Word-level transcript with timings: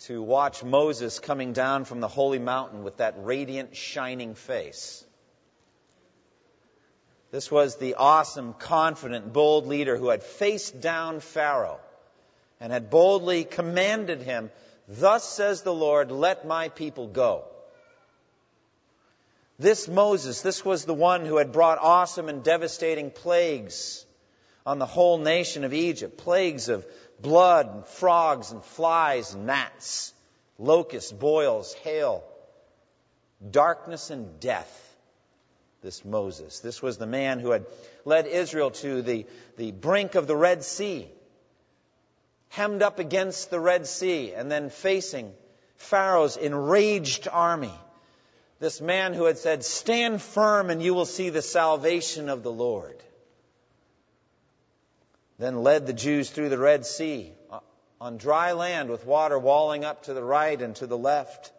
to 0.00 0.22
watch 0.22 0.64
Moses 0.64 1.18
coming 1.18 1.52
down 1.52 1.84
from 1.84 2.00
the 2.00 2.08
holy 2.08 2.38
mountain 2.38 2.82
with 2.82 2.98
that 2.98 3.14
radiant, 3.18 3.76
shining 3.76 4.34
face. 4.34 5.04
This 7.30 7.50
was 7.50 7.76
the 7.76 7.94
awesome, 7.94 8.54
confident, 8.54 9.32
bold 9.32 9.66
leader 9.66 9.96
who 9.96 10.08
had 10.08 10.22
faced 10.22 10.80
down 10.80 11.20
Pharaoh 11.20 11.78
and 12.58 12.72
had 12.72 12.90
boldly 12.90 13.44
commanded 13.44 14.22
him, 14.22 14.50
Thus 14.88 15.22
says 15.24 15.62
the 15.62 15.72
Lord, 15.72 16.10
let 16.10 16.46
my 16.46 16.68
people 16.68 17.06
go. 17.06 17.44
This 19.58 19.86
Moses, 19.86 20.40
this 20.40 20.64
was 20.64 20.84
the 20.84 20.94
one 20.94 21.26
who 21.26 21.36
had 21.36 21.52
brought 21.52 21.78
awesome 21.78 22.28
and 22.28 22.42
devastating 22.42 23.10
plagues 23.10 24.04
on 24.64 24.78
the 24.78 24.86
whole 24.86 25.18
nation 25.18 25.64
of 25.64 25.74
Egypt. 25.74 26.16
Plagues 26.18 26.68
of 26.68 26.86
blood 27.22 27.68
and 27.72 27.86
frogs 27.86 28.52
and 28.52 28.64
flies 28.64 29.34
and 29.34 29.46
gnats, 29.46 30.12
locusts, 30.58 31.12
boils, 31.12 31.72
hail, 31.74 32.24
darkness 33.50 34.10
and 34.10 34.40
death. 34.40 34.76
This 35.82 36.04
Moses. 36.04 36.60
This 36.60 36.82
was 36.82 36.98
the 36.98 37.06
man 37.06 37.40
who 37.40 37.52
had 37.52 37.64
led 38.04 38.26
Israel 38.26 38.70
to 38.70 39.00
the, 39.00 39.26
the 39.56 39.72
brink 39.72 40.14
of 40.14 40.26
the 40.26 40.36
Red 40.36 40.62
Sea, 40.62 41.08
hemmed 42.50 42.82
up 42.82 42.98
against 42.98 43.50
the 43.50 43.60
Red 43.60 43.86
Sea, 43.86 44.34
and 44.34 44.50
then 44.50 44.68
facing 44.68 45.32
Pharaoh's 45.76 46.36
enraged 46.36 47.28
army. 47.28 47.72
This 48.58 48.82
man 48.82 49.14
who 49.14 49.24
had 49.24 49.38
said, 49.38 49.64
Stand 49.64 50.20
firm 50.20 50.68
and 50.68 50.82
you 50.82 50.92
will 50.92 51.06
see 51.06 51.30
the 51.30 51.40
salvation 51.40 52.28
of 52.28 52.42
the 52.42 52.52
Lord 52.52 53.02
then 55.40 55.62
led 55.62 55.86
the 55.86 55.94
Jews 55.94 56.28
through 56.28 56.50
the 56.50 56.58
Red 56.58 56.84
Sea 56.84 57.32
uh, 57.50 57.60
on 57.98 58.18
dry 58.18 58.52
land 58.52 58.90
with 58.90 59.06
water 59.06 59.38
walling 59.38 59.84
up 59.84 60.04
to 60.04 60.14
the 60.14 60.22
right 60.22 60.60
and 60.60 60.76
to 60.76 60.86
the 60.86 60.98
left. 60.98 61.50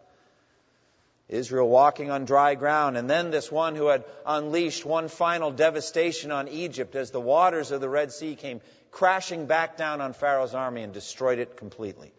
Israel 1.28 1.68
walking 1.68 2.10
on 2.10 2.24
dry 2.24 2.54
ground, 2.54 2.96
and 2.96 3.10
then 3.10 3.30
this 3.30 3.50
one 3.50 3.74
who 3.74 3.86
had 3.86 4.04
unleashed 4.24 4.84
one 4.84 5.08
final 5.08 5.50
devastation 5.50 6.30
on 6.30 6.46
Egypt 6.46 6.94
as 6.94 7.10
the 7.10 7.20
waters 7.20 7.70
of 7.70 7.80
the 7.80 7.88
Red 7.88 8.12
Sea 8.12 8.36
came 8.36 8.60
crashing 8.90 9.46
back 9.46 9.76
down 9.76 10.00
on 10.00 10.12
Pharaoh's 10.12 10.54
army 10.54 10.82
and 10.82 10.92
destroyed 10.92 11.38
it 11.38 11.56
completely. 11.56 12.12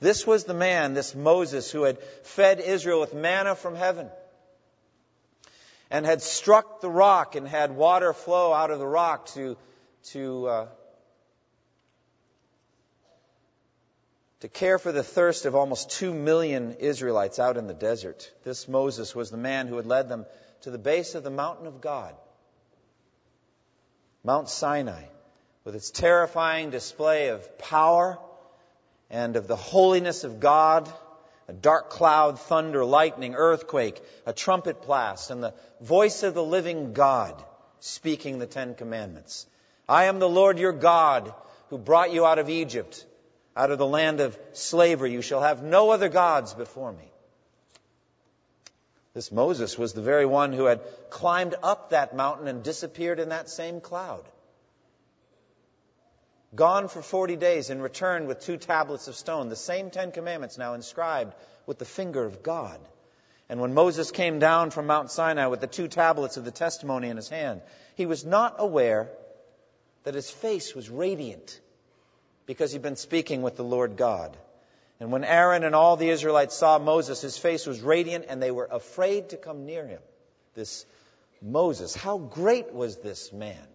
This 0.00 0.26
was 0.26 0.44
the 0.44 0.54
man, 0.54 0.94
this 0.94 1.14
Moses, 1.14 1.70
who 1.70 1.82
had 1.82 1.98
fed 2.22 2.60
Israel 2.60 3.00
with 3.00 3.14
manna 3.14 3.54
from 3.54 3.74
heaven 3.74 4.08
and 5.90 6.06
had 6.06 6.22
struck 6.22 6.80
the 6.80 6.90
rock 6.90 7.34
and 7.34 7.48
had 7.48 7.74
water 7.74 8.12
flow 8.12 8.52
out 8.52 8.70
of 8.70 8.78
the 8.78 8.86
rock 8.86 9.26
to 9.26 9.56
to, 10.04 10.46
uh, 10.46 10.66
to 14.40 14.48
care 14.48 14.78
for 14.78 14.92
the 14.92 15.02
thirst 15.02 15.46
of 15.46 15.54
almost 15.54 15.90
two 15.90 16.12
million 16.12 16.76
Israelites 16.78 17.38
out 17.38 17.56
in 17.56 17.66
the 17.66 17.74
desert. 17.74 18.30
This 18.44 18.68
Moses 18.68 19.14
was 19.14 19.30
the 19.30 19.36
man 19.36 19.66
who 19.68 19.76
had 19.76 19.86
led 19.86 20.08
them 20.08 20.26
to 20.62 20.70
the 20.70 20.78
base 20.78 21.14
of 21.14 21.22
the 21.22 21.30
mountain 21.30 21.66
of 21.66 21.80
God, 21.80 22.14
Mount 24.24 24.48
Sinai, 24.48 25.04
with 25.64 25.74
its 25.74 25.90
terrifying 25.90 26.70
display 26.70 27.28
of 27.28 27.58
power 27.58 28.18
and 29.08 29.36
of 29.36 29.46
the 29.46 29.56
holiness 29.56 30.24
of 30.24 30.40
God 30.40 30.92
a 31.50 31.52
dark 31.52 31.90
cloud, 31.90 32.38
thunder, 32.38 32.84
lightning, 32.84 33.34
earthquake, 33.34 34.00
a 34.24 34.32
trumpet 34.32 34.86
blast, 34.86 35.32
and 35.32 35.42
the 35.42 35.52
voice 35.80 36.22
of 36.22 36.32
the 36.32 36.44
living 36.44 36.92
God 36.92 37.42
speaking 37.80 38.38
the 38.38 38.46
Ten 38.46 38.76
Commandments. 38.76 39.46
I 39.90 40.04
am 40.04 40.20
the 40.20 40.28
Lord 40.28 40.60
your 40.60 40.72
God 40.72 41.34
who 41.68 41.76
brought 41.76 42.12
you 42.12 42.24
out 42.24 42.38
of 42.38 42.48
Egypt, 42.48 43.04
out 43.56 43.72
of 43.72 43.78
the 43.78 43.86
land 43.86 44.20
of 44.20 44.38
slavery. 44.52 45.10
You 45.10 45.20
shall 45.20 45.42
have 45.42 45.64
no 45.64 45.90
other 45.90 46.08
gods 46.08 46.54
before 46.54 46.92
me. 46.92 47.10
This 49.14 49.32
Moses 49.32 49.76
was 49.76 49.92
the 49.92 50.00
very 50.00 50.26
one 50.26 50.52
who 50.52 50.66
had 50.66 50.82
climbed 51.10 51.56
up 51.60 51.90
that 51.90 52.14
mountain 52.14 52.46
and 52.46 52.62
disappeared 52.62 53.18
in 53.18 53.30
that 53.30 53.50
same 53.50 53.80
cloud. 53.80 54.22
Gone 56.54 56.86
for 56.86 57.02
40 57.02 57.34
days 57.34 57.68
and 57.70 57.82
returned 57.82 58.28
with 58.28 58.38
two 58.38 58.58
tablets 58.58 59.08
of 59.08 59.16
stone, 59.16 59.48
the 59.48 59.56
same 59.56 59.90
Ten 59.90 60.12
Commandments 60.12 60.56
now 60.56 60.74
inscribed 60.74 61.34
with 61.66 61.80
the 61.80 61.84
finger 61.84 62.24
of 62.24 62.44
God. 62.44 62.78
And 63.48 63.60
when 63.60 63.74
Moses 63.74 64.12
came 64.12 64.38
down 64.38 64.70
from 64.70 64.86
Mount 64.86 65.10
Sinai 65.10 65.46
with 65.46 65.60
the 65.60 65.66
two 65.66 65.88
tablets 65.88 66.36
of 66.36 66.44
the 66.44 66.52
testimony 66.52 67.08
in 67.08 67.16
his 67.16 67.28
hand, 67.28 67.62
he 67.96 68.06
was 68.06 68.24
not 68.24 68.54
aware 68.58 69.10
that 70.04 70.14
his 70.14 70.30
face 70.30 70.74
was 70.74 70.88
radiant 70.88 71.60
because 72.46 72.72
he'd 72.72 72.82
been 72.82 72.96
speaking 72.96 73.42
with 73.42 73.56
the 73.56 73.64
Lord 73.64 73.96
God. 73.96 74.36
And 74.98 75.10
when 75.12 75.24
Aaron 75.24 75.64
and 75.64 75.74
all 75.74 75.96
the 75.96 76.10
Israelites 76.10 76.56
saw 76.56 76.78
Moses, 76.78 77.20
his 77.20 77.38
face 77.38 77.66
was 77.66 77.80
radiant 77.80 78.26
and 78.28 78.42
they 78.42 78.50
were 78.50 78.68
afraid 78.70 79.30
to 79.30 79.36
come 79.36 79.64
near 79.66 79.86
him. 79.86 80.02
This 80.54 80.84
Moses, 81.42 81.94
how 81.94 82.18
great 82.18 82.72
was 82.72 82.96
this 82.96 83.32
man? 83.32 83.66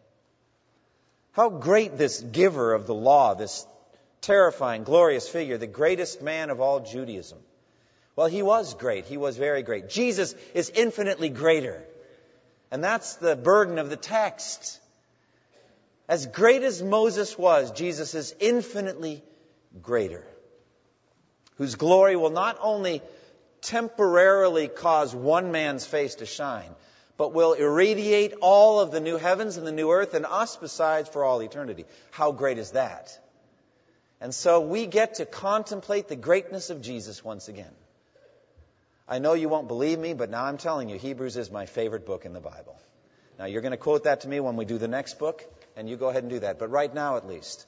How 1.31 1.49
great 1.49 1.97
this 1.97 2.21
giver 2.21 2.73
of 2.73 2.85
the 2.85 2.93
law, 2.93 3.33
this 3.33 3.65
terrifying, 4.21 4.83
glorious 4.83 5.27
figure, 5.27 5.57
the 5.57 5.67
greatest 5.67 6.21
man 6.21 6.49
of 6.49 6.61
all 6.61 6.79
Judaism. 6.79 7.39
Well, 8.15 8.27
he 8.27 8.41
was 8.41 8.73
great. 8.73 9.05
He 9.05 9.17
was 9.17 9.35
very 9.35 9.61
great. 9.61 9.89
Jesus 9.89 10.35
is 10.53 10.69
infinitely 10.69 11.29
greater. 11.29 11.83
And 12.71 12.83
that's 12.83 13.15
the 13.15 13.35
burden 13.35 13.77
of 13.77 13.89
the 13.89 13.97
text. 13.97 14.79
As 16.07 16.27
great 16.27 16.61
as 16.61 16.83
Moses 16.83 17.37
was, 17.37 17.71
Jesus 17.71 18.13
is 18.13 18.35
infinitely 18.39 19.23
greater, 19.81 20.25
whose 21.55 21.75
glory 21.75 22.15
will 22.15 22.29
not 22.29 22.57
only 22.61 23.01
temporarily 23.61 24.67
cause 24.67 25.15
one 25.15 25.51
man's 25.51 25.85
face 25.85 26.15
to 26.15 26.25
shine, 26.25 26.69
but 27.17 27.33
will 27.33 27.53
irradiate 27.53 28.33
all 28.41 28.79
of 28.79 28.91
the 28.91 28.99
new 28.99 29.17
heavens 29.17 29.57
and 29.57 29.65
the 29.65 29.71
new 29.71 29.89
earth 29.91 30.13
and 30.13 30.25
us 30.25 30.57
besides 30.57 31.09
for 31.09 31.23
all 31.23 31.41
eternity. 31.41 31.85
How 32.11 32.31
great 32.31 32.59
is 32.59 32.71
that? 32.71 33.17
And 34.21 34.33
so 34.33 34.61
we 34.61 34.85
get 34.85 35.15
to 35.15 35.25
contemplate 35.25 36.07
the 36.07 36.15
greatness 36.15 36.69
of 36.69 36.81
Jesus 36.81 37.23
once 37.23 37.47
again. 37.47 37.73
I 39.07 39.19
know 39.19 39.33
you 39.33 39.49
won't 39.49 39.67
believe 39.67 39.99
me, 39.99 40.13
but 40.13 40.29
now 40.29 40.45
I'm 40.45 40.57
telling 40.57 40.89
you, 40.89 40.97
Hebrews 40.97 41.37
is 41.37 41.51
my 41.51 41.65
favorite 41.65 42.05
book 42.05 42.25
in 42.25 42.33
the 42.33 42.39
Bible. 42.39 42.79
Now 43.37 43.45
you're 43.45 43.61
going 43.61 43.71
to 43.71 43.77
quote 43.77 44.05
that 44.05 44.21
to 44.21 44.27
me 44.27 44.39
when 44.39 44.55
we 44.55 44.65
do 44.65 44.77
the 44.77 44.87
next 44.87 45.19
book 45.19 45.43
and 45.75 45.89
you 45.89 45.97
go 45.97 46.09
ahead 46.09 46.23
and 46.23 46.29
do 46.29 46.39
that. 46.39 46.59
But 46.59 46.69
right 46.69 46.93
now, 46.93 47.17
at 47.17 47.27
least, 47.27 47.65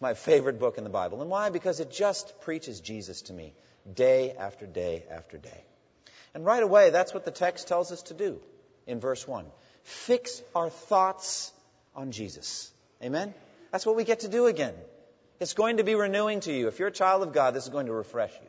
my 0.00 0.14
favorite 0.14 0.58
book 0.58 0.78
in 0.78 0.84
the 0.84 0.90
Bible. 0.90 1.20
And 1.20 1.30
why? 1.30 1.50
Because 1.50 1.80
it 1.80 1.90
just 1.90 2.40
preaches 2.40 2.80
Jesus 2.80 3.22
to 3.22 3.32
me 3.32 3.54
day 3.92 4.32
after 4.32 4.66
day 4.66 5.04
after 5.10 5.38
day. 5.38 5.64
And 6.34 6.44
right 6.44 6.62
away, 6.62 6.90
that's 6.90 7.14
what 7.14 7.24
the 7.24 7.30
text 7.30 7.68
tells 7.68 7.92
us 7.92 8.02
to 8.04 8.14
do 8.14 8.40
in 8.86 9.00
verse 9.00 9.26
1. 9.26 9.46
Fix 9.84 10.42
our 10.54 10.70
thoughts 10.70 11.52
on 11.94 12.10
Jesus. 12.10 12.70
Amen? 13.02 13.34
That's 13.70 13.86
what 13.86 13.96
we 13.96 14.04
get 14.04 14.20
to 14.20 14.28
do 14.28 14.46
again. 14.46 14.74
It's 15.40 15.54
going 15.54 15.76
to 15.76 15.84
be 15.84 15.94
renewing 15.94 16.40
to 16.40 16.52
you. 16.52 16.68
If 16.68 16.78
you're 16.78 16.88
a 16.88 16.92
child 16.92 17.22
of 17.22 17.32
God, 17.32 17.54
this 17.54 17.64
is 17.64 17.70
going 17.70 17.86
to 17.86 17.92
refresh 17.92 18.32
you. 18.32 18.48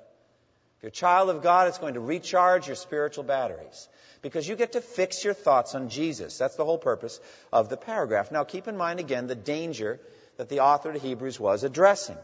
A 0.85 0.91
child 0.91 1.29
of 1.29 1.41
God, 1.41 1.67
it's 1.67 1.79
going 1.79 1.95
to 1.95 1.99
recharge 1.99 2.67
your 2.67 2.75
spiritual 2.75 3.23
batteries 3.23 3.87
because 4.21 4.47
you 4.47 4.55
get 4.55 4.73
to 4.73 4.81
fix 4.81 5.23
your 5.23 5.33
thoughts 5.33 5.73
on 5.73 5.89
Jesus. 5.89 6.37
That's 6.37 6.55
the 6.55 6.65
whole 6.65 6.77
purpose 6.77 7.19
of 7.51 7.69
the 7.69 7.77
paragraph. 7.77 8.31
Now, 8.31 8.43
keep 8.43 8.67
in 8.67 8.77
mind 8.77 8.99
again 8.99 9.27
the 9.27 9.35
danger 9.35 9.99
that 10.37 10.49
the 10.49 10.59
author 10.59 10.91
of 10.91 11.01
Hebrews 11.01 11.39
was 11.39 11.63
addressing. 11.63 12.17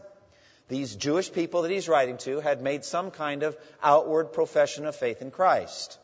These 0.68 0.96
Jewish 0.96 1.32
people 1.32 1.62
that 1.62 1.70
he's 1.70 1.88
writing 1.88 2.18
to 2.18 2.40
had 2.40 2.62
made 2.62 2.84
some 2.84 3.10
kind 3.10 3.42
of 3.42 3.56
outward 3.82 4.32
profession 4.32 4.86
of 4.86 4.94
faith 4.94 5.22
in 5.22 5.30
Christ. 5.30 5.98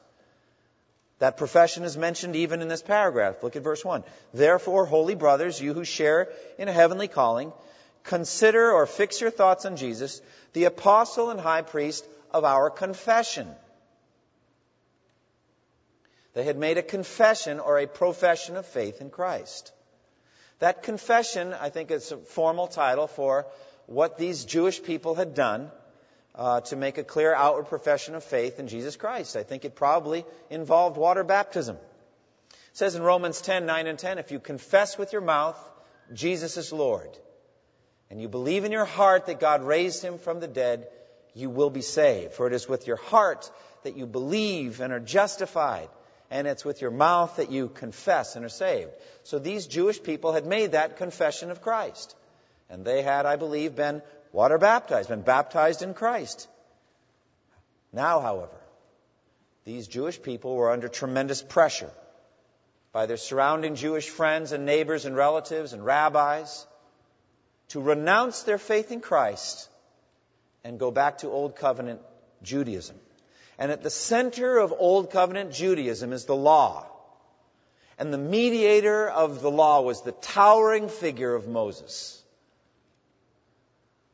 That 1.21 1.37
profession 1.37 1.85
is 1.85 1.97
mentioned 1.97 2.37
even 2.37 2.61
in 2.61 2.69
this 2.69 2.83
paragraph. 2.83 3.43
Look 3.43 3.57
at 3.57 3.63
verse 3.63 3.85
1. 3.85 4.05
Therefore, 4.35 4.85
holy 4.85 5.15
brothers, 5.15 5.61
you 5.61 5.75
who 5.75 5.85
share 5.85 6.29
in 6.59 6.69
a 6.69 6.73
heavenly 6.73 7.09
calling, 7.09 7.53
consider 8.05 8.73
or 8.73 8.87
fix 8.87 9.21
your 9.21 9.31
thoughts 9.31 9.65
on 9.65 9.77
Jesus, 9.77 10.21
the 10.53 10.65
apostle 10.65 11.31
and 11.31 11.41
high 11.41 11.63
priest 11.63 12.05
of 12.33 12.45
our 12.45 12.71
confession 12.71 13.49
they 16.39 16.45
had 16.45 16.57
made 16.57 16.79
a 16.79 16.83
confession 16.83 17.59
or 17.59 17.81
a 17.81 17.89
profession 17.89 18.57
of 18.57 18.65
faith 18.65 19.01
in 19.01 19.11
Christ. 19.11 19.73
That 20.61 20.85
confession, 20.85 21.53
I 21.53 21.71
think, 21.71 21.91
is 21.91 22.13
a 22.13 22.17
formal 22.17 22.69
title 22.69 23.09
for 23.09 23.47
what 23.87 24.19
these 24.19 24.45
Jewish 24.45 24.81
people 24.81 25.17
had 25.17 25.35
done 25.35 25.69
uh, 26.37 26.61
to 26.61 26.77
make 26.77 26.97
a 26.97 27.03
clear 27.03 27.35
outward 27.35 27.65
profession 27.65 28.15
of 28.15 28.23
faith 28.23 28.61
in 28.61 28.69
Jesus 28.69 28.95
Christ. 28.95 29.37
I 29.37 29.43
think 29.43 29.65
it 29.65 29.75
probably 29.75 30.25
involved 30.49 30.97
water 30.97 31.25
baptism. 31.25 31.77
It 32.51 32.77
says 32.77 32.95
in 32.95 33.03
Romans 33.03 33.41
10, 33.41 33.67
9 33.67 33.87
and 33.89 33.99
10, 33.99 34.19
if 34.19 34.31
you 34.31 34.39
confess 34.39 34.97
with 34.97 35.13
your 35.13 35.23
mouth 35.23 35.59
Jesus 36.15 36.57
is 36.57 36.73
Lord, 36.73 37.11
and 38.11 38.21
you 38.21 38.29
believe 38.29 38.65
in 38.65 38.71
your 38.71 38.85
heart 38.85 39.27
that 39.27 39.41
God 39.41 39.65
raised 39.65 40.03
him 40.03 40.19
from 40.19 40.39
the 40.39 40.47
dead, 40.47 40.89
you 41.39 41.51
will 41.51 41.71
be 41.71 41.83
saved. 41.83 42.35
For 42.35 42.47
it 42.47 42.53
is 42.53 42.69
with 42.69 42.87
your 42.87 42.97
heart 42.97 43.51
that 43.85 43.97
you 43.97 44.07
believe 44.07 44.81
and 44.81 44.93
are 44.93 45.01
justified, 45.01 45.89
and 46.31 46.47
it's 46.47 46.65
with 46.65 46.81
your 46.81 46.91
mouth 46.91 47.37
that 47.37 47.51
you 47.51 47.69
confess 47.69 48.37
and 48.37 48.45
are 48.45 48.51
saved. 48.51 48.91
So 49.23 49.39
these 49.39 49.67
Jewish 49.67 50.03
people 50.03 50.33
had 50.33 50.47
made 50.47 50.73
that 50.73 50.97
confession 50.97 51.51
of 51.51 51.63
Christ. 51.63 52.15
And 52.69 52.85
they 52.85 53.03
had, 53.03 53.25
I 53.25 53.37
believe, 53.37 53.77
been 53.77 54.03
water 54.33 54.59
baptized, 54.59 55.09
been 55.09 55.23
baptized 55.23 55.83
in 55.83 55.95
Christ. 55.95 56.49
Now, 57.93 58.21
however, 58.21 58.61
these 59.65 59.89
Jewish 59.89 60.21
people 60.21 60.55
were 60.55 60.71
under 60.71 60.89
tremendous 60.89 61.41
pressure 61.41 61.91
by 62.93 63.07
their 63.07 63.17
surrounding 63.17 63.75
Jewish 63.75 64.09
friends 64.09 64.53
and 64.53 64.67
neighbors 64.67 65.05
and 65.05 65.17
relatives 65.17 65.73
and 65.73 65.85
rabbis 65.85 66.67
to 67.69 67.81
renounce 67.81 68.43
their 68.43 68.59
faith 68.59 68.93
in 68.93 69.01
Christ 69.01 69.69
and 70.65 70.79
go 70.79 70.91
back 70.91 71.19
to 71.19 71.29
Old 71.29 71.57
Covenant 71.57 72.01
Judaism. 72.43 72.97
And 73.59 73.73
at 73.73 73.83
the 73.83 73.91
center 73.91 74.59
of 74.59 74.73
Old 74.77 75.11
Covenant 75.11 75.53
Judaism 75.53 76.13
is 76.13 76.25
the 76.25 76.37
law. 76.37 76.87
And 77.99 78.13
the 78.13 78.19
mediator 78.19 79.09
of 79.09 79.43
the 79.43 79.51
law 79.51 79.83
was 79.83 80.03
the 80.03 80.13
towering 80.13 80.89
figure 80.89 81.35
of 81.35 81.49
Moses. 81.49 82.23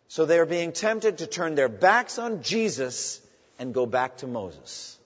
So 0.08 0.24
they 0.24 0.38
are 0.38 0.46
being 0.46 0.72
tempted 0.72 1.18
to 1.18 1.26
turn 1.26 1.54
their 1.54 1.68
backs 1.68 2.18
on 2.18 2.42
Jesus 2.42 3.20
and 3.58 3.74
go 3.74 3.84
back 3.84 4.18
to 4.18 4.26
Moses. 4.26 4.96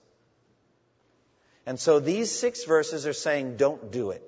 And 1.65 1.79
so 1.79 1.99
these 1.99 2.31
six 2.31 2.63
verses 2.63 3.05
are 3.05 3.13
saying, 3.13 3.57
don't 3.57 3.91
do 3.91 4.11
it, 4.11 4.23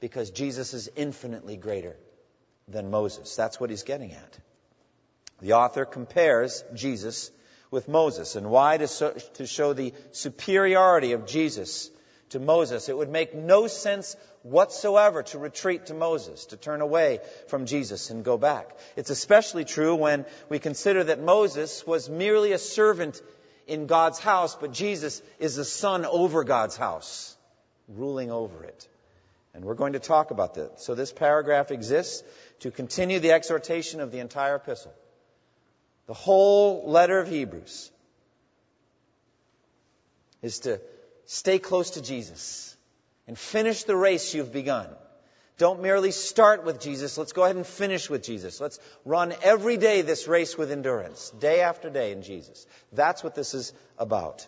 because 0.00 0.30
Jesus 0.30 0.74
is 0.74 0.88
infinitely 0.96 1.56
greater 1.56 1.96
than 2.68 2.90
Moses. 2.90 3.34
That's 3.36 3.58
what 3.58 3.70
he's 3.70 3.82
getting 3.82 4.12
at. 4.12 4.38
The 5.40 5.52
author 5.54 5.84
compares 5.84 6.64
Jesus 6.74 7.30
with 7.70 7.88
Moses. 7.88 8.36
And 8.36 8.50
why? 8.50 8.78
To, 8.78 8.88
so, 8.88 9.12
to 9.34 9.46
show 9.46 9.72
the 9.72 9.92
superiority 10.12 11.12
of 11.12 11.26
Jesus 11.26 11.90
to 12.30 12.40
Moses. 12.40 12.88
It 12.88 12.96
would 12.96 13.10
make 13.10 13.34
no 13.34 13.66
sense 13.66 14.16
whatsoever 14.42 15.22
to 15.24 15.38
retreat 15.38 15.86
to 15.86 15.94
Moses, 15.94 16.46
to 16.46 16.56
turn 16.56 16.80
away 16.80 17.20
from 17.48 17.66
Jesus 17.66 18.10
and 18.10 18.24
go 18.24 18.38
back. 18.38 18.76
It's 18.96 19.10
especially 19.10 19.64
true 19.64 19.94
when 19.94 20.26
we 20.48 20.58
consider 20.58 21.04
that 21.04 21.22
Moses 21.22 21.86
was 21.86 22.08
merely 22.08 22.52
a 22.52 22.58
servant 22.58 23.20
in 23.66 23.86
God's 23.86 24.18
house, 24.18 24.56
but 24.56 24.72
Jesus 24.72 25.22
is 25.38 25.56
the 25.56 25.64
son 25.64 26.04
over 26.06 26.44
God's 26.44 26.76
house, 26.76 27.36
ruling 27.88 28.30
over 28.30 28.64
it. 28.64 28.88
And 29.54 29.64
we're 29.64 29.74
going 29.74 29.94
to 29.94 29.98
talk 29.98 30.30
about 30.30 30.54
that. 30.54 30.80
So 30.80 30.94
this 30.94 31.12
paragraph 31.12 31.70
exists 31.70 32.22
to 32.60 32.70
continue 32.70 33.18
the 33.18 33.32
exhortation 33.32 34.00
of 34.00 34.12
the 34.12 34.20
entire 34.20 34.56
epistle. 34.56 34.92
The 36.08 36.14
whole 36.14 36.90
letter 36.90 37.20
of 37.20 37.28
Hebrews 37.28 37.92
is 40.40 40.60
to 40.60 40.80
stay 41.26 41.58
close 41.58 41.90
to 41.90 42.02
Jesus 42.02 42.74
and 43.26 43.38
finish 43.38 43.84
the 43.84 43.94
race 43.94 44.34
you've 44.34 44.52
begun. 44.52 44.88
Don't 45.58 45.82
merely 45.82 46.12
start 46.12 46.64
with 46.64 46.80
Jesus. 46.80 47.18
Let's 47.18 47.32
go 47.32 47.44
ahead 47.44 47.56
and 47.56 47.66
finish 47.66 48.08
with 48.08 48.22
Jesus. 48.22 48.58
Let's 48.58 48.78
run 49.04 49.34
every 49.42 49.76
day 49.76 50.00
this 50.00 50.26
race 50.26 50.56
with 50.56 50.72
endurance, 50.72 51.30
day 51.38 51.60
after 51.60 51.90
day 51.90 52.12
in 52.12 52.22
Jesus. 52.22 52.66
That's 52.92 53.22
what 53.22 53.34
this 53.34 53.52
is 53.52 53.74
about. 53.98 54.46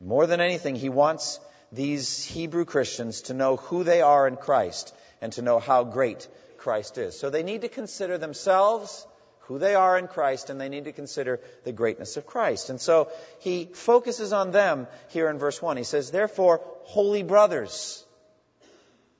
More 0.00 0.28
than 0.28 0.40
anything, 0.40 0.76
he 0.76 0.88
wants 0.88 1.40
these 1.72 2.22
Hebrew 2.22 2.64
Christians 2.64 3.22
to 3.22 3.34
know 3.34 3.56
who 3.56 3.82
they 3.82 4.02
are 4.02 4.28
in 4.28 4.36
Christ 4.36 4.94
and 5.20 5.32
to 5.32 5.42
know 5.42 5.58
how 5.58 5.82
great 5.82 6.28
Christ 6.58 6.96
is. 6.96 7.18
So 7.18 7.28
they 7.28 7.42
need 7.42 7.62
to 7.62 7.68
consider 7.68 8.18
themselves 8.18 9.04
who 9.42 9.58
they 9.58 9.74
are 9.74 9.98
in 9.98 10.06
Christ, 10.06 10.50
and 10.50 10.60
they 10.60 10.68
need 10.68 10.84
to 10.84 10.92
consider 10.92 11.40
the 11.64 11.72
greatness 11.72 12.16
of 12.16 12.26
Christ. 12.26 12.70
And 12.70 12.80
so 12.80 13.10
he 13.40 13.66
focuses 13.72 14.32
on 14.32 14.50
them 14.50 14.86
here 15.10 15.28
in 15.28 15.38
verse 15.38 15.60
1. 15.60 15.76
He 15.76 15.84
says, 15.84 16.10
Therefore, 16.10 16.60
holy 16.84 17.22
brothers, 17.22 18.04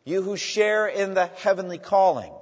you 0.04 0.22
who 0.22 0.36
share 0.36 0.86
in 0.86 1.14
the 1.14 1.26
heavenly 1.26 1.78
calling. 1.78 2.32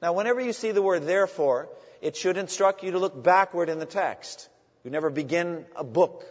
Now, 0.00 0.12
whenever 0.12 0.40
you 0.40 0.52
see 0.52 0.70
the 0.70 0.82
word 0.82 1.04
therefore, 1.04 1.68
it 2.00 2.16
should 2.16 2.36
instruct 2.36 2.82
you 2.82 2.92
to 2.92 2.98
look 2.98 3.20
backward 3.20 3.68
in 3.68 3.78
the 3.78 3.86
text. 3.86 4.48
You 4.84 4.90
never 4.90 5.10
begin 5.10 5.66
a 5.74 5.84
book 5.84 6.24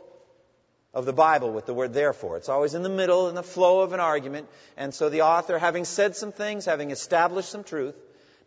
of 0.94 1.06
the 1.06 1.14
Bible 1.14 1.52
with 1.52 1.66
the 1.66 1.74
word 1.74 1.94
therefore. 1.94 2.38
It's 2.38 2.50
always 2.50 2.74
in 2.74 2.82
the 2.82 2.90
middle, 2.90 3.28
in 3.30 3.36
the 3.36 3.44
flow 3.44 3.82
of 3.82 3.94
an 3.94 4.00
argument. 4.00 4.48
And 4.78 4.94
so 4.94 5.10
the 5.10 5.24
author, 5.24 5.60
having 5.60 5.86
said 5.86 6.16
some 6.16 6.32
things, 6.32 6.66
having 6.66 6.92
established 6.92 7.50
some 7.50 7.64
truth, 7.64 7.96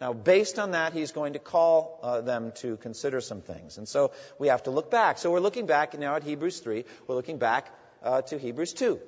now, 0.01 0.15
based 0.15 0.59
on 0.59 0.71
that, 0.71 0.95
he's 0.95 1.13
going 1.13 1.35
to 1.35 1.39
call 1.39 2.01
uh, 2.03 2.23
them 2.23 2.53
to 2.57 2.79
consider 2.79 3.21
some 3.21 3.43
things. 3.43 3.77
And 3.77 3.87
so 3.87 4.13
we 4.39 4.49
have 4.49 4.63
to 4.63 4.71
look 4.71 4.91
back. 4.91 5.19
So 5.19 5.31
we're 5.31 5.41
looking 5.41 5.67
back 5.67 5.99
now 5.99 6.15
at 6.17 6.23
Hebrews 6.23 6.61
3. 6.61 6.87
We're 7.07 7.15
looking 7.15 7.37
back 7.37 7.71
uh, 8.03 8.23
to 8.23 8.39
Hebrews 8.39 8.73
2. 8.73 8.99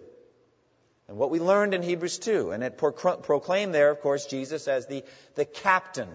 And 1.08 1.16
what 1.16 1.30
we 1.30 1.40
learned 1.40 1.72
in 1.72 1.82
Hebrews 1.82 2.18
2. 2.18 2.50
And 2.50 2.62
it 2.62 2.76
proclaimed 2.76 3.74
there, 3.74 3.90
of 3.90 4.00
course, 4.00 4.26
Jesus 4.26 4.68
as 4.68 4.86
the, 4.86 5.02
the 5.34 5.46
captain, 5.46 6.10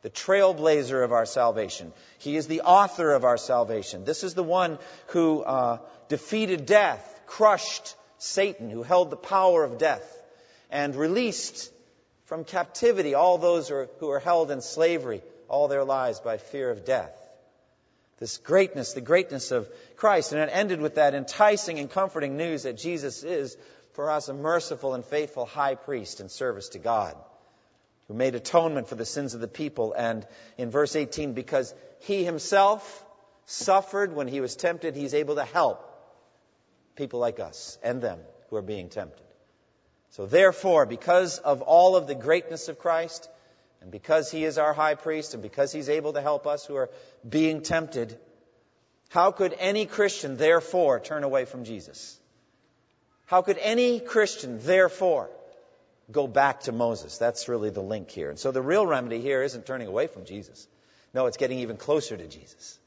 the 0.00 0.08
trailblazer 0.08 1.04
of 1.04 1.12
our 1.12 1.26
salvation. 1.26 1.92
He 2.16 2.36
is 2.36 2.46
the 2.46 2.62
author 2.62 3.12
of 3.12 3.24
our 3.24 3.36
salvation. 3.36 4.06
This 4.06 4.24
is 4.24 4.32
the 4.32 4.42
one 4.42 4.78
who 5.08 5.42
uh, 5.42 5.78
defeated 6.08 6.64
death, 6.64 7.20
crushed 7.26 7.94
Satan, 8.16 8.70
who 8.70 8.82
held 8.82 9.10
the 9.10 9.16
power 9.16 9.62
of 9.62 9.76
death, 9.76 10.10
and 10.70 10.96
released 10.96 11.70
from 12.26 12.44
captivity 12.44 13.14
all 13.14 13.38
those 13.38 13.68
who 13.68 14.10
are 14.10 14.20
held 14.20 14.50
in 14.50 14.60
slavery 14.60 15.22
all 15.48 15.68
their 15.68 15.84
lives 15.84 16.20
by 16.20 16.36
fear 16.36 16.70
of 16.70 16.84
death. 16.84 17.16
This 18.18 18.38
greatness, 18.38 18.94
the 18.94 19.00
greatness 19.00 19.50
of 19.50 19.68
Christ. 19.96 20.32
And 20.32 20.40
it 20.40 20.50
ended 20.52 20.80
with 20.80 20.96
that 20.96 21.14
enticing 21.14 21.78
and 21.78 21.90
comforting 21.90 22.36
news 22.36 22.64
that 22.64 22.78
Jesus 22.78 23.22
is, 23.22 23.56
for 23.92 24.10
us, 24.10 24.28
a 24.28 24.34
merciful 24.34 24.94
and 24.94 25.04
faithful 25.04 25.46
high 25.46 25.74
priest 25.74 26.20
in 26.20 26.28
service 26.28 26.70
to 26.70 26.78
God, 26.78 27.16
who 28.08 28.14
made 28.14 28.34
atonement 28.34 28.88
for 28.88 28.94
the 28.94 29.04
sins 29.04 29.34
of 29.34 29.40
the 29.40 29.48
people. 29.48 29.92
And 29.92 30.26
in 30.58 30.70
verse 30.70 30.96
18, 30.96 31.34
because 31.34 31.74
he 32.00 32.24
himself 32.24 33.04
suffered 33.44 34.14
when 34.14 34.28
he 34.28 34.40
was 34.40 34.56
tempted, 34.56 34.96
he's 34.96 35.14
able 35.14 35.36
to 35.36 35.44
help 35.44 35.82
people 36.96 37.20
like 37.20 37.38
us 37.38 37.78
and 37.82 38.00
them 38.00 38.18
who 38.48 38.56
are 38.56 38.62
being 38.62 38.88
tempted. 38.88 39.22
So 40.16 40.24
therefore, 40.24 40.86
because 40.86 41.36
of 41.40 41.60
all 41.60 41.94
of 41.94 42.06
the 42.06 42.14
greatness 42.14 42.68
of 42.68 42.78
Christ, 42.78 43.28
and 43.82 43.90
because 43.90 44.30
he 44.30 44.46
is 44.46 44.56
our 44.56 44.72
high 44.72 44.94
priest, 44.94 45.34
and 45.34 45.42
because 45.42 45.72
he's 45.72 45.90
able 45.90 46.14
to 46.14 46.22
help 46.22 46.46
us 46.46 46.64
who 46.64 46.74
are 46.76 46.88
being 47.28 47.60
tempted, 47.60 48.18
how 49.10 49.30
could 49.30 49.54
any 49.58 49.84
Christian 49.84 50.38
therefore 50.38 51.00
turn 51.00 51.22
away 51.22 51.44
from 51.44 51.64
Jesus? 51.64 52.18
How 53.26 53.42
could 53.42 53.58
any 53.58 54.00
Christian 54.00 54.58
therefore 54.62 55.28
go 56.10 56.26
back 56.26 56.60
to 56.60 56.72
Moses? 56.72 57.18
That's 57.18 57.46
really 57.46 57.68
the 57.68 57.82
link 57.82 58.10
here. 58.10 58.30
And 58.30 58.38
so 58.38 58.52
the 58.52 58.62
real 58.62 58.86
remedy 58.86 59.20
here 59.20 59.42
isn't 59.42 59.66
turning 59.66 59.86
away 59.86 60.06
from 60.06 60.24
Jesus. 60.24 60.66
No, 61.12 61.26
it's 61.26 61.36
getting 61.36 61.58
even 61.58 61.76
closer 61.76 62.16
to 62.16 62.26
Jesus. 62.26 62.78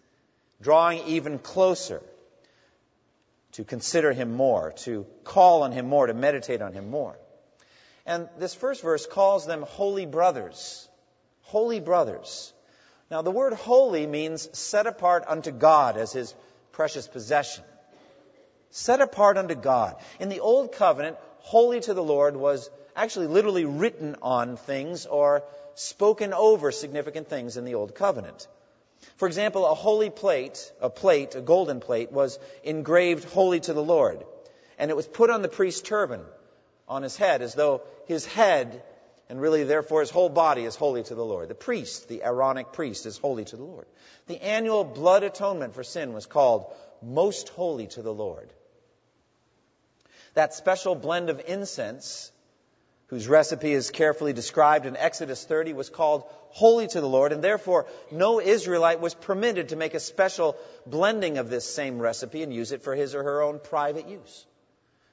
Drawing 0.61 1.03
even 1.05 1.37
closer 1.37 2.01
to 3.53 3.63
consider 3.63 4.11
him 4.11 4.35
more, 4.35 4.73
to 4.83 5.05
call 5.23 5.63
on 5.63 5.71
him 5.71 5.87
more, 5.87 6.07
to 6.07 6.13
meditate 6.13 6.61
on 6.61 6.73
him 6.73 6.89
more. 6.89 7.17
And 8.05 8.27
this 8.37 8.55
first 8.55 8.81
verse 8.81 9.05
calls 9.05 9.45
them 9.45 9.63
holy 9.63 10.05
brothers. 10.05 10.87
Holy 11.41 11.79
brothers. 11.79 12.53
Now, 13.11 13.21
the 13.21 13.31
word 13.31 13.53
holy 13.53 14.05
means 14.05 14.49
set 14.57 14.85
apart 14.87 15.23
unto 15.27 15.51
God 15.51 15.97
as 15.97 16.11
his 16.11 16.33
precious 16.71 17.07
possession. 17.07 17.63
Set 18.69 19.01
apart 19.01 19.37
unto 19.37 19.55
God. 19.55 19.95
In 20.19 20.29
the 20.29 20.41
Old 20.41 20.73
Covenant, 20.73 21.17
holy 21.39 21.79
to 21.81 21.93
the 21.93 22.03
Lord 22.03 22.35
was 22.35 22.69
actually 22.95 23.27
literally 23.27 23.65
written 23.65 24.15
on 24.21 24.57
things 24.57 25.05
or 25.07 25.43
spoken 25.73 26.33
over 26.33 26.71
significant 26.71 27.29
things 27.29 27.57
in 27.57 27.65
the 27.65 27.75
Old 27.75 27.95
Covenant. 27.95 28.47
For 29.17 29.27
example, 29.27 29.65
a 29.65 29.73
holy 29.73 30.09
plate, 30.09 30.71
a 30.81 30.89
plate, 30.89 31.35
a 31.35 31.41
golden 31.41 31.79
plate, 31.79 32.11
was 32.11 32.39
engraved 32.63 33.25
holy 33.25 33.59
to 33.61 33.73
the 33.73 33.83
Lord. 33.83 34.25
And 34.77 34.89
it 34.89 34.97
was 34.97 35.07
put 35.07 35.29
on 35.29 35.41
the 35.41 35.49
priest's 35.49 35.81
turban 35.81 36.21
on 36.87 37.03
his 37.03 37.15
head 37.17 37.41
as 37.41 37.53
though 37.53 37.81
his 38.07 38.25
head, 38.25 38.81
and 39.29 39.39
really 39.39 39.63
therefore 39.63 39.99
his 39.99 40.09
whole 40.09 40.29
body, 40.29 40.63
is 40.63 40.75
holy 40.75 41.03
to 41.03 41.15
the 41.15 41.25
Lord. 41.25 41.49
The 41.49 41.55
priest, 41.55 42.07
the 42.07 42.23
Aaronic 42.23 42.71
priest, 42.71 43.05
is 43.05 43.17
holy 43.17 43.45
to 43.45 43.57
the 43.57 43.63
Lord. 43.63 43.85
The 44.27 44.41
annual 44.41 44.83
blood 44.83 45.23
atonement 45.23 45.75
for 45.75 45.83
sin 45.83 46.13
was 46.13 46.25
called 46.25 46.73
most 47.01 47.49
holy 47.49 47.87
to 47.87 48.01
the 48.01 48.13
Lord. 48.13 48.51
That 50.33 50.53
special 50.53 50.95
blend 50.95 51.29
of 51.29 51.41
incense 51.47 52.31
whose 53.09 53.27
recipe 53.27 53.71
is 53.71 53.89
carefully 53.89 54.33
described 54.33 54.85
in 54.85 54.95
Exodus 54.95 55.43
30, 55.43 55.73
was 55.73 55.89
called 55.89 56.23
holy 56.49 56.87
to 56.87 57.01
the 57.01 57.09
Lord, 57.09 57.31
and 57.31 57.43
therefore 57.43 57.87
no 58.11 58.39
Israelite 58.39 58.99
was 58.99 59.15
permitted 59.15 59.69
to 59.69 59.75
make 59.75 59.95
a 59.95 59.99
special 59.99 60.55
blending 60.85 61.37
of 61.37 61.49
this 61.49 61.65
same 61.65 61.99
recipe 61.99 62.43
and 62.43 62.53
use 62.53 62.71
it 62.71 62.83
for 62.83 62.93
his 62.95 63.15
or 63.15 63.23
her 63.23 63.41
own 63.41 63.59
private 63.59 64.07
use. 64.07 64.45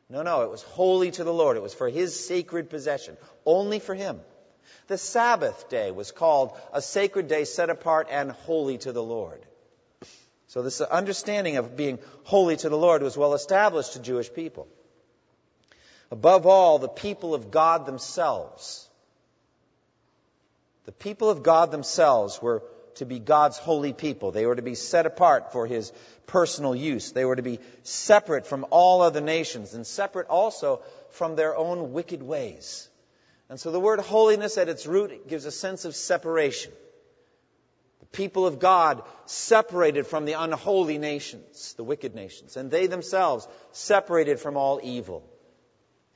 No, 0.08 0.22
no, 0.22 0.42
it 0.42 0.50
was 0.50 0.62
holy 0.62 1.10
to 1.12 1.24
the 1.24 1.32
Lord. 1.32 1.56
It 1.56 1.62
was 1.62 1.74
for 1.74 1.88
his 1.88 2.18
sacred 2.26 2.70
possession, 2.70 3.16
only 3.44 3.78
for 3.78 3.94
him. 3.94 4.20
The 4.88 4.98
Sabbath 4.98 5.68
day 5.68 5.90
was 5.90 6.12
called 6.12 6.52
a 6.72 6.82
sacred 6.82 7.28
day 7.28 7.44
set 7.44 7.70
apart 7.70 8.08
and 8.10 8.30
holy 8.30 8.78
to 8.78 8.92
the 8.92 9.02
Lord. 9.02 9.44
So 10.48 10.62
this 10.62 10.80
understanding 10.80 11.56
of 11.56 11.76
being 11.76 11.98
holy 12.24 12.56
to 12.58 12.68
the 12.68 12.78
Lord 12.78 13.02
was 13.02 13.16
well 13.16 13.34
established 13.34 13.94
to 13.94 14.00
Jewish 14.00 14.32
people. 14.32 14.68
Above 16.10 16.46
all, 16.46 16.78
the 16.78 16.88
people 16.88 17.34
of 17.34 17.50
God 17.50 17.86
themselves. 17.86 18.88
The 20.84 20.92
people 20.92 21.30
of 21.30 21.42
God 21.42 21.72
themselves 21.72 22.40
were 22.40 22.62
to 22.96 23.04
be 23.04 23.18
God's 23.18 23.58
holy 23.58 23.92
people. 23.92 24.30
They 24.30 24.46
were 24.46 24.54
to 24.54 24.62
be 24.62 24.76
set 24.76 25.04
apart 25.04 25.52
for 25.52 25.66
His 25.66 25.92
personal 26.26 26.76
use. 26.76 27.10
They 27.10 27.24
were 27.24 27.36
to 27.36 27.42
be 27.42 27.58
separate 27.82 28.46
from 28.46 28.66
all 28.70 29.02
other 29.02 29.20
nations 29.20 29.74
and 29.74 29.86
separate 29.86 30.28
also 30.28 30.82
from 31.10 31.34
their 31.34 31.56
own 31.56 31.92
wicked 31.92 32.22
ways. 32.22 32.88
And 33.48 33.58
so 33.58 33.70
the 33.70 33.80
word 33.80 34.00
holiness 34.00 34.58
at 34.58 34.68
its 34.68 34.86
root 34.86 35.28
gives 35.28 35.44
a 35.44 35.52
sense 35.52 35.84
of 35.84 35.96
separation. 35.96 36.72
The 38.00 38.06
people 38.06 38.46
of 38.46 38.60
God 38.60 39.02
separated 39.26 40.06
from 40.06 40.24
the 40.24 40.34
unholy 40.34 40.98
nations, 40.98 41.74
the 41.76 41.84
wicked 41.84 42.14
nations, 42.14 42.56
and 42.56 42.70
they 42.70 42.86
themselves 42.86 43.46
separated 43.72 44.38
from 44.38 44.56
all 44.56 44.80
evil 44.82 45.24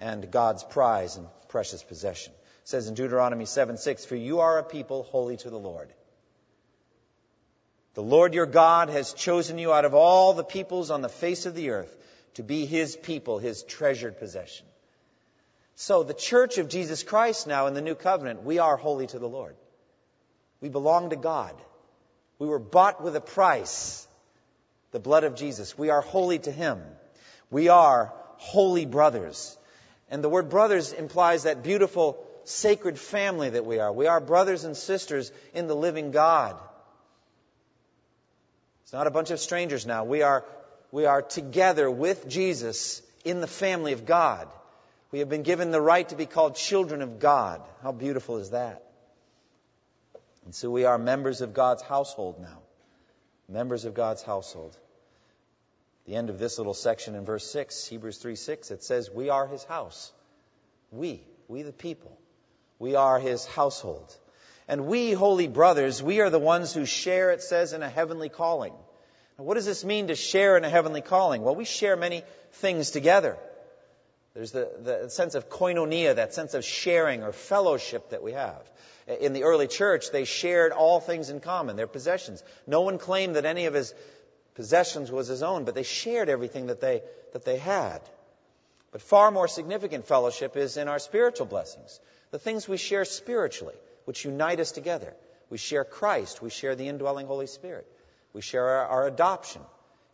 and 0.01 0.31
God's 0.31 0.65
prize 0.65 1.17
and 1.17 1.27
precious 1.49 1.83
possession. 1.83 2.33
It 2.63 2.69
says 2.69 2.89
in 2.89 2.95
Deuteronomy 2.95 3.45
7 3.45 3.77
6, 3.77 4.05
For 4.07 4.17
you 4.17 4.41
are 4.41 4.59
a 4.59 4.65
people 4.65 5.05
holy 5.05 5.37
to 5.37 5.51
the 5.51 5.59
Lord. 5.59 5.93
The 7.95 8.03
Lord 8.03 8.35
your 8.35 8.47
God 8.47 8.89
has 8.89 9.13
chosen 9.13 9.59
you 9.59 9.73
out 9.73 9.85
of 9.85 9.95
all 9.95 10.33
the 10.33 10.45
peoples 10.45 10.91
on 10.91 11.03
the 11.03 11.09
face 11.09 11.47
of 11.47 11.55
the 11.55 11.71
earth 11.71 11.95
to 12.35 12.43
be 12.43 12.65
his 12.65 12.97
people, 12.97 13.39
his 13.39 13.63
treasured 13.63 14.19
possession. 14.19 14.67
So, 15.75 16.03
the 16.03 16.15
church 16.15 16.59
of 16.59 16.69
Jesus 16.69 17.03
Christ 17.03 17.47
now 17.47 17.67
in 17.67 17.75
the 17.75 17.81
new 17.81 17.95
covenant, 17.95 18.43
we 18.43 18.59
are 18.59 18.77
holy 18.77 19.07
to 19.09 19.19
the 19.19 19.29
Lord. 19.29 19.57
We 20.61 20.69
belong 20.69 21.11
to 21.11 21.17
God. 21.17 21.55
We 22.39 22.47
were 22.47 22.59
bought 22.59 23.03
with 23.03 23.17
a 23.17 23.21
price, 23.21 24.07
the 24.93 25.01
blood 25.01 25.25
of 25.25 25.35
Jesus. 25.35 25.77
We 25.77 25.91
are 25.91 26.01
holy 26.01 26.39
to 26.41 26.53
him. 26.53 26.81
We 27.51 27.69
are 27.69 28.13
holy 28.37 28.87
brothers. 28.87 29.57
And 30.11 30.25
the 30.25 30.29
word 30.29 30.51
brothers 30.51 30.93
implies 30.93 31.45
that 31.45 31.63
beautiful, 31.63 32.25
sacred 32.45 32.99
family 32.99 33.51
that 33.51 33.65
we 33.65 33.79
are. 33.79 33.93
We 33.93 34.09
are 34.09 34.21
brothers 34.21 34.65
and 34.65 34.77
sisters 34.77 35.31
in 35.55 35.69
the 35.69 35.77
living 35.77 36.11
God. 36.11 36.57
It's 38.83 38.93
not 38.93 39.07
a 39.07 39.11
bunch 39.11 39.31
of 39.31 39.39
strangers 39.39 39.87
now. 39.87 40.05
We 40.05 40.23
are, 40.23 40.45
we 40.91 41.07
are 41.07 41.23
together 41.23 41.89
with 41.89 42.29
Jesus 42.29 43.03
in 43.25 43.41
the 43.41 43.47
family 43.47 43.93
of 43.93 44.05
God. 44.05 44.49
We 45.13 45.21
have 45.21 45.29
been 45.29 45.45
given 45.45 45.71
the 45.71 45.81
right 45.81 46.09
to 46.09 46.17
be 46.17 46.27
called 46.27 46.57
children 46.57 47.03
of 47.03 47.21
God. 47.21 47.63
How 47.83 47.93
beautiful 47.93 48.39
is 48.39 48.51
that? 48.51 48.83
And 50.45 50.55
so 50.55 50.71
we 50.71 50.87
are 50.87 50.99
members 50.99 51.41
of 51.41 51.55
God's 51.55 51.83
household 51.83 52.41
now. 52.41 52.59
Members 53.49 53.85
of 53.85 53.95
God's 53.95 54.23
household 54.23 54.77
the 56.11 56.17
end 56.17 56.29
of 56.29 56.41
this 56.41 56.59
little 56.59 56.75
section 56.75 57.15
in 57.15 57.25
verse 57.25 57.49
6, 57.53 57.87
Hebrews 57.87 58.19
3 58.19 58.35
6, 58.35 58.73
it 58.73 58.83
says, 58.83 59.09
We 59.09 59.31
are 59.31 59.47
his 59.47 59.63
house. 59.63 60.11
We, 60.91 61.23
we 61.47 61.63
the 61.63 61.73
people. 61.73 62.19
We 62.81 62.97
are 62.97 63.21
his 63.21 63.47
household. 63.47 64.13
And 64.67 64.87
we, 64.87 65.13
holy 65.13 65.47
brothers, 65.47 66.03
we 66.03 66.21
are 66.21 66.29
the 66.29 66.41
ones 66.41 66.75
who 66.75 66.85
share, 66.85 67.31
it 67.31 67.43
says, 67.43 67.73
in 67.75 67.85
a 67.85 67.89
heavenly 67.89 68.29
calling. 68.29 68.73
Now, 69.39 69.45
what 69.45 69.55
does 69.55 69.67
this 69.67 69.85
mean 69.85 70.09
to 70.09 70.17
share 70.17 70.57
in 70.57 70.65
a 70.65 70.69
heavenly 70.69 71.01
calling? 71.01 71.43
Well, 71.43 71.55
we 71.55 71.65
share 71.65 71.97
many 71.97 72.25
things 72.55 72.91
together. 72.91 73.37
There's 74.35 74.51
the, 74.51 74.69
the 74.83 75.11
sense 75.11 75.37
of 75.37 75.49
koinonia, 75.49 76.17
that 76.17 76.35
sense 76.35 76.55
of 76.55 76.65
sharing 76.65 77.23
or 77.23 77.31
fellowship 77.31 78.11
that 78.11 78.23
we 78.25 78.33
have. 78.33 78.69
In 79.21 79.33
the 79.33 79.45
early 79.45 79.69
church, 79.69 80.11
they 80.11 80.25
shared 80.25 80.73
all 80.73 80.99
things 80.99 81.31
in 81.31 81.39
common, 81.39 81.77
their 81.77 81.87
possessions. 81.87 82.43
No 82.67 82.81
one 82.81 82.99
claimed 82.99 83.37
that 83.37 83.45
any 83.45 83.67
of 83.67 83.75
his 83.75 83.95
possessions 84.55 85.11
was 85.11 85.29
his 85.29 85.43
own, 85.43 85.65
but 85.65 85.75
they 85.75 85.83
shared 85.83 86.29
everything 86.29 86.67
that 86.67 86.81
they, 86.81 87.03
that 87.33 87.45
they 87.45 87.57
had. 87.59 88.01
But 88.93 89.03
far 89.03 89.31
more 89.31 89.49
significant 89.49 90.07
fellowship 90.07 90.57
is 90.57 90.77
in 90.77 90.89
our 90.89 90.99
spiritual 90.99 91.47
blessings, 91.47 92.01
the 92.31 92.39
things 92.39 92.69
we 92.69 92.77
share 92.77 93.05
spiritually, 93.05 93.77
which 94.05 94.25
unite 94.25 94.61
us 94.61 94.73
together. 94.73 95.15
We 95.49 95.59
share 95.59 95.85
Christ, 95.85 96.43
we 96.43 96.51
share 96.51 96.75
the 96.75 96.89
indwelling 96.89 97.27
Holy 97.27 97.47
Spirit, 97.47 97.87
we 98.33 98.41
share 98.41 98.67
our, 98.67 98.87
our 98.87 99.07
adoption 99.07 99.63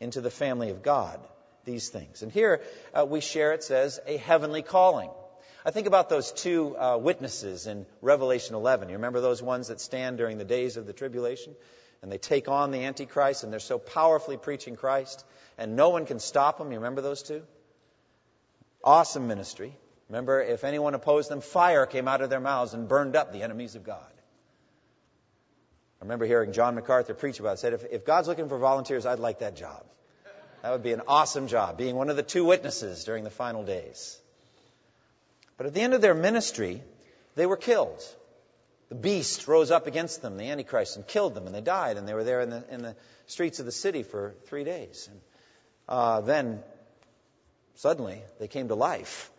into 0.00 0.20
the 0.20 0.30
family 0.30 0.70
of 0.70 0.82
God, 0.82 1.20
these 1.64 1.88
things. 1.88 2.22
And 2.22 2.30
here 2.30 2.62
uh, 2.94 3.04
we 3.06 3.20
share, 3.20 3.52
it 3.52 3.64
says, 3.64 4.00
a 4.06 4.16
heavenly 4.16 4.62
calling. 4.62 5.10
I 5.64 5.70
think 5.70 5.86
about 5.86 6.08
those 6.08 6.30
two 6.30 6.76
uh, 6.78 6.96
witnesses 6.96 7.66
in 7.66 7.86
Revelation 8.00 8.54
11. 8.54 8.88
You 8.88 8.96
remember 8.96 9.20
those 9.20 9.42
ones 9.42 9.68
that 9.68 9.80
stand 9.80 10.16
during 10.16 10.38
the 10.38 10.44
days 10.44 10.76
of 10.76 10.86
the 10.86 10.92
tribulation? 10.92 11.54
And 12.02 12.10
they 12.10 12.18
take 12.18 12.48
on 12.48 12.70
the 12.70 12.84
Antichrist, 12.84 13.44
and 13.44 13.52
they're 13.52 13.60
so 13.60 13.78
powerfully 13.78 14.36
preaching 14.36 14.76
Christ, 14.76 15.24
and 15.58 15.76
no 15.76 15.88
one 15.90 16.06
can 16.06 16.18
stop 16.18 16.58
them. 16.58 16.70
You 16.70 16.78
remember 16.78 17.00
those 17.00 17.22
two? 17.22 17.42
Awesome 18.84 19.26
ministry. 19.26 19.76
Remember, 20.08 20.40
if 20.40 20.62
anyone 20.62 20.94
opposed 20.94 21.28
them, 21.28 21.40
fire 21.40 21.86
came 21.86 22.06
out 22.06 22.20
of 22.20 22.30
their 22.30 22.40
mouths 22.40 22.74
and 22.74 22.88
burned 22.88 23.16
up 23.16 23.32
the 23.32 23.42
enemies 23.42 23.74
of 23.74 23.84
God. 23.84 24.12
I 26.00 26.04
remember 26.04 26.26
hearing 26.26 26.52
John 26.52 26.74
MacArthur 26.74 27.14
preach 27.14 27.40
about 27.40 27.54
it. 27.54 27.58
Said, 27.58 27.72
if, 27.72 27.84
if 27.90 28.04
God's 28.04 28.28
looking 28.28 28.48
for 28.48 28.58
volunteers, 28.58 29.06
I'd 29.06 29.18
like 29.18 29.40
that 29.40 29.56
job. 29.56 29.84
That 30.62 30.72
would 30.72 30.82
be 30.82 30.92
an 30.92 31.02
awesome 31.08 31.48
job, 31.48 31.78
being 31.78 31.96
one 31.96 32.10
of 32.10 32.16
the 32.16 32.22
two 32.22 32.44
witnesses 32.44 33.04
during 33.04 33.24
the 33.24 33.30
final 33.30 33.64
days. 33.64 34.20
But 35.56 35.66
at 35.66 35.74
the 35.74 35.80
end 35.80 35.94
of 35.94 36.00
their 36.00 36.14
ministry, 36.14 36.82
they 37.34 37.46
were 37.46 37.56
killed 37.56 38.02
the 38.88 38.94
beast 38.94 39.48
rose 39.48 39.70
up 39.70 39.86
against 39.86 40.22
them, 40.22 40.36
the 40.36 40.50
Antichrist, 40.50 40.96
and 40.96 41.06
killed 41.06 41.34
them, 41.34 41.46
and 41.46 41.54
they 41.54 41.60
died, 41.60 41.96
and 41.96 42.06
they 42.06 42.14
were 42.14 42.24
there 42.24 42.40
in 42.40 42.50
the, 42.50 42.64
in 42.70 42.82
the 42.82 42.96
streets 43.26 43.58
of 43.58 43.66
the 43.66 43.72
city 43.72 44.02
for 44.02 44.34
three 44.46 44.62
days. 44.62 45.08
And 45.10 45.20
uh, 45.88 46.20
then, 46.20 46.62
suddenly, 47.74 48.22
they 48.38 48.46
came 48.46 48.68
to 48.68 48.76
life. 48.76 49.30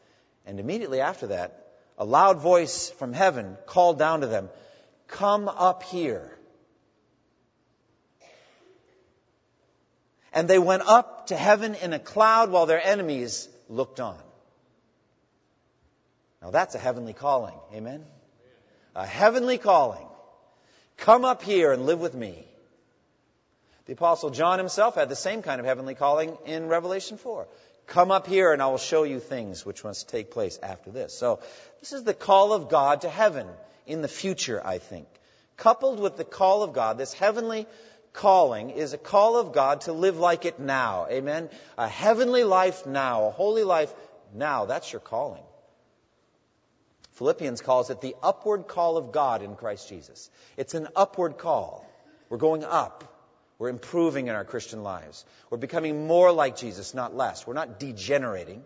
And 0.46 0.60
immediately 0.60 1.00
after 1.00 1.27
that, 1.27 1.66
a 1.98 2.06
loud 2.06 2.39
voice 2.39 2.89
from 2.92 3.13
heaven 3.13 3.58
called 3.66 3.98
down 3.98 4.22
to 4.22 4.27
them, 4.27 4.50
Come 5.08 5.48
up 5.48 5.84
here. 5.84 6.38
And 10.34 10.48
they 10.48 10.60
went 10.60 10.84
up 10.86 11.27
to 11.27 11.38
heaven 11.38 11.74
in 11.75 11.94
a 11.94 12.00
cloud 12.00 12.51
while 12.51 12.66
their 12.66 12.86
enemies 12.86 13.48
looked 13.70 14.00
on. 14.01 14.20
Now 16.42 16.51
that's 16.51 16.75
a 16.75 16.80
heavenly 16.80 17.13
calling. 17.13 17.56
Amen? 17.74 18.06
A 18.98 19.06
heavenly 19.06 19.60
calling. 19.60 20.06
Come 20.98 21.24
up 21.24 21.44
here 21.44 21.72
and 21.72 21.86
live 21.86 22.00
with 22.00 22.16
me. 22.16 22.44
The 23.86 23.94
Apostle 23.94 24.32
John 24.32 24.58
himself 24.58 24.96
had 24.96 25.08
the 25.08 25.16
same 25.16 25.44
kind 25.44 25.62
of 25.62 25.68
heavenly 25.68 25.94
calling 25.94 26.36
in 26.46 26.68
Revelation 26.68 27.18
4. 27.18 27.48
Come 27.86 28.12
up 28.12 28.25
here 28.25 28.51
and 28.51 28.62
I 28.62 28.68
will 28.68 28.80
show 28.80 29.04
you 29.04 29.20
things 29.20 29.66
which 29.66 29.84
must 29.84 30.10
take 30.10 30.32
place 30.32 30.60
after 30.62 30.89
this. 30.89 31.13
So, 31.13 31.39
this 31.80 31.94
is 31.94 32.04
the 32.04 32.16
call 32.16 32.51
of 32.51 32.70
God 32.70 33.01
to 33.01 33.10
heaven 33.10 33.48
in 33.86 34.01
the 34.01 34.08
future, 34.08 34.60
I 34.66 34.80
think. 34.80 35.08
Coupled 35.58 36.00
with 36.00 36.18
the 36.18 36.25
call 36.25 36.63
of 36.63 36.74
God, 36.74 36.98
this 36.98 37.13
heavenly 37.13 37.68
calling 38.13 38.72
is 38.72 38.94
a 38.94 38.98
call 38.98 39.38
of 39.38 39.54
God 39.54 39.82
to 39.82 39.94
live 39.94 40.18
like 40.18 40.46
it 40.46 40.60
now. 40.60 41.08
Amen? 41.10 41.50
A 41.77 41.88
heavenly 41.88 42.44
life 42.44 42.88
now, 42.88 43.27
a 43.27 43.32
holy 43.32 43.63
life 43.63 43.94
now. 44.34 44.66
That's 44.66 44.92
your 44.92 45.01
calling. 45.01 45.44
Philippians 47.17 47.62
calls 47.62 47.89
it 47.89 48.00
the 48.00 48.15
upward 48.21 48.67
call 48.67 48.95
of 48.95 49.12
God 49.12 49.41
in 49.41 49.55
Christ 49.55 49.89
Jesus. 49.89 50.29
It's 50.55 50.75
an 50.75 50.88
upward 50.95 51.39
call. 51.39 51.83
We're 52.29 52.38
going 52.38 52.63
up. 52.63 53.03
We're 53.57 53.69
improving 53.69 54.27
in 54.27 54.36
our 54.36 54.45
Christian 54.45 54.83
lives. 54.83 55.25
We're 55.50 55.57
becoming 55.57 56.05
more 56.05 56.31
like 56.31 56.57
Jesus, 56.57 56.93
not 56.93 57.15
less. 57.15 57.47
We're 57.47 57.55
not 57.55 57.79
degenerating. 57.79 58.63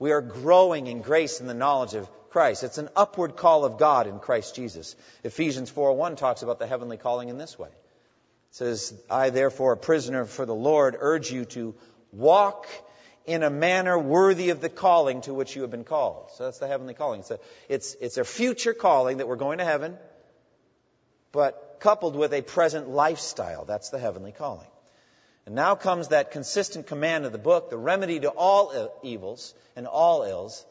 We 0.00 0.10
are 0.10 0.20
growing 0.20 0.88
in 0.88 1.02
grace 1.02 1.38
and 1.38 1.48
the 1.48 1.54
knowledge 1.54 1.94
of 1.94 2.10
Christ. 2.30 2.64
It's 2.64 2.78
an 2.78 2.88
upward 2.96 3.36
call 3.36 3.64
of 3.64 3.78
God 3.78 4.08
in 4.08 4.18
Christ 4.18 4.56
Jesus. 4.56 4.96
Ephesians 5.22 5.70
4:1 5.70 6.16
talks 6.16 6.42
about 6.42 6.58
the 6.58 6.66
heavenly 6.66 6.96
calling 6.96 7.28
in 7.28 7.38
this 7.38 7.56
way. 7.56 7.68
It 7.68 8.56
says, 8.56 8.92
"I 9.08 9.30
therefore, 9.30 9.74
a 9.74 9.76
prisoner 9.76 10.24
for 10.24 10.46
the 10.46 10.54
Lord, 10.54 10.96
urge 10.98 11.30
you 11.30 11.44
to 11.44 11.76
walk 12.12 12.66
in 13.26 13.42
a 13.42 13.50
manner 13.50 13.98
worthy 13.98 14.50
of 14.50 14.60
the 14.60 14.68
calling 14.68 15.20
to 15.22 15.34
which 15.34 15.54
you 15.54 15.62
have 15.62 15.70
been 15.70 15.84
called. 15.84 16.30
So 16.34 16.44
that's 16.44 16.58
the 16.58 16.66
heavenly 16.68 16.94
calling. 16.94 17.20
It's 17.20 17.30
a, 17.30 17.38
it's, 17.68 17.94
it's 18.00 18.16
a 18.18 18.24
future 18.24 18.74
calling 18.74 19.18
that 19.18 19.28
we're 19.28 19.36
going 19.36 19.58
to 19.58 19.64
heaven, 19.64 19.96
but 21.30 21.76
coupled 21.80 22.16
with 22.16 22.32
a 22.32 22.42
present 22.42 22.88
lifestyle. 22.88 23.64
That's 23.64 23.90
the 23.90 23.98
heavenly 23.98 24.32
calling. 24.32 24.66
And 25.46 25.54
now 25.54 25.74
comes 25.74 26.08
that 26.08 26.30
consistent 26.30 26.86
command 26.86 27.24
of 27.24 27.32
the 27.32 27.38
book, 27.38 27.70
the 27.70 27.78
remedy 27.78 28.20
to 28.20 28.28
all 28.28 28.92
evils 29.02 29.54
and 29.74 29.86
all 29.86 30.22
ills 30.22 30.64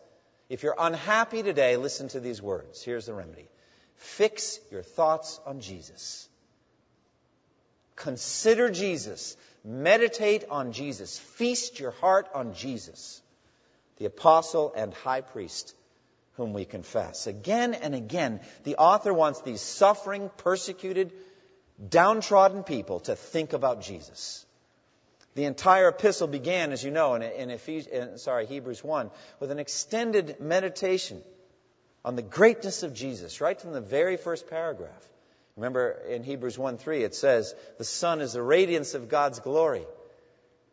If 0.52 0.64
you're 0.64 0.76
unhappy 0.78 1.44
today, 1.44 1.78
listen 1.78 2.10
to 2.10 2.20
these 2.20 2.42
words. 2.42 2.84
Here's 2.84 3.06
the 3.06 3.14
remedy 3.14 3.48
Fix 3.96 4.60
your 4.70 4.84
thoughts 4.84 5.40
on 5.46 5.62
Jesus. 5.62 6.28
Consider 7.96 8.70
Jesus. 8.70 9.38
Meditate 9.64 10.46
on 10.50 10.72
Jesus. 10.72 11.18
Feast 11.18 11.80
your 11.80 11.92
heart 11.92 12.28
on 12.34 12.54
Jesus, 12.54 13.22
the 13.98 14.06
apostle 14.06 14.74
and 14.76 14.94
high 14.94 15.22
priest 15.22 15.76
whom 16.34 16.54
we 16.54 16.66
confess. 16.66 17.28
Again 17.28 17.74
and 17.74 17.94
again, 17.94 18.40
the 18.64 18.78
author 18.78 19.14
wants 19.14 19.42
these 19.42 19.62
suffering, 19.62 20.32
persecuted, 20.38 21.14
downtrodden 21.90 22.64
people 22.64 23.02
to 23.02 23.16
think 23.16 23.54
about 23.54 23.82
Jesus. 23.82 24.46
The 25.36 25.46
entire 25.46 25.90
epistle 25.90 26.28
began, 26.28 26.72
as 26.72 26.84
you 26.84 26.92
know, 26.92 27.16
in, 27.16 27.22
in, 27.22 27.52
Ephes- 27.52 27.88
in 27.88 28.18
sorry, 28.18 28.46
Hebrews 28.48 28.84
1, 28.84 29.12
with 29.40 29.52
an 29.52 29.60
extended 29.60 30.40
meditation 30.40 31.22
on 32.04 32.16
the 32.16 32.22
greatness 32.22 32.84
of 32.84 32.94
Jesus, 32.94 33.40
right 33.40 33.60
from 33.60 33.72
the 33.72 33.82
very 33.82 34.18
first 34.18 34.50
paragraph. 34.50 35.08
Remember 35.58 35.92
in 36.10 36.24
Hebrews 36.24 36.58
1 36.58 36.78
3, 36.78 37.04
it 37.04 37.16
says, 37.16 37.54
The 37.78 37.84
Son 37.84 38.22
is 38.22 38.34
the 38.34 38.42
radiance 38.42 38.94
of 38.94 39.10
God's 39.10 39.40
glory 39.40 39.86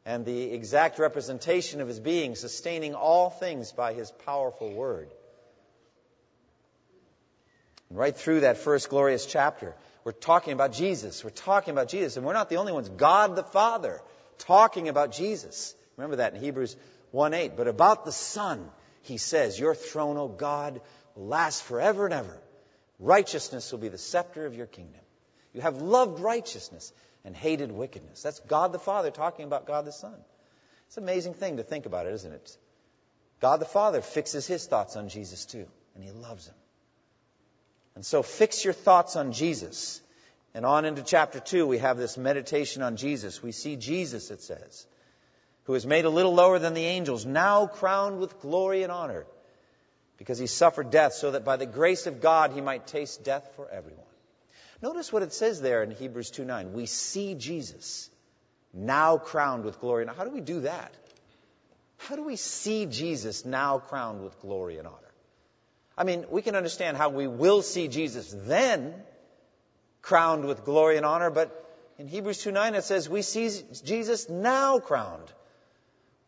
and 0.04 0.24
the 0.24 0.52
exact 0.52 0.98
representation 0.98 1.80
of 1.80 1.88
his 1.88 2.00
being, 2.00 2.34
sustaining 2.34 2.94
all 2.94 3.28
things 3.28 3.72
by 3.72 3.92
his 3.92 4.10
powerful 4.24 4.72
word. 4.72 5.10
And 7.90 7.98
right 7.98 8.16
through 8.16 8.40
that 8.40 8.58
first 8.58 8.88
glorious 8.88 9.26
chapter, 9.26 9.74
we're 10.04 10.12
talking 10.12 10.52
about 10.52 10.72
Jesus. 10.72 11.24
We're 11.24 11.30
talking 11.30 11.72
about 11.72 11.88
Jesus. 11.88 12.16
And 12.16 12.24
we're 12.24 12.32
not 12.32 12.48
the 12.48 12.56
only 12.56 12.72
ones. 12.72 12.88
God 12.88 13.36
the 13.36 13.42
Father 13.42 14.00
talking 14.38 14.88
about 14.88 15.12
Jesus. 15.12 15.74
Remember 15.96 16.16
that 16.16 16.34
in 16.34 16.40
Hebrews 16.40 16.76
1 17.10 17.34
8. 17.34 17.56
But 17.56 17.68
about 17.68 18.04
the 18.04 18.12
Son, 18.12 18.70
he 19.02 19.18
says, 19.18 19.58
Your 19.58 19.74
throne, 19.74 20.16
O 20.16 20.28
God, 20.28 20.80
will 21.14 21.26
last 21.26 21.62
forever 21.64 22.06
and 22.06 22.14
ever. 22.14 22.40
Righteousness 22.98 23.70
will 23.70 23.78
be 23.78 23.88
the 23.88 23.98
scepter 23.98 24.46
of 24.46 24.54
your 24.54 24.66
kingdom. 24.66 25.00
You 25.52 25.60
have 25.60 25.80
loved 25.80 26.20
righteousness 26.20 26.92
and 27.24 27.34
hated 27.34 27.70
wickedness. 27.72 28.22
That's 28.22 28.40
God 28.40 28.72
the 28.72 28.78
Father 28.78 29.10
talking 29.10 29.44
about 29.44 29.66
God 29.66 29.84
the 29.84 29.92
Son. 29.92 30.14
It's 30.86 30.96
an 30.96 31.04
amazing 31.04 31.34
thing 31.34 31.58
to 31.58 31.62
think 31.62 31.86
about 31.86 32.06
it, 32.06 32.14
isn't 32.14 32.32
it? 32.32 32.56
God 33.40 33.60
the 33.60 33.66
Father 33.66 34.00
fixes 34.00 34.46
his 34.46 34.66
thoughts 34.66 34.96
on 34.96 35.08
Jesus 35.08 35.44
too, 35.44 35.66
and 35.94 36.02
he 36.02 36.10
loves 36.10 36.46
him. 36.46 36.54
And 37.94 38.04
so 38.04 38.22
fix 38.22 38.64
your 38.64 38.74
thoughts 38.74 39.16
on 39.16 39.32
Jesus. 39.32 40.00
And 40.54 40.64
on 40.64 40.84
into 40.84 41.02
chapter 41.02 41.40
2, 41.40 41.66
we 41.66 41.78
have 41.78 41.98
this 41.98 42.16
meditation 42.16 42.82
on 42.82 42.96
Jesus. 42.96 43.42
We 43.42 43.52
see 43.52 43.76
Jesus, 43.76 44.30
it 44.30 44.40
says, 44.40 44.86
who 45.64 45.74
is 45.74 45.84
made 45.84 46.04
a 46.04 46.10
little 46.10 46.32
lower 46.32 46.58
than 46.58 46.74
the 46.74 46.84
angels, 46.84 47.26
now 47.26 47.66
crowned 47.66 48.18
with 48.18 48.40
glory 48.40 48.82
and 48.82 48.90
honor, 48.90 49.26
because 50.18 50.38
he 50.38 50.46
suffered 50.46 50.90
death, 50.90 51.14
so 51.14 51.30
that 51.30 51.44
by 51.44 51.56
the 51.56 51.66
grace 51.66 52.06
of 52.06 52.20
God 52.20 52.52
he 52.52 52.60
might 52.60 52.86
taste 52.86 53.24
death 53.24 53.50
for 53.56 53.68
everyone. 53.70 54.04
Notice 54.82 55.12
what 55.12 55.22
it 55.22 55.32
says 55.32 55.60
there 55.60 55.82
in 55.82 55.90
Hebrews 55.90 56.30
2 56.30 56.44
9. 56.44 56.72
We 56.72 56.86
see 56.86 57.34
Jesus 57.34 58.10
now 58.72 59.16
crowned 59.16 59.64
with 59.64 59.80
glory. 59.80 60.04
Now, 60.04 60.14
how 60.14 60.24
do 60.24 60.30
we 60.30 60.40
do 60.40 60.60
that? 60.60 60.94
How 61.96 62.16
do 62.16 62.22
we 62.24 62.36
see 62.36 62.86
Jesus 62.86 63.44
now 63.44 63.78
crowned 63.78 64.22
with 64.22 64.40
glory 64.40 64.78
and 64.78 64.86
honor? 64.86 64.96
I 65.96 66.04
mean, 66.04 66.26
we 66.30 66.42
can 66.42 66.54
understand 66.54 66.96
how 66.96 67.08
we 67.08 67.26
will 67.26 67.62
see 67.62 67.88
Jesus 67.88 68.32
then 68.32 68.94
crowned 70.00 70.44
with 70.44 70.64
glory 70.64 70.96
and 70.96 71.04
honor, 71.04 71.30
but 71.30 71.64
in 71.98 72.06
Hebrews 72.06 72.38
2 72.38 72.52
9 72.52 72.74
it 72.76 72.84
says, 72.84 73.08
We 73.08 73.22
see 73.22 73.50
Jesus 73.84 74.28
now 74.28 74.78
crowned. 74.78 75.32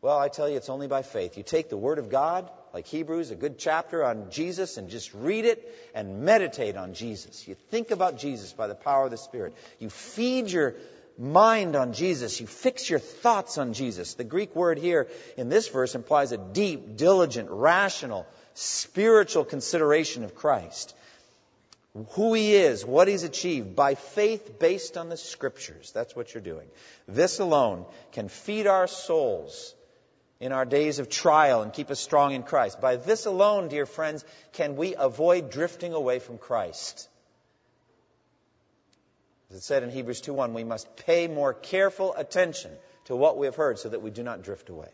Well, 0.02 0.18
I 0.18 0.28
tell 0.28 0.48
you, 0.48 0.56
it's 0.56 0.70
only 0.70 0.88
by 0.88 1.02
faith. 1.02 1.36
You 1.36 1.44
take 1.44 1.68
the 1.68 1.76
Word 1.76 1.98
of 1.98 2.08
God, 2.08 2.50
like 2.72 2.86
Hebrews, 2.86 3.30
a 3.30 3.36
good 3.36 3.58
chapter 3.58 4.04
on 4.04 4.30
Jesus, 4.30 4.76
and 4.76 4.88
just 4.88 5.12
read 5.14 5.44
it 5.44 5.74
and 5.94 6.22
meditate 6.22 6.76
on 6.76 6.94
Jesus. 6.94 7.46
You 7.48 7.56
think 7.70 7.90
about 7.90 8.18
Jesus 8.18 8.52
by 8.52 8.66
the 8.66 8.74
power 8.74 9.06
of 9.06 9.10
the 9.10 9.18
Spirit. 9.18 9.54
You 9.78 9.90
feed 9.90 10.50
your 10.50 10.74
mind 11.18 11.76
on 11.76 11.92
Jesus. 11.92 12.40
You 12.40 12.46
fix 12.46 12.88
your 12.88 12.98
thoughts 12.98 13.58
on 13.58 13.72
Jesus. 13.72 14.14
The 14.14 14.24
Greek 14.24 14.54
word 14.54 14.78
here 14.78 15.08
in 15.36 15.48
this 15.48 15.68
verse 15.68 15.94
implies 15.94 16.32
a 16.32 16.38
deep, 16.38 16.96
diligent, 16.96 17.50
rational, 17.50 18.26
spiritual 18.54 19.44
consideration 19.44 20.24
of 20.24 20.34
Christ. 20.34 20.94
Who 22.10 22.34
he 22.34 22.54
is, 22.54 22.86
what 22.86 23.08
he's 23.08 23.24
achieved, 23.24 23.74
by 23.74 23.96
faith 23.96 24.60
based 24.60 24.96
on 24.96 25.08
the 25.08 25.16
scriptures. 25.16 25.90
That's 25.92 26.14
what 26.14 26.32
you're 26.32 26.42
doing. 26.42 26.68
This 27.08 27.40
alone 27.40 27.84
can 28.12 28.28
feed 28.28 28.68
our 28.68 28.86
souls 28.86 29.74
in 30.40 30.52
our 30.52 30.64
days 30.64 30.98
of 30.98 31.10
trial 31.10 31.62
and 31.62 31.72
keep 31.72 31.90
us 31.90 32.00
strong 32.00 32.32
in 32.32 32.42
Christ. 32.42 32.80
By 32.80 32.96
this 32.96 33.26
alone, 33.26 33.68
dear 33.68 33.86
friends, 33.86 34.24
can 34.52 34.76
we 34.76 34.94
avoid 34.94 35.50
drifting 35.50 35.92
away 35.92 36.18
from 36.18 36.38
Christ. 36.38 37.08
As 39.50 39.56
it 39.56 39.62
said 39.62 39.82
in 39.82 39.90
Hebrews 39.90 40.22
2:1, 40.22 40.54
we 40.54 40.64
must 40.64 40.96
pay 40.96 41.28
more 41.28 41.52
careful 41.52 42.14
attention 42.14 42.76
to 43.04 43.16
what 43.16 43.36
we 43.36 43.46
have 43.46 43.56
heard 43.56 43.78
so 43.78 43.90
that 43.90 44.00
we 44.00 44.10
do 44.10 44.22
not 44.22 44.42
drift 44.42 44.70
away. 44.70 44.88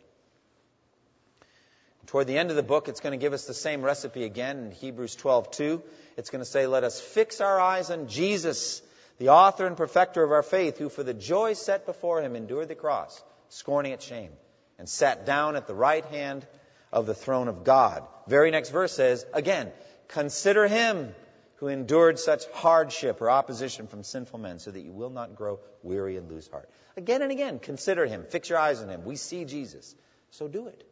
Toward 2.07 2.27
the 2.27 2.39
end 2.39 2.51
of 2.51 2.57
the 2.57 2.63
book, 2.63 2.89
it's 2.89 3.01
going 3.01 3.19
to 3.19 3.23
give 3.23 3.33
us 3.33 3.47
the 3.47 3.55
same 3.55 3.83
recipe 3.83 4.25
again 4.25 4.59
in 4.59 4.71
Hebrews 4.71 5.17
12:2. 5.17 5.83
It's 6.17 6.31
going 6.31 6.43
to 6.43 6.51
say, 6.51 6.67
"Let 6.67 6.85
us 6.85 7.01
fix 7.01 7.41
our 7.41 7.61
eyes 7.61 7.91
on 7.91 8.09
Jesus, 8.09 8.81
the 9.19 9.29
author 9.31 9.67
and 9.67 9.77
perfecter 9.77 10.23
of 10.23 10.33
our 10.33 10.43
faith, 10.43 10.79
who 10.79 10.89
for 10.89 11.03
the 11.03 11.15
joy 11.15 11.53
set 11.53 11.85
before 11.85 12.23
him 12.23 12.35
endured 12.37 12.69
the 12.69 12.75
cross, 12.75 13.23
scorning 13.49 13.93
its 13.93 14.05
shame, 14.05 14.33
and 14.79 14.89
sat 14.89 15.27
down 15.27 15.57
at 15.57 15.67
the 15.67 15.75
right 15.75 16.05
hand 16.07 16.47
of 16.93 17.07
the 17.07 17.15
throne 17.15 17.49
of 17.49 17.65
God." 17.65 18.07
Very 18.27 18.51
next 18.51 18.71
verse 18.71 18.93
says, 18.93 19.25
again, 19.33 19.73
"Consider 20.09 20.67
him 20.67 21.15
who 21.57 21.69
endured 21.69 22.19
such 22.19 22.47
hardship 22.49 23.21
or 23.21 23.31
opposition 23.31 23.87
from 23.87 24.03
sinful 24.03 24.39
men, 24.39 24.59
so 24.59 24.71
that 24.71 24.81
you 24.81 24.93
will 24.93 25.11
not 25.11 25.37
grow 25.37 25.61
weary 25.83 26.17
and 26.17 26.31
lose 26.31 26.49
heart." 26.49 26.69
Again 26.97 27.23
and 27.23 27.31
again, 27.31 27.59
consider 27.59 28.07
him. 28.07 28.25
Fix 28.25 28.49
your 28.49 28.59
eyes 28.59 28.83
on 28.83 28.89
him. 28.89 29.05
We 29.05 29.17
see 29.17 29.45
Jesus. 29.45 29.95
So 30.31 30.49
do 30.49 30.69
it. 30.69 30.83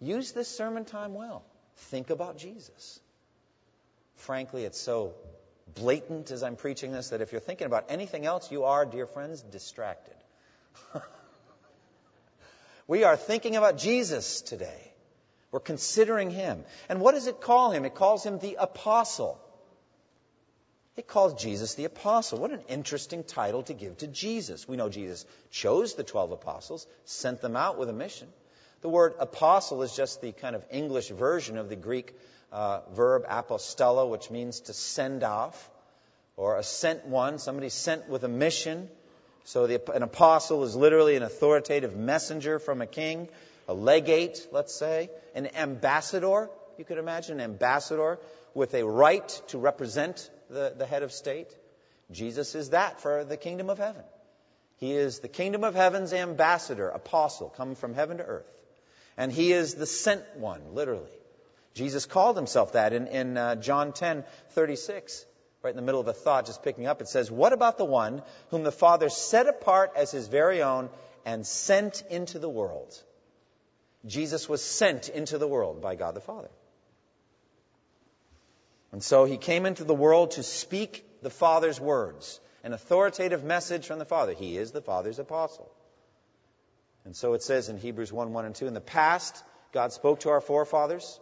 Use 0.00 0.32
this 0.32 0.48
sermon 0.48 0.84
time 0.84 1.14
well. 1.14 1.44
Think 1.76 2.10
about 2.10 2.36
Jesus. 2.36 3.00
Frankly, 4.16 4.64
it's 4.64 4.78
so 4.78 5.14
blatant 5.74 6.30
as 6.30 6.42
I'm 6.42 6.56
preaching 6.56 6.92
this 6.92 7.10
that 7.10 7.20
if 7.20 7.32
you're 7.32 7.40
thinking 7.40 7.66
about 7.66 7.86
anything 7.88 8.26
else, 8.26 8.50
you 8.52 8.64
are, 8.64 8.84
dear 8.84 9.06
friends, 9.06 9.42
distracted. 9.42 10.16
we 12.86 13.04
are 13.04 13.16
thinking 13.16 13.56
about 13.56 13.78
Jesus 13.78 14.40
today. 14.42 14.92
We're 15.50 15.60
considering 15.60 16.30
him. 16.30 16.64
And 16.88 17.00
what 17.00 17.12
does 17.12 17.26
it 17.26 17.40
call 17.40 17.70
him? 17.70 17.84
It 17.84 17.94
calls 17.94 18.24
him 18.24 18.38
the 18.38 18.56
apostle. 18.58 19.40
It 20.96 21.06
calls 21.08 21.40
Jesus 21.40 21.74
the 21.74 21.84
apostle. 21.84 22.38
What 22.38 22.52
an 22.52 22.62
interesting 22.68 23.24
title 23.24 23.62
to 23.64 23.74
give 23.74 23.98
to 23.98 24.06
Jesus. 24.06 24.68
We 24.68 24.76
know 24.76 24.88
Jesus 24.88 25.24
chose 25.50 25.94
the 25.94 26.04
12 26.04 26.32
apostles, 26.32 26.86
sent 27.04 27.40
them 27.40 27.56
out 27.56 27.78
with 27.78 27.88
a 27.88 27.92
mission. 27.92 28.28
The 28.80 28.88
word 28.88 29.14
apostle 29.18 29.82
is 29.82 29.96
just 29.96 30.20
the 30.20 30.32
kind 30.32 30.54
of 30.54 30.64
English 30.70 31.08
version 31.08 31.56
of 31.56 31.68
the 31.68 31.76
Greek 31.76 32.14
uh, 32.52 32.80
verb 32.92 33.24
apostello, 33.26 34.08
which 34.10 34.30
means 34.30 34.60
to 34.60 34.72
send 34.72 35.24
off, 35.24 35.70
or 36.36 36.58
a 36.58 36.62
sent 36.62 37.06
one, 37.06 37.38
somebody 37.38 37.70
sent 37.70 38.08
with 38.08 38.24
a 38.24 38.28
mission. 38.28 38.88
So 39.44 39.66
the, 39.66 39.92
an 39.92 40.02
apostle 40.02 40.64
is 40.64 40.74
literally 40.74 41.16
an 41.16 41.22
authoritative 41.22 41.94
messenger 41.94 42.58
from 42.58 42.80
a 42.80 42.86
king, 42.86 43.28
a 43.68 43.74
legate, 43.74 44.46
let's 44.52 44.74
say, 44.74 45.10
an 45.34 45.54
ambassador. 45.54 46.48
You 46.78 46.84
could 46.84 46.98
imagine 46.98 47.40
an 47.40 47.44
ambassador 47.44 48.18
with 48.54 48.74
a 48.74 48.84
right 48.84 49.28
to 49.48 49.58
represent 49.58 50.30
the, 50.48 50.74
the 50.76 50.86
head 50.86 51.02
of 51.02 51.12
state. 51.12 51.54
Jesus 52.10 52.54
is 52.54 52.70
that 52.70 53.00
for 53.00 53.24
the 53.24 53.36
kingdom 53.36 53.68
of 53.68 53.78
heaven. 53.78 54.02
He 54.78 54.92
is 54.92 55.20
the 55.20 55.28
kingdom 55.28 55.62
of 55.62 55.74
heaven's 55.74 56.12
ambassador, 56.12 56.88
apostle, 56.88 57.48
come 57.48 57.74
from 57.74 57.94
heaven 57.94 58.18
to 58.18 58.24
earth. 58.24 58.50
And 59.16 59.30
he 59.30 59.52
is 59.52 59.74
the 59.74 59.86
sent 59.86 60.22
one, 60.36 60.74
literally. 60.74 61.10
Jesus 61.74 62.06
called 62.06 62.36
himself 62.36 62.72
that 62.72 62.92
in, 62.92 63.06
in 63.08 63.36
uh, 63.36 63.56
John 63.56 63.92
10 63.92 64.24
36, 64.50 65.24
right 65.64 65.70
in 65.70 65.76
the 65.76 65.82
middle 65.82 66.00
of 66.00 66.08
a 66.08 66.12
thought, 66.12 66.46
just 66.46 66.62
picking 66.62 66.86
up. 66.86 67.00
It 67.00 67.08
says, 67.08 67.30
What 67.30 67.54
about 67.54 67.78
the 67.78 67.84
one 67.86 68.22
whom 68.50 68.62
the 68.62 68.72
Father 68.72 69.08
set 69.08 69.48
apart 69.48 69.92
as 69.96 70.10
his 70.10 70.28
very 70.28 70.62
own 70.62 70.90
and 71.24 71.46
sent 71.46 72.02
into 72.10 72.38
the 72.38 72.48
world? 72.48 73.02
Jesus 74.06 74.46
was 74.48 74.62
sent 74.62 75.08
into 75.08 75.38
the 75.38 75.48
world 75.48 75.80
by 75.80 75.94
God 75.94 76.14
the 76.14 76.20
Father. 76.20 76.50
And 78.92 79.02
so 79.02 79.24
he 79.24 79.38
came 79.38 79.64
into 79.64 79.84
the 79.84 79.94
world 79.94 80.32
to 80.32 80.42
speak 80.42 81.04
the 81.22 81.30
Father's 81.30 81.80
words, 81.80 82.38
an 82.62 82.74
authoritative 82.74 83.42
message 83.42 83.86
from 83.86 83.98
the 83.98 84.04
Father. 84.04 84.34
He 84.34 84.58
is 84.58 84.70
the 84.70 84.82
Father's 84.82 85.18
apostle. 85.18 85.72
And 87.06 87.16
so 87.16 87.32
it 87.32 87.42
says 87.42 87.70
in 87.70 87.78
Hebrews 87.78 88.12
1 88.12 88.32
1 88.32 88.44
and 88.44 88.54
2 88.54 88.66
In 88.66 88.74
the 88.74 88.80
past, 88.80 89.42
God 89.72 89.92
spoke 89.92 90.20
to 90.20 90.28
our 90.28 90.42
forefathers 90.42 91.18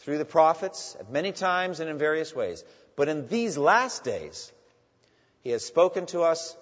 through 0.00 0.18
the 0.18 0.24
prophets 0.24 0.96
at 0.98 1.10
many 1.10 1.32
times 1.32 1.80
and 1.80 1.88
in 1.88 1.98
various 1.98 2.34
ways. 2.34 2.64
But 2.96 3.08
in 3.08 3.28
these 3.28 3.56
last 3.56 4.04
days, 4.04 4.52
He 5.42 5.50
has 5.50 5.64
spoken 5.64 6.06
to 6.06 6.22
us 6.22 6.56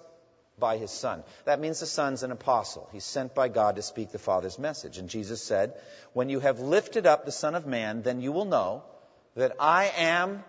by 0.59 0.77
his 0.77 0.91
Son. 0.91 1.23
That 1.45 1.59
means 1.59 1.79
the 1.79 1.85
Son's 1.85 2.23
an 2.23 2.31
apostle. 2.31 2.87
He's 2.91 3.05
sent 3.05 3.33
by 3.33 3.47
God 3.47 3.77
to 3.77 3.81
speak 3.81 4.11
the 4.11 4.19
Father's 4.19 4.59
message. 4.59 4.97
And 4.97 5.09
Jesus 5.09 5.41
said, 5.41 5.73
When 6.13 6.29
you 6.29 6.39
have 6.39 6.59
lifted 6.59 7.07
up 7.07 7.25
the 7.25 7.31
Son 7.31 7.55
of 7.55 7.65
Man, 7.65 8.01
then 8.01 8.21
you 8.21 8.31
will 8.31 8.45
know 8.45 8.83
that 9.35 9.55
I 9.59 9.91
am 9.97 10.43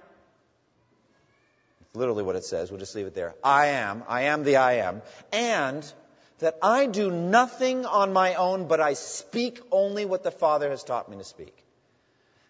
literally 1.94 2.22
what 2.22 2.36
it 2.36 2.44
says. 2.44 2.70
We'll 2.70 2.80
just 2.80 2.94
leave 2.94 3.06
it 3.06 3.14
there. 3.14 3.34
I 3.42 3.68
am. 3.68 4.04
I 4.08 4.22
am 4.22 4.44
the 4.44 4.56
I 4.56 4.74
am. 4.74 5.02
And 5.32 5.90
that 6.38 6.58
I 6.62 6.86
do 6.86 7.10
nothing 7.10 7.84
on 7.84 8.12
my 8.12 8.34
own, 8.34 8.66
but 8.66 8.80
I 8.80 8.94
speak 8.94 9.60
only 9.70 10.04
what 10.04 10.22
the 10.22 10.30
Father 10.30 10.70
has 10.70 10.82
taught 10.82 11.10
me 11.10 11.18
to 11.18 11.24
speak. 11.24 11.59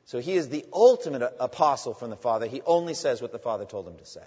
So 0.06 0.18
he 0.18 0.34
is 0.34 0.48
the 0.48 0.64
ultimate 0.72 1.22
apostle 1.38 1.94
from 1.94 2.10
the 2.10 2.16
Father. 2.16 2.46
He 2.46 2.62
only 2.62 2.94
says 2.94 3.22
what 3.22 3.32
the 3.32 3.38
Father 3.38 3.64
told 3.64 3.86
him 3.86 3.96
to 3.96 4.06
say. 4.06 4.24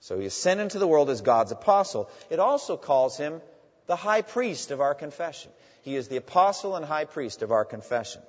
So 0.00 0.18
he 0.18 0.26
is 0.26 0.34
sent 0.34 0.60
into 0.60 0.78
the 0.78 0.86
world 0.86 1.10
as 1.10 1.20
God's 1.20 1.52
apostle. 1.52 2.10
It 2.28 2.38
also 2.38 2.76
calls 2.76 3.16
him 3.16 3.40
the 3.86 3.96
high 3.96 4.22
priest 4.22 4.70
of 4.70 4.80
our 4.80 4.94
confession. 4.94 5.50
He 5.82 5.96
is 5.96 6.08
the 6.08 6.16
apostle 6.16 6.76
and 6.76 6.84
high 6.84 7.04
priest 7.04 7.42
of 7.42 7.52
our 7.52 7.64
confession. 7.64 8.22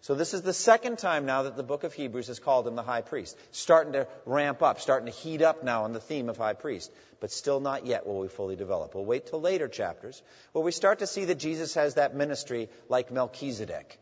So 0.00 0.14
this 0.14 0.32
is 0.32 0.42
the 0.42 0.52
second 0.52 0.98
time 0.98 1.26
now 1.26 1.42
that 1.42 1.56
the 1.56 1.62
book 1.62 1.84
of 1.84 1.92
Hebrews 1.92 2.28
has 2.28 2.38
called 2.38 2.66
him 2.66 2.76
the 2.76 2.82
high 2.82 3.02
priest. 3.02 3.36
Starting 3.50 3.94
to 3.94 4.06
ramp 4.26 4.62
up, 4.62 4.80
starting 4.80 5.06
to 5.06 5.18
heat 5.18 5.42
up 5.42 5.64
now 5.64 5.84
on 5.84 5.92
the 5.92 6.00
theme 6.00 6.28
of 6.28 6.36
high 6.36 6.54
priest. 6.54 6.92
But 7.20 7.32
still 7.32 7.60
not 7.60 7.84
yet 7.84 8.06
will 8.06 8.20
we 8.20 8.28
fully 8.28 8.56
develop. 8.56 8.94
We'll 8.94 9.04
wait 9.04 9.26
till 9.26 9.40
later 9.40 9.66
chapters 9.66 10.22
where 10.52 10.64
we 10.64 10.72
start 10.72 11.00
to 11.00 11.06
see 11.06 11.24
that 11.26 11.38
Jesus 11.38 11.74
has 11.74 11.94
that 11.94 12.14
ministry 12.14 12.68
like 12.88 13.10
Melchizedek. 13.10 13.98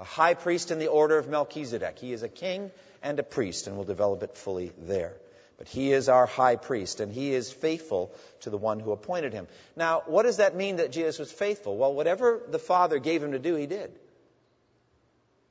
A 0.00 0.04
high 0.04 0.34
priest 0.34 0.70
in 0.70 0.78
the 0.78 0.88
order 0.88 1.18
of 1.18 1.28
Melchizedek. 1.28 1.98
He 1.98 2.12
is 2.12 2.22
a 2.22 2.28
king 2.28 2.70
and 3.02 3.18
a 3.18 3.22
priest, 3.22 3.66
and 3.66 3.76
we'll 3.76 3.84
develop 3.84 4.22
it 4.22 4.36
fully 4.36 4.72
there. 4.78 5.14
But 5.56 5.66
he 5.66 5.92
is 5.92 6.08
our 6.08 6.26
high 6.26 6.54
priest, 6.54 7.00
and 7.00 7.12
he 7.12 7.34
is 7.34 7.50
faithful 7.50 8.12
to 8.40 8.50
the 8.50 8.56
one 8.56 8.78
who 8.78 8.92
appointed 8.92 9.32
him. 9.32 9.48
Now, 9.74 10.02
what 10.06 10.22
does 10.22 10.36
that 10.36 10.54
mean 10.54 10.76
that 10.76 10.92
Jesus 10.92 11.18
was 11.18 11.32
faithful? 11.32 11.76
Well, 11.76 11.92
whatever 11.94 12.40
the 12.48 12.60
Father 12.60 13.00
gave 13.00 13.24
him 13.24 13.32
to 13.32 13.40
do, 13.40 13.56
he 13.56 13.66
did. 13.66 13.90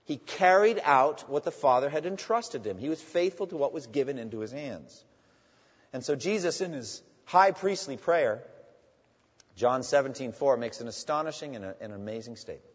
He 0.06 0.16
carried 0.16 0.80
out 0.82 1.30
what 1.30 1.44
the 1.44 1.52
Father 1.52 1.90
had 1.90 2.06
entrusted 2.06 2.66
him. 2.66 2.78
He 2.78 2.88
was 2.88 3.02
faithful 3.02 3.48
to 3.48 3.58
what 3.58 3.74
was 3.74 3.88
given 3.88 4.18
into 4.18 4.40
his 4.40 4.54
hands. 4.54 5.04
And 5.92 6.06
so 6.06 6.16
Jesus, 6.16 6.62
in 6.62 6.72
his 6.72 7.02
high 7.26 7.52
priestly 7.52 7.98
prayer, 7.98 8.42
John 9.58 9.82
17:4 9.82 10.58
makes 10.58 10.80
an 10.80 10.88
astonishing 10.88 11.58
and 11.58 11.66
an 11.82 11.92
amazing 11.92 12.38
statement. 12.38 12.74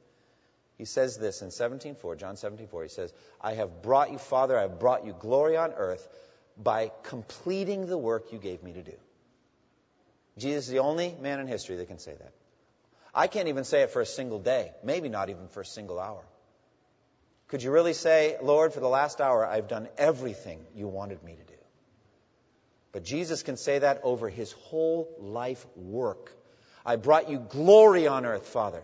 He 0.79 0.85
says 0.85 1.19
this 1.19 1.43
in 1.43 1.51
17:4, 1.51 2.17
John 2.17 2.37
17:4. 2.37 2.83
He 2.83 2.89
says, 2.89 3.13
"I 3.41 3.55
have 3.55 3.83
brought 3.83 4.11
you, 4.11 4.19
Father, 4.19 4.59
I 4.59 4.63
have 4.63 4.79
brought 4.79 5.05
you 5.05 5.13
glory 5.13 5.57
on 5.57 5.73
earth 5.73 6.09
by 6.57 6.91
completing 7.03 7.87
the 7.87 7.99
work 7.99 8.33
you 8.33 8.39
gave 8.39 8.63
me 8.63 8.73
to 8.73 8.83
do." 8.83 8.99
Jesus 10.39 10.65
is 10.65 10.71
the 10.71 10.79
only 10.79 11.15
man 11.21 11.41
in 11.41 11.47
history 11.47 11.77
that 11.77 11.89
can 11.89 11.99
say 11.99 12.15
that. 12.15 12.33
I 13.15 13.27
can't 13.27 13.49
even 13.49 13.65
say 13.65 13.83
it 13.83 13.91
for 13.91 14.01
a 14.01 14.07
single 14.07 14.39
day, 14.39 14.73
maybe 14.83 15.09
not 15.09 15.29
even 15.29 15.49
for 15.49 15.61
a 15.61 15.67
single 15.67 15.99
hour. 16.01 16.25
Could 17.49 17.63
you 17.63 17.71
really 17.71 17.93
say, 17.93 18.39
Lord, 18.41 18.73
for 18.73 18.81
the 18.81 18.89
last 18.89 19.21
hour, 19.21 19.45
I've 19.45 19.69
done 19.69 19.89
everything 19.99 20.67
you 20.75 20.89
wanted 20.89 21.23
me 21.23 21.37
to 21.37 21.45
do? 21.45 21.59
But 22.93 23.03
Jesus 23.03 23.43
can 23.43 23.59
say 23.59 23.79
that 23.81 24.01
over 24.03 24.31
his 24.31 24.53
whole 24.53 25.15
life 25.19 25.67
work. 25.77 26.35
I 26.85 26.97
brought 26.97 27.29
you 27.29 27.39
glory 27.39 28.07
on 28.07 28.25
earth, 28.25 28.47
Father, 28.47 28.83